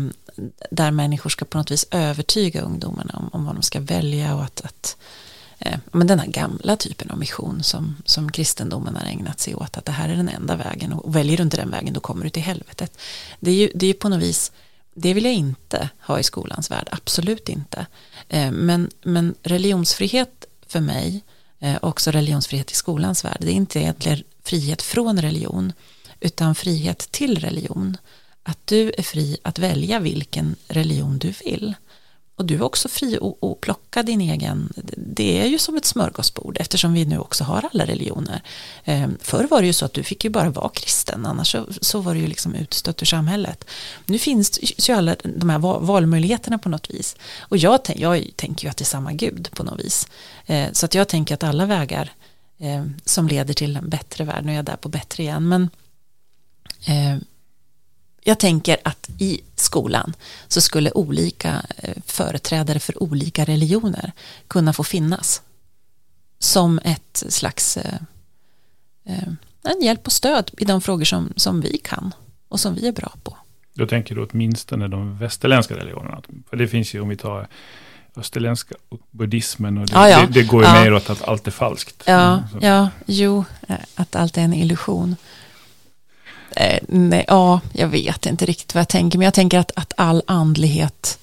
där 0.71 0.91
människor 0.91 1.31
ska 1.31 1.45
på 1.45 1.59
något 1.59 1.71
vis 1.71 1.87
övertyga 1.91 2.61
ungdomarna 2.61 3.15
om, 3.15 3.31
om 3.33 3.45
vad 3.45 3.55
de 3.55 3.63
ska 3.63 3.81
välja 3.81 4.35
och 4.35 4.45
att, 4.45 4.61
att 4.61 4.97
eh, 5.59 5.79
men 5.93 6.07
den 6.07 6.19
här 6.19 6.27
gamla 6.27 6.77
typen 6.77 7.11
av 7.11 7.19
mission 7.19 7.63
som, 7.63 7.97
som 8.05 8.33
kristendomen 8.33 8.97
har 8.97 9.07
ägnat 9.07 9.41
sig 9.41 9.55
åt, 9.55 9.77
att 9.77 9.85
det 9.85 9.93
här 9.93 10.09
är 10.09 10.17
den 10.17 10.29
enda 10.29 10.57
vägen 10.57 10.93
och 10.93 11.17
väljer 11.17 11.37
du 11.37 11.43
inte 11.43 11.57
den 11.57 11.71
vägen 11.71 11.95
då 11.95 12.01
kommer 12.01 12.25
du 12.25 12.31
till 12.31 12.43
helvetet. 12.43 12.99
Det 13.41 13.51
är 13.51 13.55
ju, 13.55 13.71
det 13.75 13.87
är 13.87 13.89
ju 13.89 13.95
på 13.95 14.09
något 14.09 14.23
vis 14.23 14.53
det 14.95 15.15
vill 15.15 15.25
jag 15.25 15.35
inte 15.35 15.91
ha 16.01 16.19
i 16.19 16.23
skolans 16.23 16.71
värld, 16.71 16.89
absolut 16.91 17.49
inte. 17.49 17.87
Eh, 18.29 18.51
men, 18.51 18.91
men 19.03 19.35
religionsfrihet 19.43 20.45
för 20.67 20.81
mig, 20.81 21.25
eh, 21.59 21.77
också 21.83 22.11
religionsfrihet 22.11 22.71
i 22.71 22.75
skolans 22.75 23.25
värld, 23.25 23.39
det 23.41 23.51
är 23.51 23.55
inte 23.55 23.81
egentligen 23.81 24.23
frihet 24.43 24.83
från 24.83 25.23
religion, 25.23 25.73
utan 26.21 26.55
frihet 26.55 26.99
till 26.99 27.39
religion. 27.39 27.97
Att 28.43 28.67
du 28.67 28.93
är 28.99 29.03
fri 29.03 29.39
att 29.43 29.59
välja 29.59 29.99
vilken 29.99 30.57
religion 30.69 31.19
du 31.19 31.33
vill. 31.45 31.75
Och 32.41 32.47
du 32.47 32.55
är 32.55 32.63
också 32.63 32.89
fri 32.89 33.19
att 33.43 33.61
plocka 33.61 34.03
din 34.03 34.21
egen, 34.21 34.73
det 34.97 35.41
är 35.41 35.47
ju 35.47 35.59
som 35.59 35.77
ett 35.77 35.85
smörgåsbord 35.85 36.57
eftersom 36.61 36.93
vi 36.93 37.05
nu 37.05 37.19
också 37.19 37.45
har 37.45 37.69
alla 37.73 37.87
religioner. 37.87 38.43
Ehm, 38.85 39.19
förr 39.21 39.47
var 39.51 39.61
det 39.61 39.67
ju 39.67 39.73
så 39.73 39.85
att 39.85 39.93
du 39.93 40.03
fick 40.03 40.25
ju 40.25 40.31
bara 40.31 40.51
vara 40.51 40.69
kristen, 40.69 41.27
annars 41.27 41.53
så, 41.53 41.67
så 41.81 42.01
var 42.01 42.15
det 42.15 42.21
ju 42.21 42.27
liksom 42.27 42.55
utstött 42.55 43.03
ur 43.03 43.07
samhället. 43.07 43.65
Nu 44.07 44.19
finns 44.19 44.59
ju 44.89 44.95
alla 44.95 45.17
de 45.25 45.51
här 45.51 45.59
valmöjligheterna 45.59 46.59
på 46.59 46.69
något 46.69 46.91
vis. 46.91 47.17
Och 47.39 47.57
jag, 47.57 47.81
jag 47.97 48.31
tänker 48.37 48.65
ju 48.65 48.71
att 48.71 48.77
det 48.77 48.83
är 48.83 48.87
samma 48.97 49.13
Gud 49.13 49.49
på 49.53 49.63
något 49.63 49.81
vis. 49.81 50.09
Ehm, 50.47 50.75
så 50.75 50.87
att 50.87 50.95
jag 50.95 51.09
tänker 51.09 51.35
att 51.35 51.43
alla 51.43 51.67
vägar 51.67 52.13
ehm, 52.59 52.95
som 53.05 53.29
leder 53.29 53.55
till 53.55 53.77
en 53.77 53.89
bättre 53.89 54.25
värld, 54.25 54.45
nu 54.45 54.53
är 54.53 54.57
jag 54.57 54.65
där 54.65 54.77
på 54.77 54.89
bättre 54.89 55.23
igen, 55.23 55.49
men 55.49 55.71
jag 58.31 58.39
tänker 58.39 58.77
att 58.85 59.11
i 59.19 59.41
skolan 59.55 60.15
så 60.49 60.61
skulle 60.61 60.91
olika 60.93 61.63
eh, 61.77 61.95
företrädare 62.07 62.79
för 62.79 63.03
olika 63.03 63.45
religioner 63.45 64.13
kunna 64.49 64.73
få 64.73 64.85
finnas 64.85 65.43
som 66.39 66.81
ett 66.85 67.25
slags 67.29 67.77
eh, 67.77 67.95
eh, 69.07 69.29
en 69.63 69.83
hjälp 69.83 70.07
och 70.07 70.13
stöd 70.13 70.51
i 70.59 70.65
de 70.65 70.81
frågor 70.81 71.05
som, 71.05 71.33
som 71.37 71.61
vi 71.61 71.79
kan 71.79 72.15
och 72.49 72.61
som 72.61 72.75
vi 72.75 72.89
är 72.89 72.93
bra 72.93 73.13
på. 73.23 73.37
Då 73.75 73.87
tänker 73.87 74.15
du 74.15 74.27
åtminstone 74.27 74.89
de 74.89 75.19
västerländska 75.19 75.77
religionerna. 75.77 76.23
För 76.51 76.57
det 76.57 76.69
finns 76.69 76.95
ju 76.95 77.01
om 77.01 77.09
vi 77.09 77.17
tar 77.17 77.49
österländska 78.17 78.75
buddhismen 79.11 79.79
och 79.79 79.87
det, 79.87 79.93
ja, 79.95 80.09
ja. 80.09 80.21
det, 80.21 80.33
det 80.33 80.43
går 80.43 80.63
ju 80.63 80.69
ja. 80.69 80.85
mer 80.85 80.95
åt 80.95 81.11
att 81.11 81.29
allt 81.29 81.47
är 81.47 81.51
falskt. 81.51 82.03
Ja, 82.07 82.33
mm, 82.33 82.65
ja, 82.65 82.89
jo, 83.07 83.45
att 83.95 84.17
allt 84.17 84.37
är 84.37 84.43
en 84.43 84.55
illusion. 84.55 85.17
Eh, 86.61 86.79
nej, 86.89 87.25
ja, 87.29 87.61
jag 87.73 87.89
vet 87.89 88.27
inte 88.27 88.47
riktigt 88.47 88.75
vad 88.75 88.81
jag 88.81 88.89
tänker, 88.89 89.19
men 89.19 89.25
jag 89.25 89.35
tänker 89.35 89.59
att, 89.59 89.73
att 89.77 89.93
all 89.97 90.23
andlighet 90.27 91.19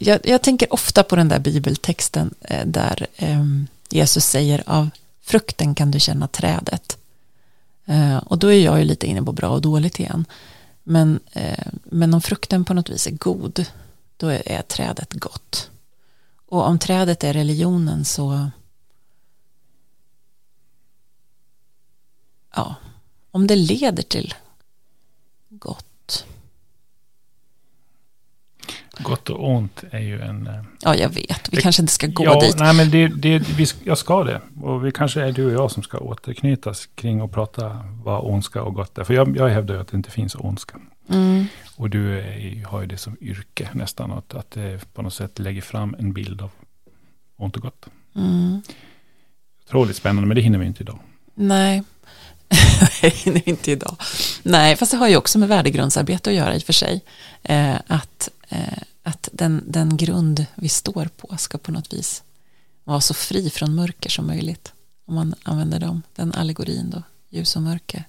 jag, 0.00 0.20
jag 0.24 0.42
tänker 0.42 0.72
ofta 0.72 1.02
på 1.02 1.16
den 1.16 1.28
där 1.28 1.38
bibeltexten 1.38 2.34
eh, 2.40 2.66
där 2.66 3.06
eh, 3.16 3.44
Jesus 3.88 4.24
säger 4.24 4.62
av 4.66 4.90
frukten 5.22 5.74
kan 5.74 5.90
du 5.90 6.00
känna 6.00 6.28
trädet. 6.28 6.98
Eh, 7.84 8.16
och 8.16 8.38
då 8.38 8.52
är 8.52 8.64
jag 8.64 8.78
ju 8.78 8.84
lite 8.84 9.06
inne 9.06 9.22
på 9.22 9.32
bra 9.32 9.48
och 9.48 9.62
dåligt 9.62 10.00
igen. 10.00 10.24
Men, 10.82 11.20
eh, 11.32 11.66
men 11.84 12.14
om 12.14 12.22
frukten 12.22 12.64
på 12.64 12.74
något 12.74 12.90
vis 12.90 13.06
är 13.06 13.10
god, 13.10 13.66
då 14.16 14.28
är, 14.28 14.48
är 14.48 14.62
trädet 14.62 15.12
gott. 15.12 15.70
Och 16.48 16.66
om 16.66 16.78
trädet 16.78 17.24
är 17.24 17.32
religionen 17.32 18.04
så 18.04 18.50
ja, 22.54 22.74
om 23.34 23.46
det 23.46 23.56
leder 23.56 24.02
till 24.02 24.34
gott. 25.48 26.26
Gott 28.98 29.30
och 29.30 29.48
ont 29.50 29.84
är 29.90 30.00
ju 30.00 30.20
en... 30.20 30.46
Eh, 30.46 30.62
ja, 30.80 30.96
jag 30.96 31.08
vet. 31.08 31.48
Vi 31.50 31.56
det, 31.56 31.62
kanske 31.62 31.82
inte 31.82 31.92
ska 31.92 32.06
gå 32.06 32.24
ja, 32.24 32.40
dit. 32.40 32.58
Nej, 32.58 32.74
men 32.74 32.90
det, 32.90 33.08
det, 33.08 33.38
vi, 33.38 33.66
jag 33.84 33.98
ska 33.98 34.24
det. 34.24 34.40
Och 34.62 34.86
vi 34.86 34.92
kanske 34.92 35.22
är 35.22 35.32
du 35.32 35.46
och 35.46 35.52
jag 35.52 35.70
som 35.70 35.82
ska 35.82 35.98
återknytas 35.98 36.88
kring 36.94 37.22
och 37.22 37.32
prata 37.32 37.84
vad 38.04 38.24
ondska 38.24 38.62
och 38.62 38.74
gott 38.74 38.98
är. 38.98 39.04
För 39.04 39.14
jag, 39.14 39.36
jag 39.36 39.48
hävdar 39.48 39.74
ju 39.74 39.80
att 39.80 39.88
det 39.88 39.96
inte 39.96 40.10
finns 40.10 40.34
ondska. 40.34 40.78
Mm. 41.08 41.46
Och 41.76 41.90
du 41.90 42.18
är, 42.18 42.64
har 42.64 42.80
ju 42.80 42.86
det 42.86 42.98
som 42.98 43.16
yrke 43.20 43.68
nästan. 43.72 44.12
Att, 44.12 44.34
att 44.34 44.50
det 44.50 44.92
på 44.92 45.02
något 45.02 45.14
sätt 45.14 45.38
lägger 45.38 45.62
fram 45.62 45.96
en 45.98 46.12
bild 46.12 46.42
av 46.42 46.50
ont 47.36 47.56
och 47.56 47.62
gott. 47.62 47.86
Mm. 48.14 48.62
Otroligt 49.66 49.96
spännande, 49.96 50.28
men 50.28 50.34
det 50.34 50.40
hinner 50.40 50.58
vi 50.58 50.66
inte 50.66 50.82
idag. 50.82 50.98
Nej, 51.34 51.82
Nej, 53.02 53.42
inte 53.46 53.70
idag. 53.70 53.96
Nej, 54.42 54.76
fast 54.76 54.90
det 54.90 54.96
har 54.96 55.08
ju 55.08 55.16
också 55.16 55.38
med 55.38 55.48
värdegrundsarbete 55.48 56.30
att 56.30 56.36
göra 56.36 56.54
i 56.54 56.58
och 56.58 56.62
för 56.62 56.72
sig. 56.72 57.04
Eh, 57.42 57.76
att 57.86 58.28
eh, 58.48 58.82
att 59.04 59.28
den, 59.32 59.64
den 59.66 59.96
grund 59.96 60.46
vi 60.54 60.68
står 60.68 61.08
på 61.16 61.36
ska 61.36 61.58
på 61.58 61.72
något 61.72 61.92
vis 61.92 62.22
vara 62.84 63.00
så 63.00 63.14
fri 63.14 63.50
från 63.50 63.74
mörker 63.74 64.10
som 64.10 64.26
möjligt. 64.26 64.72
Om 65.06 65.14
man 65.14 65.34
använder 65.42 65.80
dem, 65.80 66.02
den 66.14 66.32
allegorin 66.32 66.90
då, 66.90 67.02
ljus 67.28 67.56
och 67.56 67.62
mörker. 67.62 68.04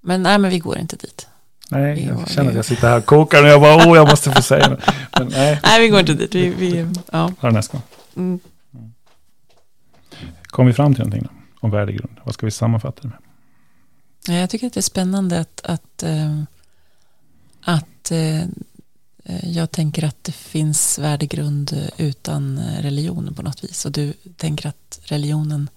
Men 0.00 0.22
nej, 0.22 0.38
men 0.38 0.50
vi 0.50 0.58
går 0.58 0.78
inte 0.78 0.96
dit. 0.96 1.26
Nej, 1.70 2.04
jag 2.04 2.30
känner 2.30 2.50
att 2.50 2.56
jag 2.56 2.64
sitter 2.64 2.88
här 2.88 2.98
och 2.98 3.04
kokar 3.04 3.42
och 3.42 3.48
jag 3.48 3.60
bara, 3.60 3.88
åh, 3.88 3.96
jag 3.96 4.08
måste 4.08 4.32
få 4.32 4.42
säga 4.42 4.68
det. 4.68 4.80
Men 5.18 5.28
nej. 5.28 5.60
nej, 5.64 5.80
vi 5.80 5.88
går 5.88 6.00
inte 6.00 6.14
dit. 6.14 6.34
Vi, 6.34 6.48
vi, 6.48 6.86
ja. 7.12 7.32
Har 7.38 7.50
nästa 7.50 7.72
gång. 7.72 7.82
Mm. 8.16 8.40
Kom 10.42 10.66
vi 10.66 10.72
fram 10.72 10.94
till 10.94 11.04
någonting 11.04 11.22
då? 11.22 11.43
Om 11.64 11.70
värdegrund? 11.70 12.20
Vad 12.24 12.34
ska 12.34 12.46
vi 12.46 12.50
sammanfatta 12.50 13.02
det 13.02 13.08
med? 13.08 13.18
Jag 14.42 14.50
tycker 14.50 14.66
att 14.66 14.72
det 14.72 14.80
är 14.80 14.82
spännande 14.82 15.40
att, 15.40 15.60
att, 15.64 16.02
äh, 16.02 16.42
att 17.60 18.10
äh, 18.10 18.44
jag 19.42 19.70
tänker 19.70 20.04
att 20.04 20.24
det 20.24 20.32
finns 20.32 20.98
värdegrund 20.98 21.90
utan 21.96 22.60
religion 22.80 23.34
på 23.34 23.42
något 23.42 23.64
vis. 23.64 23.84
Och 23.84 23.92
du 23.92 24.12
tänker 24.36 24.68
att 24.68 25.00
religionen 25.04 25.70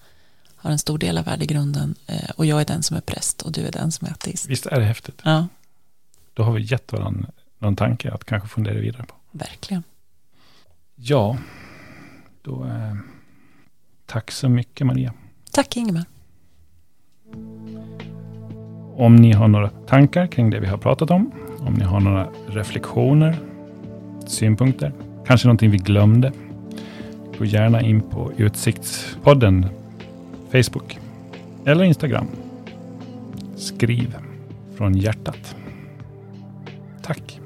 har 0.55 0.71
en 0.71 0.79
stor 0.79 0.97
del 0.97 1.17
av 1.17 1.25
värdegrunden. 1.25 1.95
Äh, 2.07 2.29
och 2.35 2.45
jag 2.45 2.61
är 2.61 2.65
den 2.65 2.83
som 2.83 2.97
är 2.97 3.01
präst 3.01 3.41
och 3.41 3.51
du 3.51 3.61
är 3.61 3.71
den 3.71 3.91
som 3.91 4.07
är 4.07 4.11
ateist. 4.11 4.47
Visst 4.47 4.65
är 4.65 4.79
det 4.79 4.85
häftigt? 4.85 5.21
Ja. 5.23 5.47
Då 6.33 6.43
har 6.43 6.53
vi 6.53 6.61
gett 6.61 6.91
varandra 6.91 7.29
någon 7.59 7.75
tanke 7.75 8.11
att 8.11 8.23
kanske 8.23 8.49
fundera 8.49 8.79
vidare 8.79 9.03
på. 9.03 9.15
Verkligen. 9.31 9.83
Ja, 10.95 11.38
då 12.41 12.65
eh, 12.65 12.95
tack 14.05 14.31
så 14.31 14.49
mycket 14.49 14.88
Maria. 14.88 15.13
Tack 15.57 15.77
Ingemar. 15.77 16.05
Om 18.95 19.15
ni 19.15 19.33
har 19.33 19.47
några 19.47 19.69
tankar 19.69 20.27
kring 20.27 20.49
det 20.49 20.59
vi 20.59 20.67
har 20.67 20.77
pratat 20.77 21.11
om, 21.11 21.31
om 21.59 21.73
ni 21.73 21.83
har 21.83 21.99
några 21.99 22.27
reflektioner, 22.47 23.37
synpunkter, 24.25 24.91
kanske 25.25 25.47
någonting 25.47 25.71
vi 25.71 25.77
glömde, 25.77 26.31
gå 27.37 27.45
gärna 27.45 27.81
in 27.81 28.01
på 28.01 28.31
Utsiktspodden 28.37 29.65
Facebook 30.51 30.99
eller 31.65 31.83
Instagram. 31.83 32.27
Skriv 33.55 34.15
från 34.75 34.97
hjärtat. 34.97 35.55
Tack. 37.01 37.39